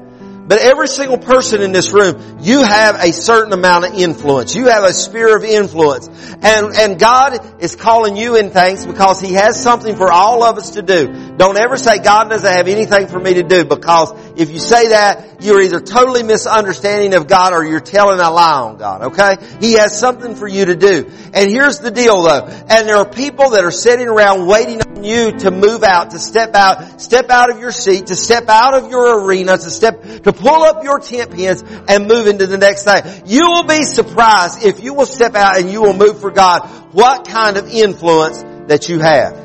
But 0.46 0.58
every 0.58 0.88
single 0.88 1.16
person 1.16 1.62
in 1.62 1.72
this 1.72 1.92
room, 1.92 2.38
you 2.40 2.62
have 2.62 2.96
a 2.96 3.12
certain 3.12 3.52
amount 3.54 3.86
of 3.86 3.94
influence. 3.94 4.54
You 4.54 4.66
have 4.66 4.84
a 4.84 4.92
sphere 4.92 5.36
of 5.36 5.42
influence. 5.42 6.06
And, 6.42 6.76
and 6.76 6.98
God 6.98 7.62
is 7.62 7.76
calling 7.76 8.16
you 8.16 8.36
in 8.36 8.50
things 8.50 8.84
because 8.84 9.20
He 9.20 9.32
has 9.34 9.62
something 9.62 9.96
for 9.96 10.12
all 10.12 10.42
of 10.42 10.58
us 10.58 10.70
to 10.70 10.82
do. 10.82 11.34
Don't 11.36 11.56
ever 11.56 11.78
say 11.78 11.98
God 11.98 12.28
doesn't 12.28 12.50
have 12.50 12.68
anything 12.68 13.06
for 13.06 13.18
me 13.18 13.34
to 13.34 13.42
do 13.42 13.64
because 13.64 14.12
if 14.36 14.50
you 14.50 14.58
say 14.58 14.88
that, 14.88 15.42
you're 15.42 15.60
either 15.60 15.80
totally 15.80 16.22
misunderstanding 16.22 17.14
of 17.14 17.26
God 17.26 17.52
or 17.52 17.64
you're 17.64 17.80
telling 17.80 18.18
a 18.18 18.30
lie 18.30 18.60
on 18.60 18.78
God, 18.78 19.02
okay? 19.12 19.36
He 19.60 19.74
has 19.74 19.98
something 19.98 20.34
for 20.34 20.48
you 20.48 20.66
to 20.66 20.76
do. 20.76 21.10
And 21.32 21.50
here's 21.50 21.80
the 21.80 21.90
deal 21.90 22.22
though. 22.22 22.46
And 22.46 22.88
there 22.88 22.96
are 22.96 23.08
people 23.08 23.50
that 23.50 23.64
are 23.64 23.70
sitting 23.70 24.08
around 24.08 24.46
waiting 24.46 24.80
on 24.82 25.04
you 25.04 25.32
to 25.38 25.50
move 25.50 25.82
out, 25.82 26.10
to 26.10 26.18
step 26.18 26.54
out, 26.54 27.00
step 27.00 27.30
out 27.30 27.50
of 27.50 27.60
your 27.60 27.72
seat, 27.72 28.08
to 28.08 28.16
step 28.16 28.48
out 28.48 28.74
of 28.74 28.90
your 28.90 29.24
arena, 29.24 29.56
to 29.56 29.70
step, 29.70 30.02
to 30.22 30.32
pull 30.32 30.62
up 30.62 30.82
your 30.82 30.98
tent 30.98 31.32
pins 31.32 31.62
and 31.88 32.08
move 32.08 32.26
into 32.26 32.46
the 32.46 32.58
next 32.58 32.84
thing. 32.84 33.02
You 33.26 33.42
will 33.48 33.64
be 33.64 33.84
surprised 33.84 34.64
if 34.64 34.82
you 34.82 34.94
will 34.94 35.06
step 35.06 35.34
out 35.34 35.58
and 35.58 35.70
you 35.70 35.82
will 35.82 35.94
move 35.94 36.20
for 36.20 36.30
God, 36.30 36.66
what 36.92 37.28
kind 37.28 37.56
of 37.56 37.68
influence 37.68 38.42
that 38.68 38.88
you 38.88 38.98
have. 39.00 39.43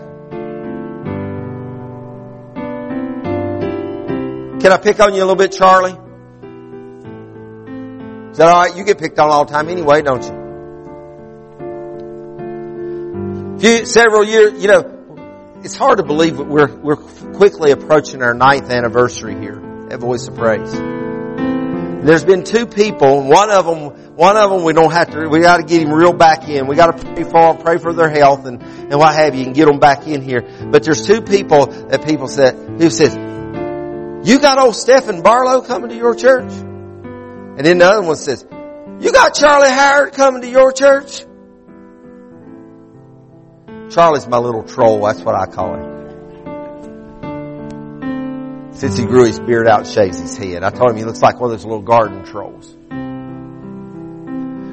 Can 4.60 4.74
I 4.74 4.78
pick 4.78 5.00
on 5.00 5.14
you 5.14 5.20
a 5.20 5.26
little 5.26 5.38
bit, 5.38 5.54
Charlie? 5.54 5.94
Is 8.32 8.38
that 8.38 8.50
alright? 8.50 8.76
You 8.76 8.84
get 8.84 9.00
picked 9.00 9.18
on 9.18 9.30
all 9.30 9.46
the 9.46 9.54
time 9.54 9.70
anyway, 9.70 10.02
don't 10.02 10.22
you? 10.22 10.40
Few, 13.60 13.86
several 13.86 14.26
years, 14.26 14.62
you 14.62 14.68
know, 14.68 15.60
it's 15.64 15.76
hard 15.76 16.00
to 16.00 16.04
believe 16.04 16.38
we're, 16.38 16.76
we're 16.76 16.98
quickly 16.98 17.72
approaching 17.72 18.22
our 18.22 18.34
ninth 18.34 18.70
anniversary 18.70 19.34
here 19.36 19.62
at 19.92 20.02
Voice 20.02 20.28
of 20.28 20.36
Praise. 20.36 20.74
There's 20.74 22.26
been 22.26 22.44
two 22.44 22.66
people, 22.66 23.24
one 23.30 23.50
of 23.50 23.66
them, 23.66 24.16
one 24.16 24.36
of 24.36 24.52
them 24.52 24.64
we 24.64 24.74
don't 24.74 24.92
have 24.92 25.10
to, 25.12 25.30
we 25.30 25.40
gotta 25.40 25.64
get 25.64 25.82
him 25.82 25.94
real 25.94 26.12
back 26.12 26.50
in. 26.50 26.68
We 26.68 26.76
gotta 26.76 26.98
pray 27.02 27.24
for 27.24 27.54
them, 27.54 27.62
pray 27.64 27.78
for 27.78 27.94
their 27.94 28.10
health 28.10 28.46
and, 28.46 28.62
and 28.62 29.00
what 29.00 29.16
have 29.16 29.36
you 29.36 29.46
and 29.46 29.56
get 29.56 29.68
them 29.68 29.80
back 29.80 30.06
in 30.06 30.22
here. 30.22 30.42
But 30.70 30.84
there's 30.84 31.06
two 31.06 31.22
people 31.22 31.68
that 31.68 32.06
people 32.06 32.28
said, 32.28 32.56
who 32.56 32.90
says, 32.90 33.29
you 34.24 34.40
got 34.40 34.60
old 34.60 34.76
Stephen 34.76 35.22
Barlow 35.22 35.62
coming 35.62 35.90
to 35.90 35.96
your 35.96 36.16
church? 36.16 36.52
And 36.52 37.66
then 37.66 37.78
the 37.78 37.86
other 37.86 38.02
one 38.02 38.16
says, 38.16 38.46
you 39.00 39.12
got 39.12 39.34
Charlie 39.34 39.70
Howard 39.70 40.14
coming 40.14 40.42
to 40.42 40.50
your 40.50 40.72
church? 40.72 41.26
Charlie's 43.92 44.28
my 44.28 44.38
little 44.38 44.64
troll, 44.64 45.06
that's 45.06 45.22
what 45.22 45.36
I 45.36 45.46
call 45.46 45.76
him. 45.76 46.00
Since 48.74 48.98
he 48.98 49.06
grew 49.06 49.26
his 49.26 49.40
beard 49.40 49.68
out, 49.68 49.88
shaves 49.88 50.20
his 50.20 50.38
head. 50.38 50.64
I 50.64 50.70
told 50.70 50.92
him 50.92 50.98
he 50.98 51.04
looks 51.04 51.22
like 51.22 51.40
one 51.40 51.52
of 51.52 51.58
those 51.58 51.66
little 51.66 51.82
garden 51.82 52.24
trolls. 52.24 52.76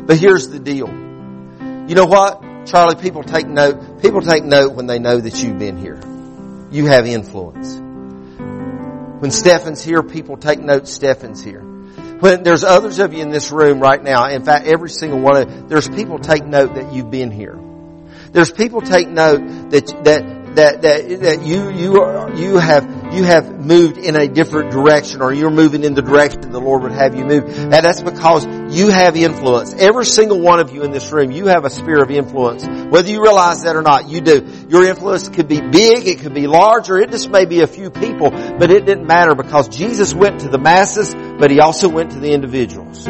But 0.06 0.18
here's 0.18 0.48
the 0.48 0.60
deal. 0.60 0.88
You 0.88 1.94
know 1.94 2.06
what? 2.06 2.42
Charlie, 2.66 2.96
people 2.96 3.22
take 3.22 3.46
note, 3.46 4.02
people 4.02 4.20
take 4.20 4.44
note 4.44 4.74
when 4.74 4.86
they 4.86 4.98
know 4.98 5.18
that 5.18 5.42
you've 5.42 5.58
been 5.58 5.76
here. 5.76 6.00
You 6.70 6.86
have 6.86 7.06
influence. 7.06 7.85
When 9.18 9.30
Stefan's 9.30 9.82
here, 9.82 10.02
people 10.02 10.36
take 10.36 10.60
note 10.60 10.88
Stefan's 10.88 11.42
here. 11.42 11.62
When 11.62 12.42
there's 12.42 12.64
others 12.64 12.98
of 12.98 13.12
you 13.12 13.22
in 13.22 13.30
this 13.30 13.50
room 13.50 13.80
right 13.80 14.02
now, 14.02 14.28
in 14.28 14.44
fact, 14.44 14.66
every 14.66 14.90
single 14.90 15.20
one 15.20 15.36
of, 15.36 15.68
there's 15.68 15.88
people 15.88 16.18
take 16.18 16.44
note 16.44 16.74
that 16.74 16.92
you've 16.92 17.10
been 17.10 17.30
here. 17.30 17.58
There's 18.32 18.50
people 18.50 18.80
take 18.80 19.08
note 19.08 19.70
that, 19.70 19.86
that, 20.04 20.54
that, 20.56 20.82
that, 20.82 21.20
that 21.20 21.42
you, 21.42 21.70
you 21.70 22.02
are, 22.02 22.34
you 22.34 22.56
have, 22.58 22.95
you 23.12 23.24
have 23.24 23.64
moved 23.64 23.98
in 23.98 24.16
a 24.16 24.28
different 24.28 24.70
direction 24.70 25.22
or 25.22 25.32
you're 25.32 25.50
moving 25.50 25.84
in 25.84 25.94
the 25.94 26.02
direction 26.02 26.40
the 26.56 26.60
Lord 26.60 26.82
would 26.82 26.92
have 26.92 27.14
you 27.14 27.24
move. 27.24 27.44
And 27.44 27.72
that's 27.72 28.02
because 28.02 28.46
you 28.74 28.88
have 28.88 29.16
influence. 29.16 29.74
Every 29.74 30.06
single 30.06 30.40
one 30.40 30.60
of 30.60 30.72
you 30.72 30.82
in 30.82 30.90
this 30.90 31.12
room, 31.12 31.30
you 31.30 31.46
have 31.46 31.64
a 31.64 31.70
sphere 31.70 32.02
of 32.02 32.10
influence. 32.10 32.66
Whether 32.66 33.10
you 33.10 33.22
realize 33.22 33.62
that 33.64 33.76
or 33.76 33.82
not, 33.82 34.08
you 34.08 34.20
do. 34.20 34.46
Your 34.68 34.86
influence 34.86 35.28
could 35.28 35.48
be 35.48 35.60
big, 35.60 36.06
it 36.06 36.20
could 36.20 36.34
be 36.34 36.46
large, 36.46 36.88
or 36.90 36.98
it 36.98 37.10
just 37.10 37.30
may 37.30 37.44
be 37.44 37.60
a 37.60 37.66
few 37.66 37.90
people, 37.90 38.30
but 38.30 38.70
it 38.70 38.86
didn't 38.86 39.06
matter 39.06 39.34
because 39.34 39.68
Jesus 39.68 40.14
went 40.14 40.40
to 40.40 40.48
the 40.48 40.58
masses, 40.58 41.14
but 41.14 41.50
He 41.50 41.60
also 41.60 41.88
went 41.88 42.12
to 42.12 42.20
the 42.20 42.32
individuals. 42.32 43.04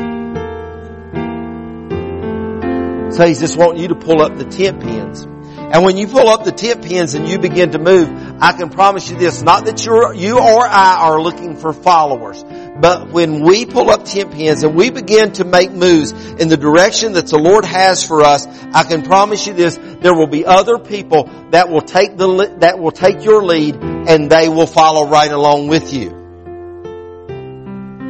So 3.15 3.27
He's 3.27 3.41
just 3.41 3.57
wanting 3.57 3.83
you 3.83 3.89
to 3.89 3.95
pull 3.95 4.21
up 4.21 4.37
the 4.37 4.45
tent 4.45 4.81
pins 4.81 5.27
and 5.73 5.85
when 5.85 5.97
you 5.97 6.07
pull 6.07 6.29
up 6.29 6.45
the 6.45 6.53
tent 6.53 6.85
pins 6.85 7.15
and 7.15 7.29
you 7.29 7.39
begin 7.39 7.73
to 7.73 7.79
move, 7.79 8.09
I 8.41 8.53
can 8.53 8.71
promise 8.71 9.11
you 9.11 9.17
this, 9.17 9.43
not 9.43 9.65
that 9.65 9.85
you're, 9.85 10.15
you 10.15 10.39
or 10.39 10.67
I 10.67 10.97
are 11.01 11.21
looking 11.21 11.57
for 11.57 11.73
followers, 11.73 12.45
but 12.81 13.11
when 13.11 13.43
we 13.43 13.67
pull 13.67 13.91
up 13.91 14.05
tent 14.05 14.33
pins 14.33 14.63
and 14.63 14.77
we 14.77 14.91
begin 14.91 15.33
to 15.33 15.45
make 15.45 15.73
moves 15.73 16.13
in 16.13 16.49
the 16.49 16.57
direction 16.57 17.15
that 17.15 17.27
the 17.27 17.39
Lord 17.39 17.65
has 17.65 18.07
for 18.07 18.23
us, 18.23 18.47
I 18.47 18.85
can 18.85 19.03
promise 19.03 19.47
you 19.47 19.55
this, 19.55 19.77
there 19.77 20.15
will 20.15 20.29
be 20.29 20.47
other 20.47 20.79
people 20.79 21.25
that 21.51 21.69
will 21.69 21.83
take 21.83 22.17
the, 22.17 22.57
that 22.61 22.79
will 22.79 22.93
take 22.93 23.25
your 23.25 23.43
lead 23.43 23.75
and 23.75 24.31
they 24.31 24.49
will 24.49 24.69
follow 24.69 25.09
right 25.09 25.33
along 25.33 25.67
with 25.67 25.93
you. 25.93 26.27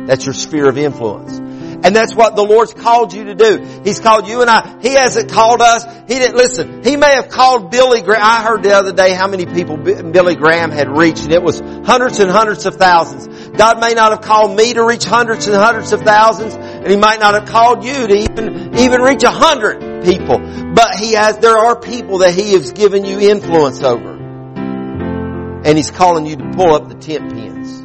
That's 0.07 0.24
your 0.24 0.34
sphere 0.34 0.68
of 0.68 0.76
influence. 0.76 1.40
And 1.82 1.94
that's 1.94 2.14
what 2.14 2.36
the 2.36 2.42
Lord's 2.42 2.74
called 2.74 3.12
you 3.12 3.24
to 3.24 3.34
do. 3.34 3.80
He's 3.84 4.00
called 4.00 4.26
you 4.26 4.40
and 4.40 4.50
I. 4.50 4.78
He 4.80 4.90
hasn't 4.90 5.30
called 5.30 5.60
us. 5.60 5.84
He 6.08 6.14
didn't 6.14 6.36
listen. 6.36 6.82
He 6.82 6.96
may 6.96 7.14
have 7.14 7.28
called 7.28 7.70
Billy 7.70 8.02
Graham. 8.02 8.22
I 8.22 8.42
heard 8.42 8.62
the 8.62 8.72
other 8.72 8.92
day 8.92 9.12
how 9.12 9.28
many 9.28 9.46
people 9.46 9.76
Billy 9.76 10.36
Graham 10.36 10.70
had 10.70 10.88
reached 10.88 11.24
and 11.24 11.32
it 11.32 11.42
was 11.42 11.60
hundreds 11.60 12.18
and 12.18 12.30
hundreds 12.30 12.66
of 12.66 12.76
thousands. 12.76 13.26
God 13.56 13.80
may 13.80 13.94
not 13.94 14.12
have 14.12 14.20
called 14.20 14.56
me 14.56 14.74
to 14.74 14.84
reach 14.84 15.04
hundreds 15.04 15.46
and 15.46 15.56
hundreds 15.56 15.92
of 15.92 16.02
thousands 16.02 16.54
and 16.54 16.86
He 16.88 16.96
might 16.96 17.20
not 17.20 17.34
have 17.34 17.48
called 17.48 17.84
you 17.84 18.06
to 18.06 18.14
even, 18.14 18.76
even 18.78 19.00
reach 19.02 19.22
a 19.24 19.30
hundred 19.30 20.04
people. 20.04 20.38
But 20.74 20.94
He 20.96 21.12
has, 21.12 21.38
there 21.38 21.56
are 21.56 21.78
people 21.78 22.18
that 22.18 22.34
He 22.34 22.52
has 22.52 22.72
given 22.72 23.04
you 23.04 23.20
influence 23.20 23.82
over. 23.82 24.14
And 25.64 25.76
He's 25.76 25.90
calling 25.90 26.26
you 26.26 26.36
to 26.36 26.50
pull 26.54 26.74
up 26.74 26.88
the 26.88 26.94
tent 26.94 27.32
pins 27.32 27.80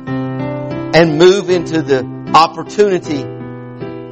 and 0.95 1.17
move 1.17 1.49
into 1.49 1.81
the 1.81 2.05
opportunity 2.33 3.40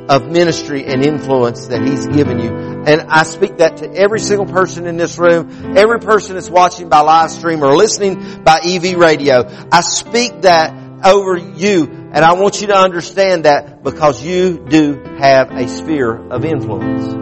of 0.10 0.28
ministry 0.28 0.86
and 0.86 1.06
influence 1.06 1.68
that 1.68 1.82
He's 1.88 2.08
given 2.08 2.40
you. 2.40 2.50
And 2.50 3.02
I 3.10 3.24
speak 3.24 3.58
that 3.58 3.78
to 3.78 3.94
every 3.94 4.20
single 4.20 4.48
person 4.48 4.88
in 4.88 4.98
this 4.98 5.18
room, 5.18 5.78
every 5.78 6.00
person 6.00 6.34
that's 6.34 6.50
watching 6.50 6.90
by 6.90 7.02
live 7.02 7.30
stream 7.30 7.64
or 7.64 7.78
listening 7.78 8.44
by 8.44 8.60
EV 8.64 8.98
radio. 8.98 9.48
I 9.72 9.82
speak 9.82 10.42
that 10.42 10.74
over 11.06 11.38
you 11.38 11.86
and 12.12 12.26
I 12.26 12.34
want 12.34 12.60
you 12.60 12.68
to 12.68 12.76
understand 12.76 13.46
that 13.46 13.84
because 13.84 14.24
you 14.24 14.66
do 14.68 14.96
have 15.20 15.52
a 15.52 15.68
sphere 15.68 16.18
of 16.32 16.44
influence. 16.44 17.14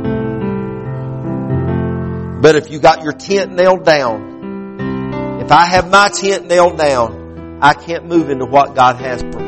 But 2.42 2.56
if 2.56 2.72
you 2.72 2.80
got 2.80 3.04
your 3.04 3.12
tent 3.12 3.52
nailed 3.54 3.84
down, 3.84 5.42
if 5.42 5.52
I 5.52 5.66
have 5.66 5.92
my 5.92 6.08
tent 6.08 6.48
nailed 6.48 6.78
down, 6.78 7.60
I 7.62 7.74
can't 7.74 8.06
move 8.06 8.30
into 8.30 8.46
what 8.46 8.76
God 8.76 8.96
has 8.98 9.22
for 9.22 9.40
me. 9.40 9.47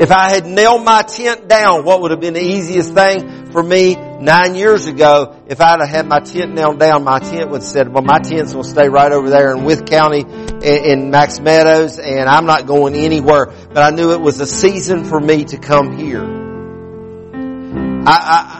If 0.00 0.10
I 0.10 0.30
had 0.30 0.46
nailed 0.46 0.84
my 0.84 1.02
tent 1.02 1.48
down, 1.48 1.84
what 1.84 2.00
would 2.00 2.10
have 2.10 2.20
been 2.20 2.34
the 2.34 2.42
easiest 2.42 2.92
thing 2.94 3.52
for 3.52 3.62
me 3.62 3.94
nine 3.94 4.54
years 4.54 4.86
ago? 4.86 5.40
If 5.46 5.60
I'd 5.60 5.80
have 5.80 5.88
had 5.88 6.06
my 6.08 6.20
tent 6.20 6.54
nailed 6.54 6.78
down, 6.78 7.04
my 7.04 7.18
tent 7.18 7.50
would 7.50 7.60
have 7.60 7.70
said, 7.70 7.92
well, 7.92 8.02
my 8.02 8.18
tent's 8.18 8.54
will 8.54 8.64
stay 8.64 8.88
right 8.88 9.12
over 9.12 9.30
there 9.30 9.52
in 9.52 9.64
Wythe 9.64 9.86
County 9.86 10.24
in, 10.62 11.10
Max 11.10 11.38
Meadows 11.38 11.98
and 11.98 12.28
I'm 12.28 12.46
not 12.46 12.66
going 12.66 12.96
anywhere. 12.96 13.46
But 13.46 13.78
I 13.78 13.90
knew 13.90 14.12
it 14.12 14.20
was 14.20 14.40
a 14.40 14.46
season 14.46 15.04
for 15.04 15.20
me 15.20 15.44
to 15.44 15.58
come 15.58 15.96
here. 15.96 16.24
I, 18.04 18.16
I 18.16 18.58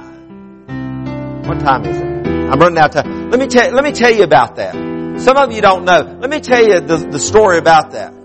what 1.49 1.59
time 1.59 1.85
is 1.87 1.97
it? 1.97 2.05
I'm 2.05 2.59
running 2.61 2.79
out 2.79 2.95
of 2.95 3.03
time. 3.03 3.31
Let 3.31 3.41
me 3.41 3.47
tell, 3.49 3.73
let 3.73 3.83
me 3.83 3.93
tell 3.93 4.15
you 4.15 4.23
about 4.23 4.57
that. 4.57 4.75
Some 5.21 5.37
of 5.37 5.53
you 5.53 5.61
don't 5.61 5.85
know. 5.85 6.19
Let 6.21 6.31
me 6.31 6.41
tell 6.41 6.63
you 6.63 6.81
the, 6.81 6.99
the 6.99 7.19
story 7.19 7.59
about 7.59 7.93
that 7.93 8.22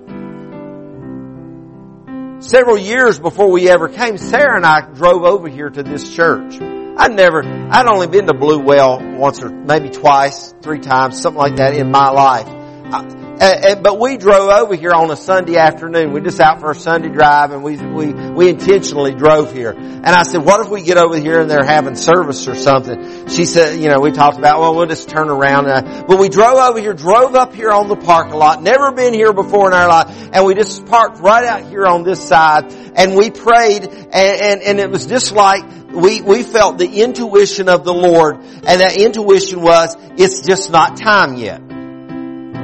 several 2.47 2.77
years 2.77 3.19
before 3.19 3.51
we 3.51 3.69
ever 3.69 3.89
came, 3.89 4.17
Sarah 4.17 4.55
and 4.55 4.65
I 4.65 4.81
drove 4.81 5.23
over 5.23 5.47
here 5.47 5.69
to 5.69 5.83
this 5.83 6.15
church. 6.15 6.59
I'd 6.61 7.13
never, 7.13 7.43
I'd 7.43 7.85
only 7.85 8.07
been 8.07 8.25
to 8.27 8.33
Bluewell 8.33 9.17
once 9.17 9.43
or 9.43 9.49
maybe 9.49 9.89
twice, 9.89 10.53
three 10.61 10.79
times, 10.79 11.21
something 11.21 11.37
like 11.37 11.57
that 11.57 11.75
in 11.75 11.91
my 11.91 12.09
life. 12.09 12.47
I, 12.47 13.26
Eh, 13.39 13.59
eh, 13.61 13.75
but 13.75 13.99
we 13.99 14.17
drove 14.17 14.49
over 14.49 14.73
here 14.73 14.93
on 14.93 15.11
a 15.11 15.15
Sunday 15.15 15.57
afternoon. 15.57 16.11
We 16.11 16.21
just 16.21 16.39
out 16.39 16.59
for 16.59 16.71
a 16.71 16.75
Sunday 16.75 17.09
drive 17.09 17.51
and 17.51 17.61
we, 17.61 17.77
we, 17.77 18.11
we 18.11 18.49
intentionally 18.49 19.13
drove 19.13 19.53
here. 19.53 19.73
And 19.73 20.07
I 20.07 20.23
said, 20.23 20.43
what 20.43 20.65
if 20.65 20.71
we 20.71 20.81
get 20.81 20.97
over 20.97 21.19
here 21.19 21.39
and 21.41 21.49
they're 21.49 21.63
having 21.63 21.95
service 21.95 22.47
or 22.47 22.55
something? 22.55 23.27
She 23.27 23.45
said, 23.45 23.79
you 23.79 23.89
know, 23.89 23.99
we 23.99 24.11
talked 24.11 24.39
about, 24.39 24.59
well, 24.59 24.75
we'll 24.75 24.87
just 24.87 25.07
turn 25.09 25.29
around. 25.29 25.65
but 26.07 26.17
we 26.17 26.29
drove 26.29 26.57
over 26.57 26.79
here, 26.79 26.95
drove 26.95 27.35
up 27.35 27.53
here 27.53 27.69
on 27.69 27.89
the 27.89 27.95
parking 27.95 28.33
lot, 28.33 28.63
never 28.63 28.91
been 28.91 29.13
here 29.13 29.33
before 29.33 29.67
in 29.67 29.73
our 29.73 29.87
life. 29.87 30.29
And 30.33 30.43
we 30.43 30.55
just 30.55 30.87
parked 30.87 31.19
right 31.19 31.45
out 31.45 31.69
here 31.69 31.85
on 31.85 32.01
this 32.01 32.27
side 32.27 32.73
and 32.95 33.15
we 33.15 33.29
prayed 33.29 33.83
and, 33.83 34.13
and, 34.13 34.61
and 34.63 34.79
it 34.79 34.89
was 34.89 35.05
just 35.05 35.31
like 35.31 35.63
we, 35.91 36.21
we 36.21 36.41
felt 36.41 36.79
the 36.79 37.03
intuition 37.03 37.69
of 37.69 37.83
the 37.83 37.93
Lord 37.93 38.37
and 38.37 38.81
that 38.81 38.97
intuition 38.97 39.61
was, 39.61 39.95
it's 40.17 40.41
just 40.41 40.71
not 40.71 40.97
time 40.97 41.35
yet. 41.35 41.66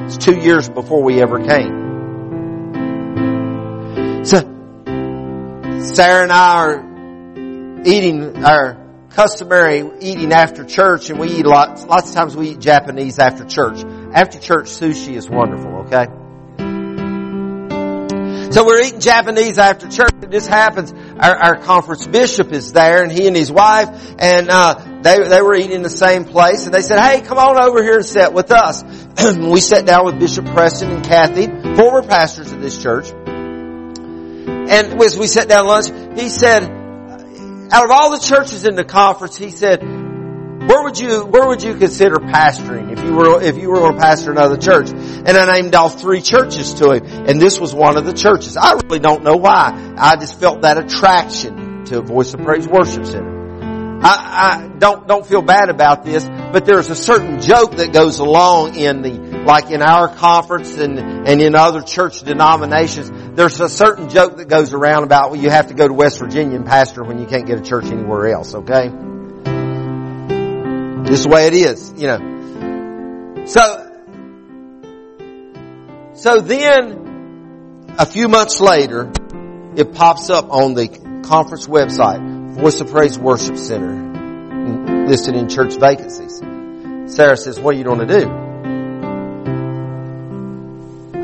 It's 0.05 0.17
two 0.17 0.35
years 0.37 0.69
before 0.69 1.03
we 1.03 1.21
ever 1.21 1.39
came. 1.39 1.83
So, 4.25 4.39
Sarah 5.93 6.23
and 6.23 6.31
I 6.31 6.55
are 6.65 7.83
eating 7.85 8.43
our 8.43 8.77
customary 9.09 9.89
eating 10.01 10.31
after 10.31 10.65
church 10.65 11.09
and 11.09 11.19
we 11.19 11.29
eat 11.29 11.45
lots, 11.45 11.85
lots 11.85 12.09
of 12.09 12.15
times 12.15 12.35
we 12.35 12.49
eat 12.51 12.59
Japanese 12.59 13.19
after 13.19 13.45
church. 13.45 13.83
After 14.13 14.39
church 14.39 14.65
sushi 14.65 15.15
is 15.15 15.29
wonderful, 15.29 15.85
okay? 15.85 16.07
So 18.51 18.65
we're 18.65 18.81
eating 18.81 18.99
Japanese 18.99 19.57
after 19.57 19.89
church. 19.89 20.11
This 20.29 20.45
happens. 20.45 20.93
Our, 21.17 21.35
our 21.35 21.55
conference 21.57 22.05
bishop 22.05 22.51
is 22.51 22.71
there, 22.71 23.01
and 23.01 23.11
he 23.11 23.25
and 23.25 23.35
his 23.35 23.51
wife, 23.51 23.89
and 24.19 24.49
uh, 24.49 24.75
they 25.03 25.27
they 25.27 25.41
were 25.41 25.55
eating 25.55 25.73
in 25.73 25.81
the 25.81 25.89
same 25.89 26.23
place, 26.25 26.65
and 26.65 26.73
they 26.73 26.81
said, 26.81 26.99
"Hey, 26.99 27.21
come 27.21 27.37
on 27.37 27.57
over 27.57 27.83
here 27.83 27.97
and 27.97 28.05
sit 28.05 28.33
with 28.33 28.51
us." 28.51 28.83
we 29.37 29.59
sat 29.59 29.85
down 29.85 30.05
with 30.05 30.19
Bishop 30.19 30.45
Preston 30.45 30.91
and 30.91 31.03
Kathy, 31.03 31.47
former 31.75 32.01
pastors 32.01 32.51
of 32.51 32.61
this 32.61 32.81
church, 32.81 33.11
and 33.11 35.01
as 35.01 35.17
we 35.17 35.27
sat 35.27 35.49
down 35.49 35.67
lunch, 35.67 35.87
he 36.17 36.29
said, 36.29 36.63
"Out 36.63 37.83
of 37.83 37.91
all 37.91 38.11
the 38.11 38.19
churches 38.19 38.65
in 38.65 38.75
the 38.75 38.85
conference, 38.85 39.37
he 39.37 39.51
said." 39.51 39.83
Where 40.63 40.81
would 40.81 40.97
you, 40.97 41.25
where 41.25 41.45
would 41.45 41.61
you 41.61 41.75
consider 41.75 42.15
pastoring 42.15 42.93
if 42.93 43.03
you 43.03 43.13
were, 43.13 43.43
if 43.43 43.57
you 43.57 43.67
were 43.69 43.79
going 43.79 43.95
to 43.95 43.99
pastor 43.99 44.31
another 44.31 44.55
church? 44.55 44.91
And 44.91 45.27
I 45.27 45.59
named 45.59 45.75
off 45.75 45.99
three 45.99 46.21
churches 46.21 46.75
to 46.75 46.91
him, 46.91 47.05
and 47.27 47.41
this 47.41 47.59
was 47.59 47.75
one 47.75 47.97
of 47.97 48.05
the 48.05 48.13
churches. 48.13 48.55
I 48.55 48.71
really 48.71 48.99
don't 48.99 49.23
know 49.23 49.35
why. 49.35 49.93
I 49.97 50.15
just 50.15 50.39
felt 50.39 50.61
that 50.61 50.77
attraction 50.77 51.83
to 51.87 52.01
Voice 52.01 52.33
of 52.33 52.43
Praise 52.43 52.65
Worship 52.65 53.05
Center. 53.05 53.32
I, 54.05 54.63
I 54.63 54.77
don't 54.79 55.07
don't 55.07 55.25
feel 55.25 55.41
bad 55.41 55.69
about 55.69 56.03
this, 56.03 56.27
but 56.27 56.65
there's 56.65 56.89
a 56.89 56.95
certain 56.95 57.39
joke 57.41 57.77
that 57.77 57.93
goes 57.93 58.19
along 58.19 58.75
in 58.75 59.01
the 59.01 59.43
like 59.45 59.71
in 59.71 59.81
our 59.81 60.13
conference 60.13 60.77
and 60.77 60.99
and 60.99 61.41
in 61.41 61.55
other 61.55 61.81
church 61.81 62.21
denominations. 62.23 63.09
There's 63.35 63.59
a 63.61 63.69
certain 63.69 64.09
joke 64.09 64.37
that 64.37 64.49
goes 64.49 64.73
around 64.73 65.03
about 65.03 65.31
well, 65.31 65.39
you 65.39 65.49
have 65.49 65.67
to 65.67 65.73
go 65.73 65.87
to 65.87 65.93
West 65.93 66.19
Virginia 66.19 66.57
and 66.57 66.65
pastor 66.65 67.03
when 67.03 67.17
you 67.19 67.25
can't 67.25 67.45
get 67.45 67.59
a 67.59 67.63
church 67.63 67.85
anywhere 67.85 68.27
else. 68.27 68.53
Okay. 68.53 68.89
Just 71.05 71.23
the 71.23 71.29
way 71.29 71.47
it 71.47 71.53
is, 71.53 71.93
you 71.95 72.07
know. 72.07 73.45
So, 73.45 73.89
so 76.13 76.39
then, 76.39 77.95
a 77.99 78.05
few 78.05 78.27
months 78.29 78.59
later, 78.61 79.11
it 79.75 79.93
pops 79.93 80.29
up 80.29 80.49
on 80.49 80.73
the 80.73 80.87
conference 81.25 81.67
website, 81.67 82.32
Voice 82.53 82.79
of 82.81 82.91
Praise 82.91 83.17
Worship 83.17 83.57
Center, 83.57 85.07
listed 85.07 85.35
in 85.35 85.49
church 85.49 85.75
vacancies. 85.75 86.39
Sarah 87.13 87.35
says, 87.35 87.59
what 87.59 87.73
are 87.73 87.77
you 87.77 87.83
going 87.83 88.07
to 88.07 88.19
do? 88.19 88.29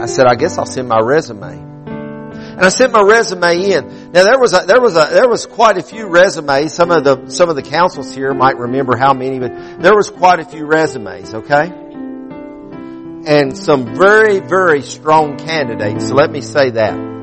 I 0.01 0.05
said, 0.07 0.25
I 0.27 0.35
guess 0.35 0.57
I'll 0.57 0.65
send 0.65 0.87
my 0.87 0.99
resume. 0.99 1.53
And 1.53 2.61
I 2.61 2.69
sent 2.69 2.91
my 2.91 3.01
resume 3.01 3.71
in. 3.71 4.11
Now 4.11 4.23
there 4.23 4.39
was 4.39 4.53
a, 4.53 4.65
there 4.65 4.81
was 4.81 4.95
a, 4.97 5.07
there 5.13 5.29
was 5.29 5.45
quite 5.45 5.77
a 5.77 5.83
few 5.83 6.07
resumes. 6.07 6.73
Some 6.73 6.89
of 6.91 7.03
the, 7.03 7.29
some 7.29 7.49
of 7.49 7.55
the 7.55 7.61
councils 7.63 8.13
here 8.13 8.33
might 8.33 8.57
remember 8.57 8.97
how 8.97 9.13
many, 9.13 9.39
but 9.39 9.81
there 9.81 9.95
was 9.95 10.09
quite 10.09 10.39
a 10.39 10.45
few 10.45 10.65
resumes, 10.65 11.33
okay? 11.33 11.71
And 13.25 13.55
some 13.57 13.93
very, 13.95 14.39
very 14.39 14.81
strong 14.81 15.37
candidates. 15.37 16.07
So 16.07 16.15
let 16.15 16.31
me 16.31 16.41
say 16.41 16.71
that. 16.71 17.18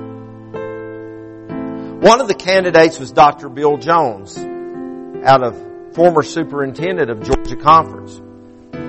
One 2.01 2.21
of 2.21 2.29
the 2.29 2.35
candidates 2.35 2.99
was 2.99 3.11
Dr. 3.11 3.49
Bill 3.49 3.79
Jones 3.79 4.37
out 4.37 5.43
of 5.43 5.95
former 5.95 6.23
superintendent 6.23 7.11
of 7.11 7.23
Georgia 7.23 7.57
Conference. 7.57 8.21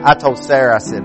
I 0.03 0.13
told 0.13 0.43
Sarah, 0.43 0.75
I 0.75 0.79
said, 0.79 1.03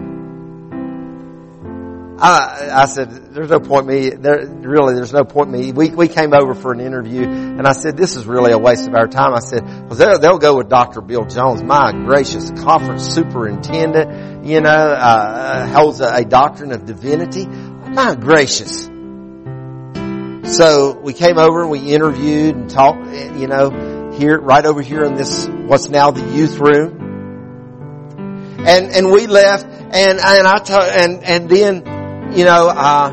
I, 2.18 2.82
I 2.82 2.86
said, 2.86 3.32
there's 3.32 3.50
no 3.50 3.60
point 3.60 3.86
me, 3.86 4.10
there, 4.10 4.46
really, 4.46 4.94
there's 4.94 5.12
no 5.12 5.24
point 5.24 5.50
me. 5.50 5.70
We, 5.70 5.90
we 5.90 6.08
came 6.08 6.34
over 6.34 6.54
for 6.54 6.72
an 6.72 6.80
interview 6.80 7.22
and 7.22 7.66
I 7.66 7.72
said, 7.72 7.96
this 7.96 8.16
is 8.16 8.26
really 8.26 8.50
a 8.50 8.58
waste 8.58 8.88
of 8.88 8.94
our 8.94 9.06
time. 9.06 9.32
I 9.32 9.38
said, 9.38 9.62
well, 9.64 9.94
they'll, 9.94 10.18
they'll 10.18 10.38
go 10.38 10.56
with 10.56 10.68
Dr. 10.68 11.02
Bill 11.02 11.24
Jones. 11.24 11.62
My 11.62 11.92
gracious, 11.92 12.50
conference 12.50 13.14
superintendent, 13.14 14.44
you 14.44 14.60
know, 14.60 14.70
uh, 14.70 15.68
holds 15.68 16.00
a, 16.00 16.12
a 16.12 16.24
doctrine 16.24 16.72
of 16.72 16.84
divinity. 16.84 17.46
My 17.46 18.16
gracious. 18.16 18.91
So 20.44 20.98
we 20.98 21.12
came 21.12 21.38
over 21.38 21.66
we 21.66 21.80
interviewed 21.80 22.56
and 22.56 22.70
talked, 22.70 23.06
you 23.06 23.46
know, 23.46 24.10
here, 24.18 24.38
right 24.40 24.64
over 24.64 24.82
here 24.82 25.04
in 25.04 25.14
this, 25.14 25.46
what's 25.48 25.88
now 25.88 26.10
the 26.10 26.34
youth 26.34 26.58
room. 26.58 26.98
And, 28.66 28.92
and 28.92 29.10
we 29.10 29.26
left 29.26 29.64
and, 29.66 30.18
and 30.18 30.46
I, 30.46 30.58
told, 30.58 30.82
and, 30.82 31.24
and 31.24 31.48
then 31.48 32.02
you 32.34 32.46
know, 32.46 32.68
uh, 32.68 33.10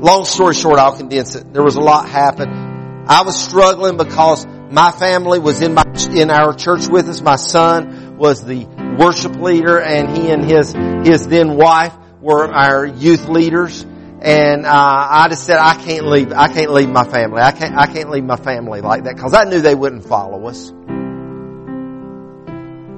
long 0.00 0.24
story 0.24 0.54
short, 0.54 0.78
I'll 0.78 0.96
condense 0.96 1.34
it. 1.34 1.52
There 1.52 1.64
was 1.64 1.74
a 1.74 1.80
lot 1.80 2.08
happen. 2.08 3.04
I 3.08 3.22
was 3.22 3.36
struggling 3.36 3.96
because 3.96 4.46
my 4.70 4.92
family 4.92 5.40
was 5.40 5.60
in 5.60 5.74
my, 5.74 5.82
in 6.12 6.30
our 6.30 6.54
church 6.54 6.86
with 6.86 7.08
us. 7.08 7.20
My 7.20 7.34
son 7.34 8.16
was 8.16 8.44
the 8.44 8.64
worship 8.96 9.34
leader 9.36 9.80
and 9.80 10.16
he 10.16 10.30
and 10.30 10.44
his, 10.44 10.72
his 11.04 11.26
then 11.26 11.56
wife 11.56 11.94
were 12.20 12.44
our 12.44 12.86
youth 12.86 13.28
leaders. 13.28 13.84
And, 14.22 14.66
uh, 14.66 14.70
I 15.10 15.28
just 15.30 15.44
said, 15.44 15.58
I 15.58 15.74
can't 15.74 16.06
leave, 16.06 16.32
I 16.32 16.48
can't 16.48 16.72
leave 16.72 16.90
my 16.90 17.04
family. 17.04 17.40
I 17.40 17.52
can't, 17.52 17.74
I 17.76 17.86
can't 17.86 18.10
leave 18.10 18.24
my 18.24 18.36
family 18.36 18.82
like 18.82 19.04
that 19.04 19.16
because 19.16 19.32
I 19.32 19.44
knew 19.44 19.60
they 19.60 19.74
wouldn't 19.74 20.04
follow 20.04 20.46
us. 20.46 20.70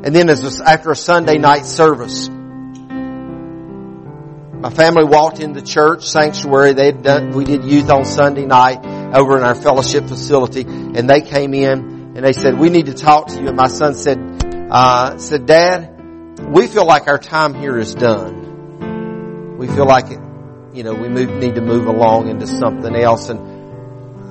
And 0.04 0.16
then 0.16 0.28
as 0.30 0.60
after 0.60 0.90
a 0.90 0.96
Sunday 0.96 1.38
night 1.38 1.64
service, 1.64 2.28
my 4.62 4.70
family 4.70 5.04
walked 5.04 5.38
in 5.38 5.52
the 5.52 5.62
church 5.62 6.08
sanctuary. 6.08 6.72
They 6.72 6.90
done, 6.90 7.30
we 7.30 7.44
did 7.44 7.64
youth 7.64 7.88
on 7.90 8.04
Sunday 8.04 8.44
night 8.44 8.84
over 9.14 9.36
in 9.36 9.44
our 9.44 9.54
fellowship 9.54 10.06
facility 10.08 10.62
and 10.62 11.08
they 11.10 11.20
came 11.20 11.52
in 11.54 12.14
and 12.16 12.24
they 12.24 12.32
said, 12.32 12.58
we 12.58 12.68
need 12.68 12.86
to 12.86 12.94
talk 12.94 13.28
to 13.28 13.40
you. 13.40 13.48
And 13.48 13.56
my 13.56 13.68
son 13.68 13.94
said, 13.94 14.18
uh, 14.70 15.18
said, 15.18 15.46
dad, 15.46 16.00
we 16.48 16.66
feel 16.66 16.84
like 16.84 17.08
our 17.08 17.18
time 17.18 17.54
here 17.54 17.76
is 17.76 17.94
done. 17.94 19.56
We 19.58 19.66
feel 19.66 19.86
like 19.86 20.10
it, 20.10 20.18
you 20.74 20.82
know, 20.82 20.94
we 20.94 21.08
move, 21.08 21.30
need 21.30 21.54
to 21.56 21.60
move 21.60 21.86
along 21.86 22.28
into 22.28 22.46
something 22.46 22.94
else. 22.94 23.28
And 23.28 23.40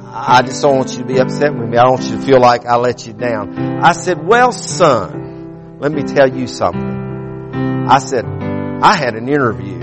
I 0.08 0.42
just 0.42 0.62
don't 0.62 0.78
want 0.78 0.92
you 0.92 1.00
to 1.00 1.06
be 1.06 1.20
upset 1.20 1.54
with 1.54 1.70
me. 1.70 1.78
I 1.78 1.84
don't 1.84 1.94
want 1.94 2.06
you 2.06 2.18
to 2.18 2.22
feel 2.22 2.40
like 2.40 2.66
I 2.66 2.78
let 2.78 3.06
you 3.06 3.14
down. 3.14 3.84
I 3.84 3.94
said, 3.94 4.26
well, 4.26 4.52
son, 4.52 5.78
let 5.80 5.92
me 5.92 6.04
tell 6.04 6.28
you 6.28 6.48
something. 6.48 7.88
I 7.90 8.00
said, 8.00 8.26
I 8.26 8.96
had 8.96 9.16
an 9.16 9.30
interview 9.30 9.80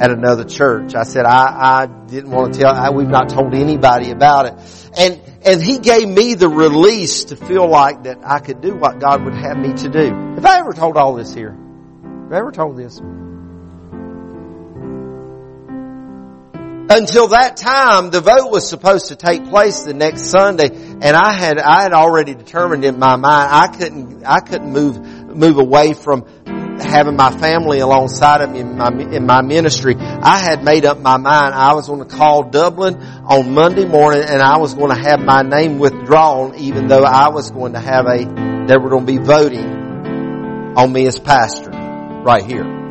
at 0.00 0.10
another 0.10 0.44
church. 0.44 0.94
I 0.94 1.04
said, 1.04 1.26
I, 1.26 1.82
I 1.82 1.86
didn't 1.86 2.30
want 2.30 2.54
to 2.54 2.60
tell, 2.60 2.74
I, 2.74 2.90
we've 2.90 3.08
not 3.08 3.28
told 3.28 3.54
anybody 3.54 4.10
about 4.10 4.46
it. 4.46 4.90
And, 4.98 5.20
and 5.44 5.62
he 5.62 5.78
gave 5.78 6.08
me 6.08 6.34
the 6.34 6.48
release 6.48 7.24
to 7.26 7.36
feel 7.36 7.68
like 7.68 8.04
that 8.04 8.18
I 8.24 8.40
could 8.40 8.60
do 8.60 8.74
what 8.74 8.98
God 8.98 9.24
would 9.24 9.34
have 9.34 9.58
me 9.58 9.74
to 9.74 9.88
do. 9.88 10.14
Have 10.34 10.44
I 10.46 10.58
ever 10.58 10.72
told 10.72 10.96
all 10.96 11.14
this 11.14 11.34
here? 11.34 11.52
Have 11.52 12.32
I 12.32 12.38
ever 12.38 12.50
told 12.50 12.76
this? 12.76 13.00
Until 16.98 17.28
that 17.28 17.56
time, 17.56 18.10
the 18.10 18.20
vote 18.20 18.50
was 18.50 18.68
supposed 18.68 19.08
to 19.08 19.16
take 19.16 19.48
place 19.48 19.82
the 19.82 19.94
next 19.94 20.26
Sunday, 20.26 20.68
and 20.70 21.16
I 21.16 21.32
had 21.32 21.58
I 21.58 21.82
had 21.82 21.92
already 21.92 22.34
determined 22.34 22.84
in 22.84 22.98
my 22.98 23.16
mind 23.16 23.48
I 23.50 23.68
couldn't 23.68 24.24
I 24.24 24.40
couldn't 24.40 24.72
move 24.72 25.00
move 25.34 25.58
away 25.58 25.94
from 25.94 26.26
having 26.80 27.16
my 27.16 27.30
family 27.30 27.78
alongside 27.78 28.40
of 28.42 28.50
me 28.50 28.60
in 28.60 28.76
my, 28.76 28.90
in 28.90 29.24
my 29.26 29.40
ministry. 29.40 29.94
I 29.96 30.38
had 30.38 30.64
made 30.64 30.84
up 30.84 30.98
my 30.98 31.16
mind. 31.16 31.54
I 31.54 31.74
was 31.74 31.86
going 31.86 32.06
to 32.06 32.16
call 32.16 32.50
Dublin 32.50 33.00
on 33.02 33.54
Monday 33.54 33.86
morning, 33.86 34.24
and 34.26 34.42
I 34.42 34.58
was 34.58 34.74
going 34.74 34.90
to 34.90 35.00
have 35.00 35.20
my 35.20 35.42
name 35.42 35.78
withdrawn, 35.78 36.56
even 36.56 36.88
though 36.88 37.04
I 37.04 37.28
was 37.28 37.50
going 37.50 37.72
to 37.74 37.80
have 37.80 38.06
a 38.06 38.64
they 38.66 38.76
were 38.76 38.90
going 38.90 39.06
to 39.06 39.12
be 39.12 39.18
voting 39.18 39.66
on 40.76 40.92
me 40.92 41.06
as 41.06 41.18
pastor 41.18 41.70
right 41.70 42.44
here. 42.44 42.81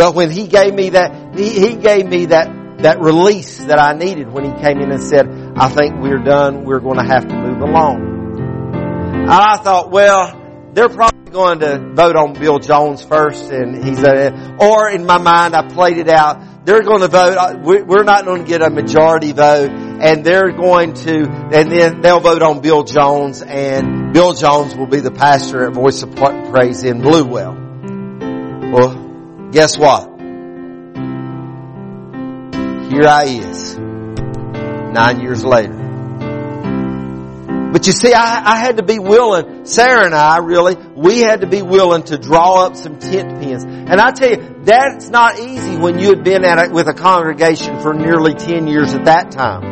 But 0.00 0.14
when 0.14 0.30
he 0.30 0.46
gave 0.46 0.72
me 0.72 0.88
that, 0.88 1.36
he, 1.38 1.50
he 1.50 1.76
gave 1.76 2.06
me 2.06 2.24
that, 2.32 2.78
that 2.78 3.02
release 3.02 3.58
that 3.58 3.78
I 3.78 3.92
needed 3.92 4.32
when 4.32 4.46
he 4.46 4.52
came 4.58 4.80
in 4.80 4.90
and 4.90 5.02
said, 5.02 5.28
I 5.58 5.68
think 5.68 5.96
we're 6.00 6.24
done. 6.24 6.64
We're 6.64 6.80
going 6.80 6.96
to 6.96 7.04
have 7.04 7.28
to 7.28 7.34
move 7.34 7.60
along. 7.60 9.28
I 9.28 9.58
thought, 9.58 9.90
well, 9.90 10.70
they're 10.72 10.88
probably 10.88 11.30
going 11.30 11.58
to 11.58 11.92
vote 11.92 12.16
on 12.16 12.32
Bill 12.32 12.58
Jones 12.58 13.04
first 13.04 13.52
and 13.52 13.84
he 13.84 13.94
said, 13.94 14.56
or 14.58 14.88
in 14.88 15.04
my 15.04 15.18
mind 15.18 15.54
I 15.54 15.68
played 15.68 15.98
it 15.98 16.08
out. 16.08 16.64
They're 16.64 16.82
going 16.82 17.02
to 17.02 17.08
vote, 17.08 17.60
we're 17.62 18.02
not 18.02 18.24
going 18.24 18.44
to 18.44 18.48
get 18.48 18.62
a 18.62 18.70
majority 18.70 19.32
vote 19.32 19.68
and 19.70 20.24
they're 20.24 20.50
going 20.50 20.94
to, 20.94 21.28
and 21.52 21.70
then 21.70 22.00
they'll 22.00 22.20
vote 22.20 22.40
on 22.40 22.62
Bill 22.62 22.84
Jones 22.84 23.42
and 23.42 24.14
Bill 24.14 24.32
Jones 24.32 24.74
will 24.74 24.86
be 24.86 25.00
the 25.00 25.12
pastor 25.12 25.66
at 25.66 25.74
Voice 25.74 26.02
of 26.02 26.16
Praise 26.16 26.84
in 26.84 27.02
Bluewell. 27.02 27.68
Well, 28.72 29.09
Guess 29.52 29.78
what? 29.78 30.08
Here 32.90 33.06
I 33.06 33.24
is. 33.24 33.76
Nine 33.76 35.20
years 35.20 35.44
later. 35.44 35.80
But 37.72 37.86
you 37.86 37.92
see, 37.92 38.12
I, 38.12 38.42
I, 38.44 38.56
had 38.58 38.78
to 38.78 38.82
be 38.82 38.98
willing, 38.98 39.64
Sarah 39.64 40.04
and 40.04 40.14
I 40.14 40.38
really, 40.38 40.76
we 40.96 41.20
had 41.20 41.42
to 41.42 41.46
be 41.46 41.62
willing 41.62 42.02
to 42.04 42.18
draw 42.18 42.66
up 42.66 42.74
some 42.74 42.98
tent 42.98 43.40
pins. 43.40 43.62
And 43.64 44.00
I 44.00 44.10
tell 44.10 44.30
you, 44.30 44.56
that's 44.64 45.08
not 45.08 45.38
easy 45.38 45.76
when 45.76 46.00
you 46.00 46.08
had 46.08 46.24
been 46.24 46.44
at 46.44 46.58
it 46.58 46.72
with 46.72 46.88
a 46.88 46.94
congregation 46.94 47.80
for 47.80 47.94
nearly 47.94 48.34
10 48.34 48.66
years 48.66 48.92
at 48.94 49.04
that 49.04 49.30
time. 49.30 49.62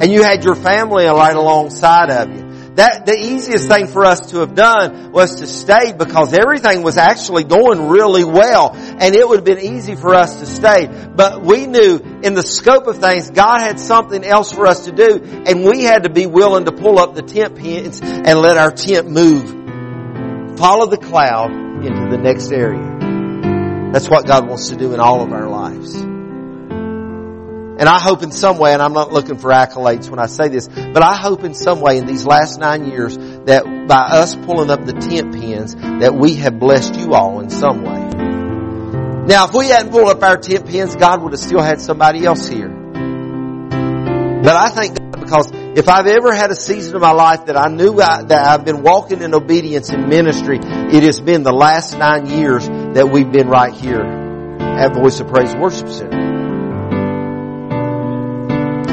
And 0.00 0.10
you 0.10 0.22
had 0.22 0.44
your 0.44 0.54
family 0.54 1.04
right 1.04 1.36
alongside 1.36 2.10
of 2.10 2.30
you. 2.30 2.47
That, 2.78 3.06
the 3.06 3.18
easiest 3.18 3.66
thing 3.66 3.88
for 3.88 4.04
us 4.04 4.30
to 4.30 4.38
have 4.38 4.54
done 4.54 5.10
was 5.10 5.40
to 5.40 5.48
stay 5.48 5.92
because 5.92 6.32
everything 6.32 6.84
was 6.84 6.96
actually 6.96 7.42
going 7.42 7.88
really 7.88 8.22
well 8.22 8.70
and 8.72 9.16
it 9.16 9.28
would 9.28 9.38
have 9.38 9.44
been 9.44 9.58
easy 9.58 9.96
for 9.96 10.14
us 10.14 10.38
to 10.38 10.46
stay. 10.46 10.86
But 10.86 11.42
we 11.42 11.66
knew 11.66 11.98
in 12.22 12.34
the 12.34 12.44
scope 12.44 12.86
of 12.86 12.98
things, 12.98 13.30
God 13.30 13.62
had 13.62 13.80
something 13.80 14.22
else 14.22 14.52
for 14.52 14.64
us 14.68 14.84
to 14.84 14.92
do 14.92 15.20
and 15.44 15.64
we 15.64 15.82
had 15.82 16.04
to 16.04 16.08
be 16.08 16.26
willing 16.26 16.66
to 16.66 16.72
pull 16.72 17.00
up 17.00 17.16
the 17.16 17.22
tent 17.22 17.56
pins 17.56 18.00
and 18.00 18.38
let 18.38 18.56
our 18.56 18.70
tent 18.70 19.10
move. 19.10 20.56
Follow 20.56 20.86
the 20.86 20.98
cloud 20.98 21.50
into 21.84 22.16
the 22.16 22.18
next 22.22 22.52
area. 22.52 23.90
That's 23.92 24.08
what 24.08 24.24
God 24.24 24.46
wants 24.46 24.68
to 24.68 24.76
do 24.76 24.94
in 24.94 25.00
all 25.00 25.22
of 25.22 25.32
our 25.32 25.48
lives. 25.48 26.17
And 27.78 27.88
I 27.88 28.00
hope 28.00 28.24
in 28.24 28.32
some 28.32 28.58
way, 28.58 28.72
and 28.72 28.82
I'm 28.82 28.92
not 28.92 29.12
looking 29.12 29.38
for 29.38 29.50
accolades 29.50 30.10
when 30.10 30.18
I 30.18 30.26
say 30.26 30.48
this, 30.48 30.66
but 30.66 31.00
I 31.02 31.16
hope 31.16 31.44
in 31.44 31.54
some 31.54 31.80
way 31.80 31.98
in 31.98 32.06
these 32.06 32.26
last 32.26 32.58
nine 32.58 32.86
years 32.86 33.16
that 33.16 33.86
by 33.86 34.00
us 34.00 34.34
pulling 34.34 34.68
up 34.68 34.84
the 34.84 34.94
tent 34.94 35.32
pins 35.32 35.76
that 35.76 36.12
we 36.12 36.34
have 36.36 36.58
blessed 36.58 36.96
you 36.96 37.14
all 37.14 37.38
in 37.38 37.50
some 37.50 37.84
way. 37.84 38.08
Now, 39.28 39.46
if 39.46 39.54
we 39.54 39.68
hadn't 39.68 39.92
pulled 39.92 40.08
up 40.08 40.22
our 40.24 40.38
tent 40.38 40.66
pins, 40.66 40.96
God 40.96 41.22
would 41.22 41.32
have 41.32 41.40
still 41.40 41.62
had 41.62 41.80
somebody 41.80 42.24
else 42.24 42.48
here. 42.48 42.68
But 42.68 44.56
I 44.56 44.70
thank 44.70 44.98
God 44.98 45.20
because 45.20 45.52
if 45.52 45.88
I've 45.88 46.06
ever 46.06 46.34
had 46.34 46.50
a 46.50 46.56
season 46.56 46.96
of 46.96 47.02
my 47.02 47.12
life 47.12 47.46
that 47.46 47.56
I 47.56 47.68
knew 47.68 48.00
I, 48.00 48.22
that 48.22 48.46
I've 48.46 48.64
been 48.64 48.82
walking 48.82 49.22
in 49.22 49.34
obedience 49.34 49.90
in 49.90 50.08
ministry, 50.08 50.58
it 50.60 51.02
has 51.04 51.20
been 51.20 51.44
the 51.44 51.52
last 51.52 51.96
nine 51.96 52.26
years 52.26 52.66
that 52.66 53.08
we've 53.12 53.30
been 53.30 53.48
right 53.48 53.72
here 53.72 54.02
at 54.02 54.94
Voice 54.94 55.20
of 55.20 55.28
Praise 55.28 55.54
Worship 55.54 55.88
Center. 55.88 56.37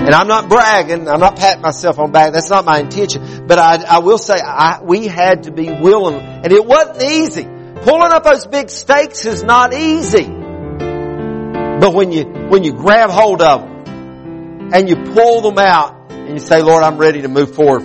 And 0.06 0.14
I'm 0.14 0.28
not 0.28 0.50
bragging. 0.50 1.08
I'm 1.08 1.20
not 1.20 1.36
patting 1.36 1.64
myself 1.64 1.98
on 1.98 2.12
back. 2.12 2.32
That's 2.32 2.52
not 2.52 2.64
my 2.64 2.80
intention. 2.80 3.48
But 3.48 3.58
I, 3.58 3.84
I 3.84 4.00
will 4.00 4.20
say 4.20 4.36
I, 4.36 4.80
we 4.84 5.08
had 5.08 5.44
to 5.44 5.52
be 5.52 5.72
willing, 5.72 6.20
and 6.20 6.52
it 6.52 6.64
wasn't 6.64 7.02
easy. 7.02 7.44
Pulling 7.44 8.12
up 8.12 8.24
those 8.24 8.46
big 8.46 8.70
stakes 8.70 9.26
is 9.26 9.44
not 9.44 9.74
easy. 9.74 10.26
But 10.26 11.94
when 11.94 12.12
you 12.12 12.26
when 12.50 12.64
you 12.64 12.74
grab 12.74 13.10
hold 13.10 13.42
of 13.42 13.62
them 13.62 14.72
and 14.74 14.88
you 14.88 14.96
pull 14.96 15.42
them 15.42 15.58
out 15.58 16.12
and 16.12 16.30
you 16.30 16.40
say, 16.40 16.62
Lord, 16.62 16.84
I'm 16.84 16.98
ready 16.98 17.24
to 17.24 17.28
move 17.28 17.56
forward. 17.56 17.82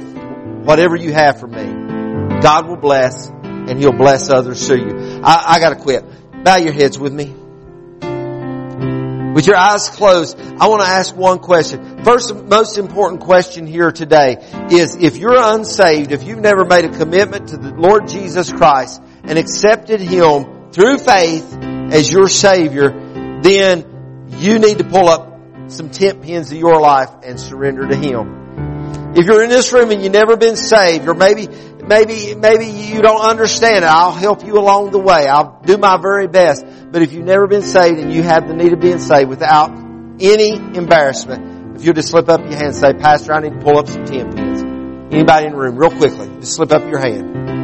Whatever 0.66 0.96
you 0.96 1.12
have 1.14 1.40
for 1.40 1.46
me, 1.46 2.40
God 2.42 2.68
will 2.68 2.76
bless 2.76 3.28
and 3.28 3.78
He'll 3.78 3.92
bless 3.92 4.28
others 4.28 4.66
through 4.66 4.88
you. 4.88 5.20
I, 5.24 5.54
I 5.54 5.58
got 5.58 5.70
to 5.70 5.76
quit. 5.76 6.04
Bow 6.44 6.56
your 6.56 6.74
heads 6.74 6.98
with 6.98 7.14
me. 7.14 7.34
With 9.34 9.46
your 9.46 9.56
eyes 9.56 9.88
closed, 9.88 10.40
I 10.40 10.66
want 10.66 10.82
to 10.82 10.88
ask 10.88 11.14
one 11.14 11.38
question. 11.38 12.02
First, 12.02 12.34
most 12.34 12.78
important 12.78 13.20
question 13.20 13.64
here 13.64 13.92
today 13.92 14.38
is 14.70 14.96
if 14.96 15.18
you're 15.18 15.36
unsaved, 15.38 16.10
if 16.10 16.24
you've 16.24 16.40
never 16.40 16.64
made 16.64 16.84
a 16.84 16.88
commitment 16.88 17.50
to 17.50 17.56
the 17.56 17.70
Lord 17.70 18.08
Jesus 18.08 18.52
Christ 18.52 19.00
and 19.22 19.38
accepted 19.38 20.00
Him 20.00 20.72
through 20.72 20.98
faith 20.98 21.56
as 21.62 22.10
your 22.10 22.28
Savior, 22.28 22.90
then 23.42 24.28
you 24.38 24.58
need 24.58 24.78
to 24.78 24.84
pull 24.84 25.08
up 25.08 25.38
some 25.68 25.90
tent 25.90 26.22
pins 26.22 26.50
of 26.50 26.58
your 26.58 26.80
life 26.80 27.10
and 27.22 27.38
surrender 27.38 27.86
to 27.86 27.94
Him. 27.94 29.14
If 29.14 29.26
you're 29.26 29.44
in 29.44 29.50
this 29.50 29.72
room 29.72 29.92
and 29.92 30.02
you've 30.02 30.12
never 30.12 30.36
been 30.36 30.56
saved, 30.56 31.06
or 31.08 31.14
maybe 31.14 31.48
maybe, 31.90 32.36
maybe 32.36 32.66
you 32.66 33.02
don't 33.02 33.20
understand 33.20 33.84
it. 33.84 33.90
I'll 33.90 34.12
help 34.12 34.46
you 34.46 34.56
along 34.56 34.92
the 34.92 35.00
way. 35.00 35.26
I'll 35.26 35.60
do 35.62 35.76
my 35.76 35.98
very 36.00 36.28
best. 36.28 36.64
But 36.90 37.02
if 37.02 37.12
you've 37.12 37.26
never 37.26 37.48
been 37.48 37.62
saved 37.62 37.98
and 37.98 38.12
you 38.12 38.22
have 38.22 38.46
the 38.46 38.54
need 38.54 38.72
of 38.72 38.80
being 38.80 39.00
saved 39.00 39.28
without 39.28 39.70
any 40.20 40.54
embarrassment, 40.54 41.76
if 41.76 41.84
you'll 41.84 41.94
just 41.94 42.10
slip 42.10 42.28
up 42.28 42.40
your 42.40 42.50
hand 42.50 42.66
and 42.66 42.76
say, 42.76 42.92
Pastor, 42.94 43.32
I 43.34 43.40
need 43.40 43.54
to 43.54 43.58
pull 43.58 43.76
up 43.76 43.88
some 43.88 44.04
tent 44.04 44.36
pins. 44.36 44.62
Anybody 45.12 45.46
in 45.46 45.52
the 45.52 45.58
room, 45.58 45.76
real 45.76 45.90
quickly, 45.90 46.28
just 46.38 46.54
slip 46.54 46.70
up 46.70 46.82
your 46.88 47.00
hand. 47.00 47.58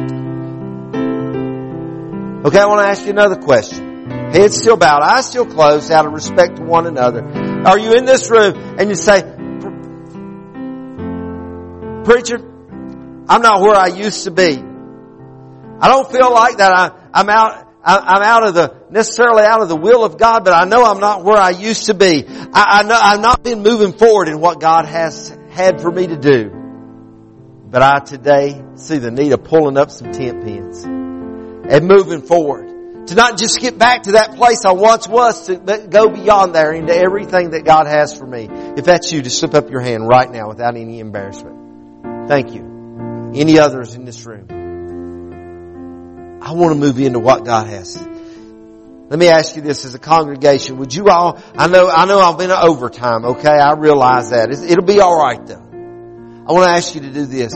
Okay, 2.45 2.59
I 2.59 2.65
want 2.65 2.81
to 2.81 2.89
ask 2.89 3.05
you 3.05 3.11
another 3.11 3.37
question. 3.37 4.09
Heads 4.31 4.57
still 4.57 4.75
bowed, 4.75 5.01
eyes 5.03 5.25
still 5.25 5.45
closed 5.45 5.89
out 5.89 6.05
of 6.05 6.11
respect 6.11 6.57
to 6.57 6.63
one 6.63 6.85
another. 6.85 7.23
Are 7.65 7.79
you 7.79 7.93
in 7.93 8.03
this 8.03 8.29
room 8.29 8.77
and 8.77 8.89
you 8.89 8.95
say, 8.95 9.21
Preacher, 12.03 12.56
I'm 13.29 13.41
not 13.41 13.61
where 13.61 13.75
I 13.75 13.87
used 13.87 14.23
to 14.23 14.31
be. 14.31 14.57
I 15.79 15.89
don't 15.89 16.11
feel 16.11 16.33
like 16.33 16.57
that 16.57 16.71
I, 16.71 16.91
I'm 17.13 17.29
out, 17.29 17.67
I'm 17.83 18.23
out 18.23 18.47
of 18.47 18.53
the, 18.55 18.75
necessarily 18.89 19.43
out 19.43 19.61
of 19.61 19.69
the 19.69 19.75
will 19.75 20.03
of 20.03 20.17
God, 20.17 20.43
but 20.43 20.53
I 20.53 20.65
know 20.65 20.83
I'm 20.83 20.99
not 20.99 21.23
where 21.23 21.37
I 21.37 21.51
used 21.51 21.85
to 21.85 21.93
be. 21.93 22.25
I, 22.27 22.79
I 22.79 22.83
know 22.83 22.97
I've 22.99 23.21
not 23.21 23.43
been 23.43 23.61
moving 23.61 23.93
forward 23.93 24.27
in 24.27 24.39
what 24.39 24.59
God 24.59 24.85
has 24.85 25.37
had 25.51 25.81
for 25.81 25.91
me 25.91 26.07
to 26.07 26.17
do. 26.17 26.51
But 27.69 27.81
I 27.81 27.99
today 27.99 28.63
see 28.75 28.97
the 28.97 29.11
need 29.11 29.33
of 29.33 29.43
pulling 29.43 29.77
up 29.77 29.91
some 29.91 30.11
tent 30.13 30.43
pins 30.43 30.83
and 30.83 31.87
moving 31.87 32.21
forward. 32.21 33.07
To 33.07 33.15
not 33.15 33.37
just 33.37 33.61
get 33.61 33.77
back 33.77 34.03
to 34.03 34.13
that 34.13 34.35
place 34.35 34.65
I 34.65 34.71
once 34.71 35.07
was, 35.07 35.47
to 35.47 35.55
go 35.55 36.09
beyond 36.09 36.53
there 36.53 36.73
into 36.73 36.93
everything 36.93 37.51
that 37.51 37.63
God 37.63 37.87
has 37.87 38.17
for 38.17 38.25
me. 38.25 38.49
If 38.49 38.85
that's 38.85 39.11
you, 39.11 39.21
just 39.21 39.39
slip 39.39 39.53
up 39.53 39.69
your 39.69 39.81
hand 39.81 40.07
right 40.07 40.29
now 40.29 40.49
without 40.49 40.75
any 40.75 40.99
embarrassment. 40.99 42.27
Thank 42.27 42.53
you. 42.53 42.66
Any 43.35 43.59
others 43.59 43.95
in 43.95 44.05
this 44.05 44.25
room? 44.25 44.47
I 46.41 46.53
want 46.53 46.73
to 46.73 46.79
move 46.79 46.99
into 46.99 47.19
what 47.19 47.43
God 47.45 47.67
has. 47.67 47.97
Let 49.09 49.19
me 49.19 49.29
ask 49.29 49.55
you 49.55 49.61
this 49.61 49.85
as 49.85 49.95
a 49.95 49.99
congregation. 49.99 50.77
Would 50.77 50.93
you 50.93 51.07
all, 51.07 51.41
I 51.55 51.67
know, 51.67 51.89
I 51.89 52.05
know 52.05 52.19
I've 52.19 52.37
been 52.37 52.51
overtime, 52.51 53.23
okay? 53.25 53.49
I 53.49 53.73
realize 53.73 54.31
that. 54.31 54.51
It'll 54.51 54.83
be 54.83 55.01
alright 55.01 55.45
though. 55.45 55.63
I 56.47 56.51
want 56.51 56.67
to 56.67 56.71
ask 56.71 56.93
you 56.93 57.01
to 57.01 57.11
do 57.11 57.25
this. 57.25 57.53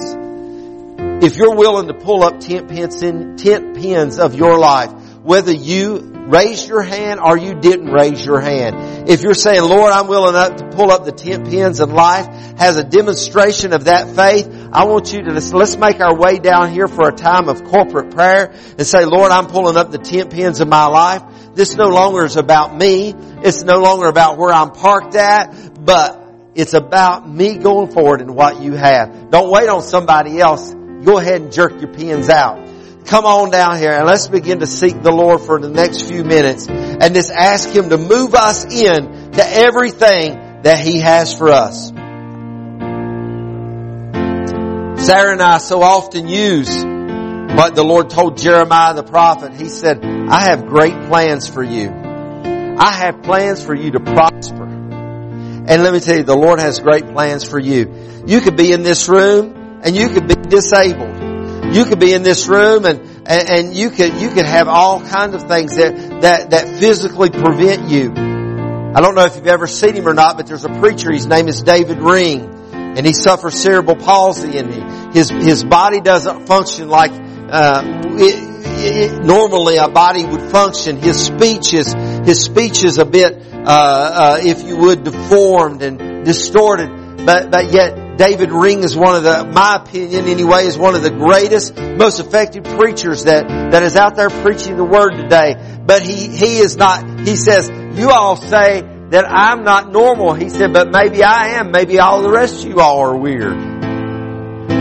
If 1.24 1.38
you're 1.38 1.56
willing 1.56 1.88
to 1.88 1.94
pull 1.94 2.24
up 2.24 2.40
tent 2.40 2.70
pins, 2.70 3.04
in, 3.04 3.38
tent 3.38 3.76
pins 3.76 4.18
of 4.18 4.36
your 4.36 4.58
life, 4.60 4.92
whether 5.24 5.52
you 5.52 6.12
raised 6.32 6.68
your 6.68 6.82
hand 6.82 7.20
or 7.20 7.38
you 7.38 7.56
didn't 7.56 7.92
raise 7.92 8.26
your 8.26 8.40
hand. 8.40 9.10
If 9.10 9.22
you're 9.22 9.34
saying, 9.34 9.62
Lord, 9.62 9.92
I'm 9.92 10.08
willing 10.08 10.34
to 10.34 10.70
pull 10.70 10.92
up 10.92 11.04
the 11.04 11.12
tent 11.12 11.50
pins 11.50 11.80
of 11.80 11.92
life, 11.92 12.28
has 12.58 12.78
a 12.78 12.84
demonstration 12.84 13.74
of 13.74 13.86
that 13.86 14.16
faith, 14.16 14.48
I 14.74 14.86
want 14.86 15.12
you 15.12 15.22
to, 15.24 15.58
let's 15.58 15.76
make 15.76 16.00
our 16.00 16.16
way 16.16 16.40
down 16.40 16.72
here 16.72 16.88
for 16.88 17.10
a 17.10 17.12
time 17.12 17.50
of 17.50 17.66
corporate 17.66 18.16
prayer 18.16 18.52
and 18.52 18.88
say, 18.88 19.04
Lord, 19.04 19.32
I'm 19.32 19.48
pulling 19.48 19.76
up 19.76 19.92
the 19.92 19.98
tent 19.98 20.32
pins 20.32 20.62
of 20.62 20.70
my 20.70 20.86
life. 20.86 21.24
This 21.54 21.76
no 21.76 21.90
longer 21.90 22.24
is 22.24 22.38
about 22.38 22.74
me. 22.74 23.14
It's 23.44 23.64
no 23.64 23.82
longer 23.82 24.08
about 24.08 24.38
where 24.38 24.54
I'm 24.54 24.72
parked 24.72 25.16
at, 25.16 25.84
but 25.84 26.22
it's 26.56 26.74
about 26.74 27.30
me 27.30 27.58
going 27.58 27.92
forward 27.92 28.22
in 28.22 28.34
what 28.34 28.62
you 28.62 28.74
have. 28.74 29.30
Don't 29.30 29.52
wait 29.52 29.68
on 29.68 29.82
somebody 29.82 30.40
else. 30.40 30.74
Go 30.74 31.18
ahead 31.18 31.42
and 31.42 31.52
jerk 31.52 31.82
your 31.82 31.94
pins 31.94 32.30
out. 32.30 32.66
come 33.06 33.26
on 33.26 33.50
down 33.50 33.78
here 33.78 33.92
and 33.92 34.06
let's 34.06 34.30
begin 34.30 34.60
to 34.60 34.68
seek 34.68 35.02
the 35.02 35.12
Lord 35.12 35.42
for 35.42 35.60
the 35.60 35.70
next 35.70 36.08
few 36.08 36.24
minutes 36.24 36.68
and 36.70 37.14
just 37.14 37.32
ask 37.32 37.70
Him 37.70 37.90
to 37.90 37.98
move 37.98 38.36
us 38.36 38.64
in 38.64 39.32
to 39.32 39.44
everything 39.44 40.62
that 40.62 40.80
He 40.80 41.00
has 41.00 41.34
for 41.34 41.50
us. 41.50 41.92
Sarah 45.04 45.32
and 45.34 45.42
I 45.42 45.58
so 45.58 45.82
often 45.82 46.28
use 46.28 46.84
But 46.84 47.76
the 47.76 47.84
Lord 47.84 48.12
told 48.12 48.38
Jeremiah 48.38 48.94
the 48.94 49.04
prophet. 49.04 49.54
He 49.54 49.68
said, 49.68 50.06
I 50.06 50.42
have 50.46 50.68
great 50.68 50.94
plans 51.08 51.48
for 51.48 51.64
you. 51.64 51.90
I 51.90 52.92
have 52.94 53.24
plans 53.24 53.64
for 53.64 53.74
you 53.74 53.92
to 53.92 54.00
prosper. 54.00 54.64
And 54.64 55.84
let 55.84 55.92
me 55.92 56.00
tell 56.00 56.18
you, 56.18 56.24
the 56.24 56.36
Lord 56.36 56.60
has 56.60 56.80
great 56.80 57.08
plans 57.12 57.44
for 57.44 57.60
you. 57.60 58.24
You 58.28 58.42
could 58.42 58.56
be 58.56 58.72
in 58.72 58.84
this 58.84 59.10
room 59.10 59.82
and 59.84 59.96
you 59.96 60.10
could 60.10 60.28
be 60.28 60.36
disabled. 60.36 61.76
You 61.76 61.86
could 61.86 62.00
be 62.00 62.14
in 62.14 62.22
this 62.22 62.48
room 62.48 62.86
and, 62.86 63.00
and, 63.26 63.50
and 63.50 63.74
you 63.76 63.90
could, 63.90 64.14
you 64.16 64.30
could 64.30 64.46
have 64.46 64.68
all 64.68 65.02
kinds 65.02 65.34
of 65.34 65.48
things 65.48 65.78
that, 65.78 66.22
that, 66.22 66.50
that 66.52 66.80
physically 66.80 67.32
prevent 67.32 67.90
you. 67.90 68.12
I 68.12 69.02
don't 69.02 69.16
know 69.16 69.26
if 69.26 69.36
you've 69.36 69.48
ever 69.48 69.66
seen 69.68 69.96
him 69.96 70.08
or 70.08 70.14
not, 70.14 70.38
but 70.38 70.46
there's 70.46 70.66
a 70.66 70.70
preacher, 70.80 71.12
his 71.12 71.26
name 71.26 71.48
is 71.48 71.64
David 71.64 71.98
Ring, 71.98 72.61
and 72.98 73.06
he 73.06 73.14
suffers 73.14 73.56
cerebral 73.56 73.96
palsy 73.96 74.58
and 74.58 75.14
his, 75.14 75.30
his 75.30 75.64
body 75.64 76.02
doesn't 76.02 76.46
function 76.48 76.90
like, 76.90 77.12
uh, 77.12 78.02
it, 78.18 78.52
it, 78.84 79.24
normally 79.24 79.78
a 79.78 79.88
body 79.88 80.26
would 80.26 80.52
function. 80.52 80.98
His 80.98 81.26
speech 81.26 81.74
is, 81.74 81.94
his 82.26 82.44
speech 82.44 82.84
is 82.84 82.98
a 82.98 83.06
bit, 83.06 83.34
uh, 83.54 83.66
uh, 83.66 84.40
if 84.42 84.64
you 84.64 84.78
would, 84.78 85.04
deformed 85.04 85.82
and 85.82 86.26
distorted, 86.26 87.26
but, 87.26 87.52
but 87.52 87.72
yet 87.72 88.18
David 88.18 88.52
Ring 88.52 88.84
is 88.84 88.96
one 88.96 89.16
of 89.16 89.24
the, 89.24 89.46
my 89.46 89.78
opinion 89.78 90.26
anyway, 90.28 90.66
is 90.66 90.78
one 90.78 90.96
of 90.96 91.02
the 91.02 91.12
greatest, 91.12 91.78
most 91.78 92.20
effective 92.20 92.64
preachers 92.64 93.24
that, 93.24 93.48
that 93.72 93.84
is 93.84 93.96
out 93.96 94.16
there 94.16 94.30
preaching 94.30 94.78
the 94.78 94.84
word 94.84 95.12
today. 95.16 95.56
But 95.86 96.04
he, 96.04 96.28
he 96.28 96.60
is 96.60 96.78
not, 96.78 97.22
he 97.22 97.36
says, 97.36 97.70
you 97.98 98.10
all 98.10 98.36
say 98.36 98.84
that 99.12 99.30
I'm 99.30 99.64
not 99.64 99.92
normal. 99.92 100.34
He 100.34 100.50
said, 100.50 100.72
but 100.72 100.90
maybe 100.90 101.22
I 101.22 101.60
am. 101.60 101.72
Maybe 101.72 102.00
all 102.00 102.22
the 102.22 102.32
rest 102.32 102.64
of 102.64 102.70
you 102.70 102.80
all 102.80 103.00
are 103.00 103.18
weird. 103.18 103.82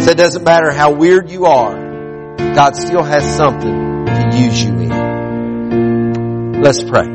So 0.02 0.12
it 0.12 0.16
doesn't 0.16 0.44
matter 0.44 0.70
how 0.70 0.92
weird 0.92 1.28
you 1.30 1.46
are. 1.46 2.36
God 2.54 2.76
still 2.76 3.02
has 3.02 3.24
something 3.36 4.06
to 4.06 4.30
use 4.38 4.62
you 4.62 4.70
in. 4.70 6.62
Let's 6.62 6.82
pray. 6.84 7.08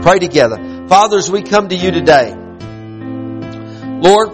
Pray 0.00 0.18
together. 0.18 0.86
Fathers, 0.88 1.30
we 1.30 1.42
come 1.42 1.68
to 1.68 1.76
you 1.76 1.90
today. 1.90 2.34
Lord, 4.00 4.30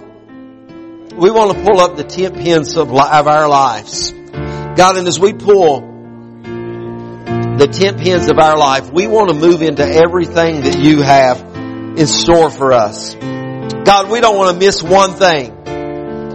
we 1.16 1.32
want 1.32 1.56
to 1.56 1.64
pull 1.64 1.80
up 1.80 1.96
the 1.96 2.04
tent 2.04 2.36
pins 2.36 2.76
of, 2.76 2.92
of 2.92 3.26
our 3.26 3.48
lives. 3.48 4.12
God, 4.12 4.98
and 4.98 5.08
as 5.08 5.18
we 5.18 5.32
pull 5.32 5.80
the 7.58 7.66
tent 7.66 7.98
pins 7.98 8.30
of 8.30 8.38
our 8.38 8.56
life, 8.56 8.92
we 8.92 9.08
want 9.08 9.30
to 9.30 9.34
move 9.34 9.62
into 9.62 9.84
everything 9.84 10.60
that 10.60 10.78
you 10.78 11.02
have 11.02 11.45
in 11.96 12.06
store 12.06 12.50
for 12.50 12.72
us. 12.72 13.14
God, 13.14 14.10
we 14.10 14.20
don't 14.20 14.36
want 14.36 14.52
to 14.52 14.64
miss 14.64 14.82
one 14.82 15.12
thing. 15.12 15.54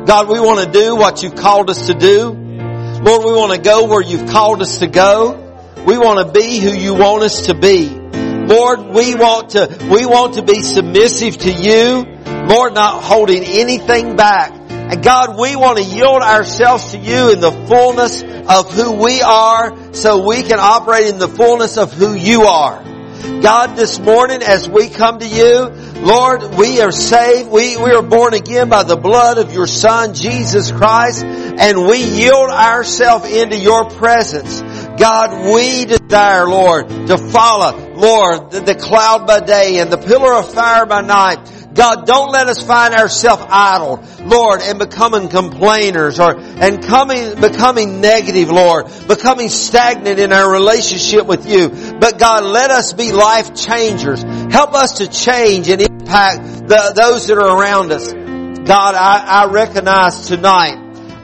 God, 0.06 0.28
we 0.30 0.40
want 0.40 0.66
to 0.66 0.72
do 0.72 0.96
what 0.96 1.22
you've 1.22 1.36
called 1.36 1.70
us 1.70 1.88
to 1.88 1.94
do. 1.94 2.30
Lord, 2.30 3.26
we 3.26 3.34
want 3.34 3.54
to 3.54 3.60
go 3.60 3.88
where 3.88 4.02
you've 4.02 4.30
called 4.30 4.62
us 4.62 4.80
to 4.80 4.88
go. 4.88 5.38
We 5.86 5.98
want 5.98 6.26
to 6.26 6.40
be 6.40 6.60
who 6.60 6.74
you 6.74 6.94
want 6.94 7.24
us 7.24 7.48
to 7.48 7.54
be. 7.54 7.90
Lord, 7.90 8.80
we 8.88 9.16
want 9.16 9.52
to, 9.52 9.88
we 9.92 10.06
want 10.06 10.36
to 10.36 10.44
be 10.44 10.62
submissive 10.62 11.38
to 11.38 11.52
you. 11.52 12.06
Lord, 12.48 12.74
not 12.74 13.04
holding 13.04 13.44
anything 13.44 14.16
back. 14.16 14.52
And 14.70 15.04
God, 15.04 15.40
we 15.40 15.56
want 15.56 15.78
to 15.78 15.84
yield 15.84 16.22
ourselves 16.22 16.92
to 16.92 16.98
you 16.98 17.32
in 17.32 17.40
the 17.40 17.52
fullness 17.52 18.22
of 18.24 18.74
who 18.74 18.92
we 19.02 19.22
are 19.22 19.94
so 19.94 20.28
we 20.28 20.44
can 20.44 20.60
operate 20.60 21.08
in 21.08 21.18
the 21.18 21.30
fullness 21.30 21.78
of 21.78 21.94
who 21.94 22.14
you 22.14 22.44
are. 22.44 22.91
God, 23.22 23.76
this 23.76 24.00
morning 24.00 24.42
as 24.42 24.68
we 24.68 24.90
come 24.90 25.20
to 25.20 25.28
you, 25.28 25.70
Lord, 26.02 26.56
we 26.56 26.82
are 26.82 26.92
saved. 26.92 27.50
We, 27.50 27.78
we 27.78 27.92
are 27.92 28.02
born 28.02 28.34
again 28.34 28.70
by 28.70 28.84
the 28.84 28.96
blood 28.96 29.38
of 29.38 29.54
your 29.54 29.68
Son, 29.68 30.14
Jesus 30.14 30.72
Christ, 30.72 31.24
and 31.24 31.86
we 31.88 32.04
yield 32.04 32.50
ourselves 32.50 33.32
into 33.32 33.58
your 33.58 33.90
presence. 33.90 34.62
God, 35.00 35.54
we 35.54 35.86
desire, 35.86 36.48
Lord, 36.48 36.90
to 37.08 37.18
follow, 37.18 37.94
Lord, 37.94 38.52
the, 38.52 38.62
the 38.62 38.76
cloud 38.76 39.28
by 39.28 39.40
day 39.40 39.80
and 39.80 39.92
the 39.92 39.98
pillar 39.98 40.34
of 40.34 40.52
fire 40.54 40.86
by 40.86 41.02
night. 41.02 41.61
God, 41.74 42.06
don't 42.06 42.32
let 42.32 42.48
us 42.48 42.62
find 42.62 42.94
ourselves 42.94 43.44
idle, 43.48 44.04
Lord, 44.24 44.62
and 44.62 44.78
becoming 44.78 45.30
complainers 45.30 46.20
or, 46.20 46.38
and 46.38 46.84
coming, 46.84 47.40
becoming 47.40 48.02
negative, 48.02 48.50
Lord, 48.50 48.88
becoming 49.08 49.48
stagnant 49.48 50.20
in 50.20 50.34
our 50.34 50.52
relationship 50.52 51.26
with 51.26 51.50
you. 51.50 51.70
But 51.70 52.20
God, 52.20 52.44
let 52.44 52.72
us 52.72 52.94
be 52.94 53.12
life 53.12 53.56
changers. 53.56 54.22
Help 54.22 54.74
us 54.74 54.98
to 54.98 55.08
change 55.08 55.70
and 55.70 55.82
impact 55.82 56.68
the, 56.68 56.92
those 56.94 57.28
that 57.28 57.38
are 57.38 57.58
around 57.58 57.92
us. 57.92 58.12
God, 58.12 58.96
I, 58.96 59.44
I 59.44 59.52
recognize 59.52 60.28
tonight, 60.28 60.76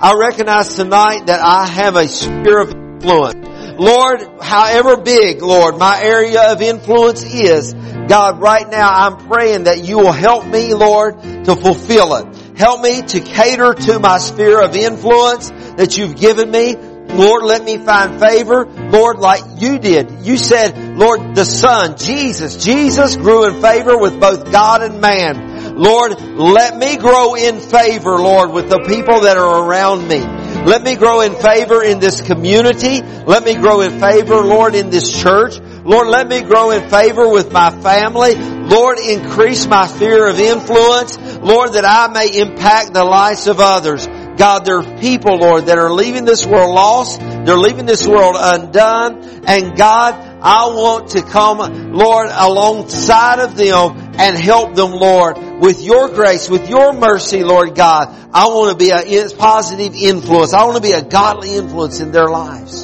I 0.02 0.14
recognize 0.18 0.76
tonight 0.76 1.28
that 1.28 1.42
I 1.42 1.68
have 1.68 1.96
a 1.96 2.08
sphere 2.08 2.62
of 2.62 2.72
influence. 2.72 3.47
Lord, 3.80 4.42
however 4.42 4.98
big, 4.98 5.42
Lord, 5.42 5.78
my 5.78 6.02
area 6.02 6.52
of 6.52 6.62
influence 6.62 7.24
is, 7.24 7.74
God, 7.74 8.40
right 8.40 8.68
now 8.70 8.90
I'm 8.90 9.28
praying 9.28 9.66
that 9.66 9.86
you 9.86 9.98
will 9.98 10.12
help 10.12 10.46
me, 10.46 10.74
Lord, 10.74 11.22
to 11.22 11.56
fulfill 11.56 12.16
it. 12.16 12.58
Help 12.58 12.82
me 12.82 13.02
to 13.02 13.20
cater 13.20 13.74
to 13.74 14.00
my 14.00 14.18
sphere 14.18 14.62
of 14.62 14.76
influence 14.76 15.50
that 15.78 15.98
you've 15.98 16.16
given 16.16 16.50
me. 16.50 16.76
Lord, 16.76 17.44
let 17.44 17.64
me 17.64 17.78
find 17.78 18.20
favor. 18.20 18.66
Lord, 18.66 19.20
like 19.20 19.44
you 19.62 19.80
did. 19.80 20.26
You 20.26 20.38
said, 20.38 20.98
Lord, 20.98 21.36
the 21.36 21.46
Son, 21.46 21.98
Jesus, 21.98 22.58
Jesus 22.64 23.16
grew 23.16 23.48
in 23.48 23.62
favor 23.62 23.98
with 23.98 24.20
both 24.20 24.52
God 24.52 24.82
and 24.82 25.00
man. 25.00 25.76
Lord, 25.76 26.20
let 26.20 26.76
me 26.78 26.98
grow 26.98 27.36
in 27.36 27.60
favor, 27.60 28.18
Lord, 28.18 28.52
with 28.52 28.70
the 28.70 28.80
people 28.88 29.22
that 29.22 29.38
are 29.38 29.64
around 29.64 30.08
me. 30.08 30.47
Let 30.68 30.84
me 30.84 30.98
grow 30.98 31.22
in 31.22 31.34
favor 31.34 31.82
in 31.82 32.00
this 32.00 32.20
community. 32.20 33.02
Let 33.02 33.46
me 33.46 33.56
grow 33.56 33.80
in 33.80 34.02
favor, 34.02 34.42
Lord, 34.42 34.76
in 34.76 34.90
this 34.90 35.10
church. 35.10 35.58
Lord, 35.62 36.10
let 36.10 36.28
me 36.28 36.42
grow 36.42 36.72
in 36.72 36.90
favor 36.90 37.30
with 37.30 37.54
my 37.54 37.72
family. 37.72 38.36
Lord, 38.36 39.00
increase 39.00 39.66
my 39.66 39.88
sphere 39.88 40.28
of 40.28 40.38
influence. 40.42 41.18
Lord, 41.38 41.72
that 41.72 41.86
I 41.86 42.12
may 42.12 42.38
impact 42.42 42.94
the 42.94 43.06
lives 43.06 43.48
of 43.48 43.62
others. 43.62 44.06
God, 44.36 44.66
there 44.66 44.80
are 44.80 45.00
people, 45.00 45.38
Lord, 45.38 45.68
that 45.68 45.78
are 45.78 45.94
leaving 45.94 46.26
this 46.26 46.46
world 46.46 46.76
lost. 46.76 47.22
They're 47.22 47.58
leaving 47.58 47.86
this 47.86 48.06
world 48.06 48.36
undone. 48.38 49.24
And 49.48 49.78
God, 49.78 50.16
I 50.42 50.68
want 50.68 51.12
to 51.12 51.22
come, 51.22 51.94
Lord, 51.94 52.28
alongside 52.30 53.40
of 53.40 53.56
them 53.56 53.98
and 54.20 54.38
help 54.38 54.76
them, 54.76 54.92
Lord, 54.92 55.38
with 55.60 55.82
your 55.82 56.10
grace, 56.10 56.50
with 56.50 56.70
your 56.70 56.94
mercy, 56.94 57.44
Lord 57.44 57.76
God. 57.76 58.16
I 58.34 58.48
want 58.48 58.72
to 58.72 58.78
be 58.78 58.92
a 58.92 59.30
positive 59.36 59.96
influence. 59.96 60.54
I 60.54 60.64
want 60.66 60.76
to 60.76 60.82
be 60.82 60.94
a 60.94 61.02
godly 61.02 61.56
influence 61.56 62.00
in 62.00 62.12
their 62.12 62.28
lives. 62.28 62.84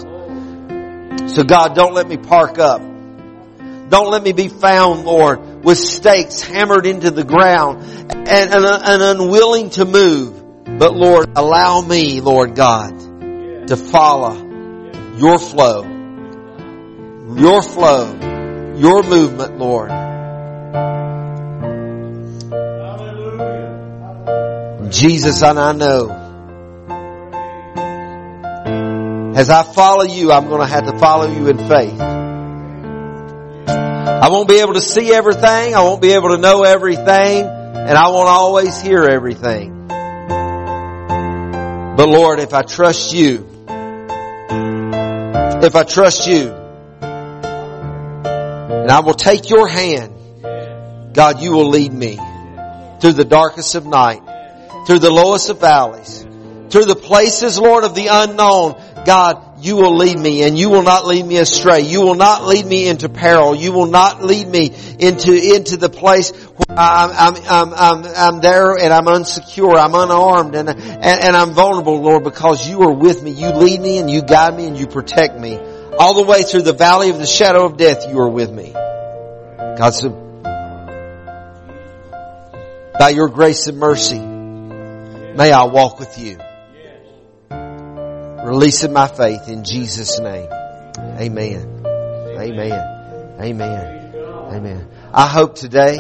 So 1.34 1.44
God, 1.44 1.76
don't 1.76 1.94
let 1.94 2.08
me 2.08 2.18
park 2.18 2.58
up. 2.60 2.82
Don't 2.82 4.10
let 4.10 4.24
me 4.24 4.34
be 4.34 4.48
found, 4.48 5.06
Lord, 5.06 5.64
with 5.64 5.78
stakes 5.78 6.42
hammered 6.42 6.86
into 6.86 7.12
the 7.12 7.24
ground 7.24 7.84
and, 7.84 8.54
and, 8.54 8.66
and 8.66 9.04
unwilling 9.04 9.70
to 9.72 9.86
move. 9.86 10.42
But 10.66 10.96
Lord, 10.96 11.30
allow 11.36 11.82
me, 11.82 12.22
Lord 12.22 12.56
God, 12.56 13.68
to 13.68 13.78
follow 13.78 14.36
your 15.16 15.38
flow, 15.38 15.84
your 17.36 17.62
flow, 17.62 18.74
your 18.76 19.04
movement, 19.04 19.60
Lord. 19.60 19.92
Jesus, 24.94 25.42
and 25.42 25.60
I 25.60 25.74
know 25.74 26.24
as 29.36 29.50
I 29.50 29.64
follow 29.64 30.04
you, 30.04 30.32
I'm 30.32 30.48
going 30.48 30.62
to 30.62 30.68
have 30.68 30.86
to 30.86 30.98
follow 31.00 31.28
you 31.28 31.50
in 31.50 31.58
faith. 31.58 32.00
I 34.24 34.30
won't 34.30 34.48
be 34.48 34.60
able 34.60 34.76
to 34.76 34.82
see 34.82 35.14
everything. 35.14 35.76
I 35.76 35.82
won't 35.82 36.02
be 36.02 36.14
able 36.14 36.30
to 36.30 36.38
know 36.38 36.64
everything. 36.64 37.44
And 37.46 37.98
I 37.98 38.08
won't 38.10 38.30
always 38.30 38.80
hear 38.80 39.04
everything. 39.04 39.88
But 41.98 42.08
Lord, 42.08 42.40
if 42.40 42.54
I 42.54 42.62
trust 42.62 43.14
you, 43.14 43.46
if 45.62 45.76
I 45.76 45.84
trust 45.84 46.28
you, 46.28 46.54
and 48.72 48.92
I 48.92 49.02
will 49.02 49.16
take 49.16 49.50
your 49.50 49.68
hand, 49.68 50.14
God, 51.14 51.42
you 51.42 51.52
will 51.52 51.70
lead 51.70 51.92
me 51.92 52.18
through 53.02 53.14
the 53.14 53.26
darkest 53.26 53.76
of 53.76 53.86
night 53.86 54.23
through 54.86 55.00
the 55.00 55.12
lowest 55.12 55.50
of 55.50 55.60
valleys, 55.60 56.26
through 56.70 56.86
the 56.86 56.96
places, 56.96 57.58
Lord, 57.60 57.84
of 57.84 57.96
the 57.96 58.08
unknown. 58.10 58.82
God, 59.06 59.54
you 59.64 59.78
will 59.78 59.96
lead 59.96 60.20
me 60.20 60.44
and 60.44 60.58
you 60.58 60.70
will 60.70 60.84
not 60.84 61.06
lead 61.06 61.26
me 61.26 61.38
astray. 61.38 61.82
You 61.82 62.02
will 62.02 62.16
not 62.16 62.46
lead 62.46 62.66
me 62.66 62.88
into 62.88 63.08
peril. 63.08 63.56
You 63.56 63.72
will 63.72 63.86
not 63.86 64.22
lead 64.22 64.48
me 64.48 64.76
into, 65.00 65.34
into 65.34 65.78
the 65.78 65.90
place 65.90 66.32
where 66.32 66.78
I'm, 66.78 67.12
I'm, 67.12 67.44
I'm, 67.46 67.74
I'm, 67.74 68.06
I'm 68.16 68.42
there 68.42 68.78
and 68.78 68.92
I'm 68.92 69.06
unsecure. 69.06 69.78
I'm 69.78 69.96
unarmed 69.96 70.56
and, 70.56 70.70
and, 70.70 70.80
and 70.80 71.36
I'm 71.36 71.52
vulnerable, 71.52 72.02
Lord, 72.02 72.24
because 72.24 72.68
you 72.68 72.82
are 72.82 72.92
with 72.92 73.24
me. 73.24 73.32
You 73.32 73.52
lead 73.52 73.80
me 73.80 74.00
and 74.00 74.10
you 74.12 74.22
guide 74.22 74.56
me 74.56 74.68
and 74.68 74.78
you 74.78 74.88
protect 74.88 75.40
me. 75.40 75.58
All 75.98 76.14
the 76.14 76.24
way 76.24 76.42
through 76.42 76.64
the 76.64 76.74
valley 76.74 77.10
of 77.10 77.20
the 77.20 77.26
shadow 77.26 77.66
of 77.66 77.78
death, 77.78 78.10
you 78.10 78.20
are 78.20 78.30
with 78.30 78.52
me. 78.52 78.74
God, 78.74 79.92
so 79.92 80.10
by 83.00 83.10
your 83.10 83.30
grace 83.30 83.68
and 83.68 83.78
mercy, 83.78 84.33
may 85.36 85.52
I 85.52 85.66
walk 85.66 86.00
with 86.00 86.18
you. 86.18 86.38
Releasing 88.44 88.94
my 88.94 89.08
faith 89.08 89.48
in 89.48 89.64
Jesus' 89.64 90.20
name. 90.20 90.50
Amen. 90.98 91.84
Amen. 91.86 93.40
Amen. 93.40 94.16
Amen. 94.52 94.88
I 95.14 95.28
hope 95.28 95.56
today 95.56 95.98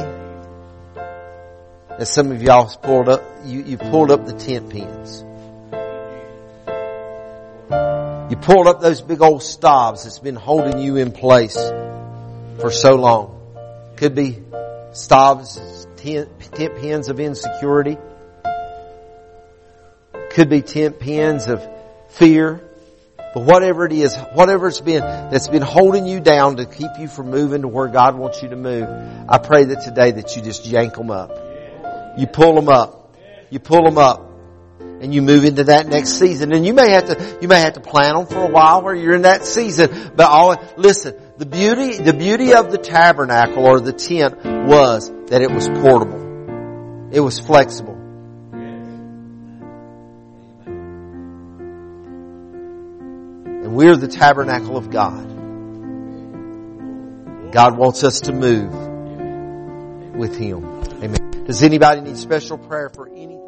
that 1.98 2.08
some 2.08 2.32
of 2.32 2.42
y'all 2.42 2.68
pulled 2.82 3.10
up, 3.10 3.24
you, 3.46 3.64
you 3.64 3.78
pulled 3.78 4.12
up 4.12 4.26
the 4.26 4.34
tent 4.34 4.70
pins. 4.70 5.24
You 8.32 8.38
pulled 8.38 8.68
up 8.68 8.82
those 8.82 9.02
big 9.02 9.22
old 9.22 9.44
stobs 9.44 10.04
that's 10.04 10.20
been 10.20 10.36
holding 10.36 10.80
you 10.80 10.96
in 10.98 11.12
place 11.12 11.56
for 11.56 12.72
so 12.72 12.96
long. 12.96 13.94
Could 13.96 14.16
be 14.16 14.42
stobs, 14.92 15.88
tent, 15.98 16.30
tent 16.52 16.76
pins 16.78 17.10
of 17.10 17.20
insecurity. 17.20 17.98
Could 20.34 20.50
be 20.50 20.62
tent 20.62 21.00
pins 21.00 21.48
of 21.48 21.68
fear. 22.10 22.62
But 23.34 23.46
whatever 23.46 23.86
it 23.86 23.92
is, 23.92 24.16
whatever 24.34 24.68
it's 24.68 24.80
been 24.80 25.02
that's 25.02 25.48
been 25.48 25.64
holding 25.64 26.06
you 26.06 26.20
down 26.20 26.58
to 26.58 26.66
keep 26.66 26.92
you 27.00 27.08
from 27.08 27.32
moving 27.32 27.64
to 27.64 27.68
where 27.68 27.88
God 27.88 28.16
wants 28.16 28.44
you 28.44 28.50
to 28.50 28.56
move, 28.56 28.88
I 29.28 29.40
pray 29.40 29.66
that 29.66 29.82
today 29.84 30.12
that 30.12 30.36
you 30.36 30.44
just 30.44 30.68
yank 30.68 30.94
them 30.94 31.10
up. 31.10 31.32
You 32.18 32.28
pull 32.28 32.54
them 32.54 32.70
up. 32.70 33.16
You 33.50 33.60
pull 33.60 33.84
them 33.84 33.98
up. 33.98 34.30
And 34.80 35.14
you 35.14 35.22
move 35.22 35.44
into 35.44 35.66
that 35.66 35.88
next 35.88 36.20
season. 36.20 36.54
And 36.54 36.66
you 36.66 36.74
may 36.74 36.92
have 36.92 37.06
to, 37.06 37.40
you 37.42 37.48
may 37.48 37.60
have 37.60 37.74
to 37.74 37.82
plan 37.82 38.16
them 38.16 38.26
for 38.28 38.44
a 38.44 38.50
while 38.50 38.84
where 38.84 38.96
you're 38.96 39.16
in 39.16 39.24
that 39.24 39.46
season. 39.46 40.12
But 40.16 40.30
all, 40.30 40.56
listen, 40.78 41.20
the 41.38 41.46
beauty, 41.46 41.98
the 41.98 42.14
beauty 42.14 42.54
of 42.54 42.72
the 42.72 42.78
tabernacle 42.78 43.66
or 43.66 43.80
the 43.80 43.94
tent 43.94 44.46
was 44.46 45.12
that 45.28 45.42
it 45.42 45.52
was 45.52 45.68
portable. 45.68 47.10
It 47.12 47.20
was 47.20 47.40
flexible. 47.40 47.93
We're 53.74 53.96
the 53.96 54.08
tabernacle 54.08 54.78
of 54.78 54.90
God. 54.92 55.26
God 57.52 57.78
wants 57.78 58.04
us 58.04 58.22
to 58.22 58.32
move 58.32 58.72
with 60.16 60.36
Him. 60.38 60.64
Amen. 61.04 61.46
Does 61.46 61.64
anybody 61.64 62.02
need 62.02 62.18
special 62.18 62.58
prayer 62.58 62.90
for 62.90 63.08
anything? 63.08 63.43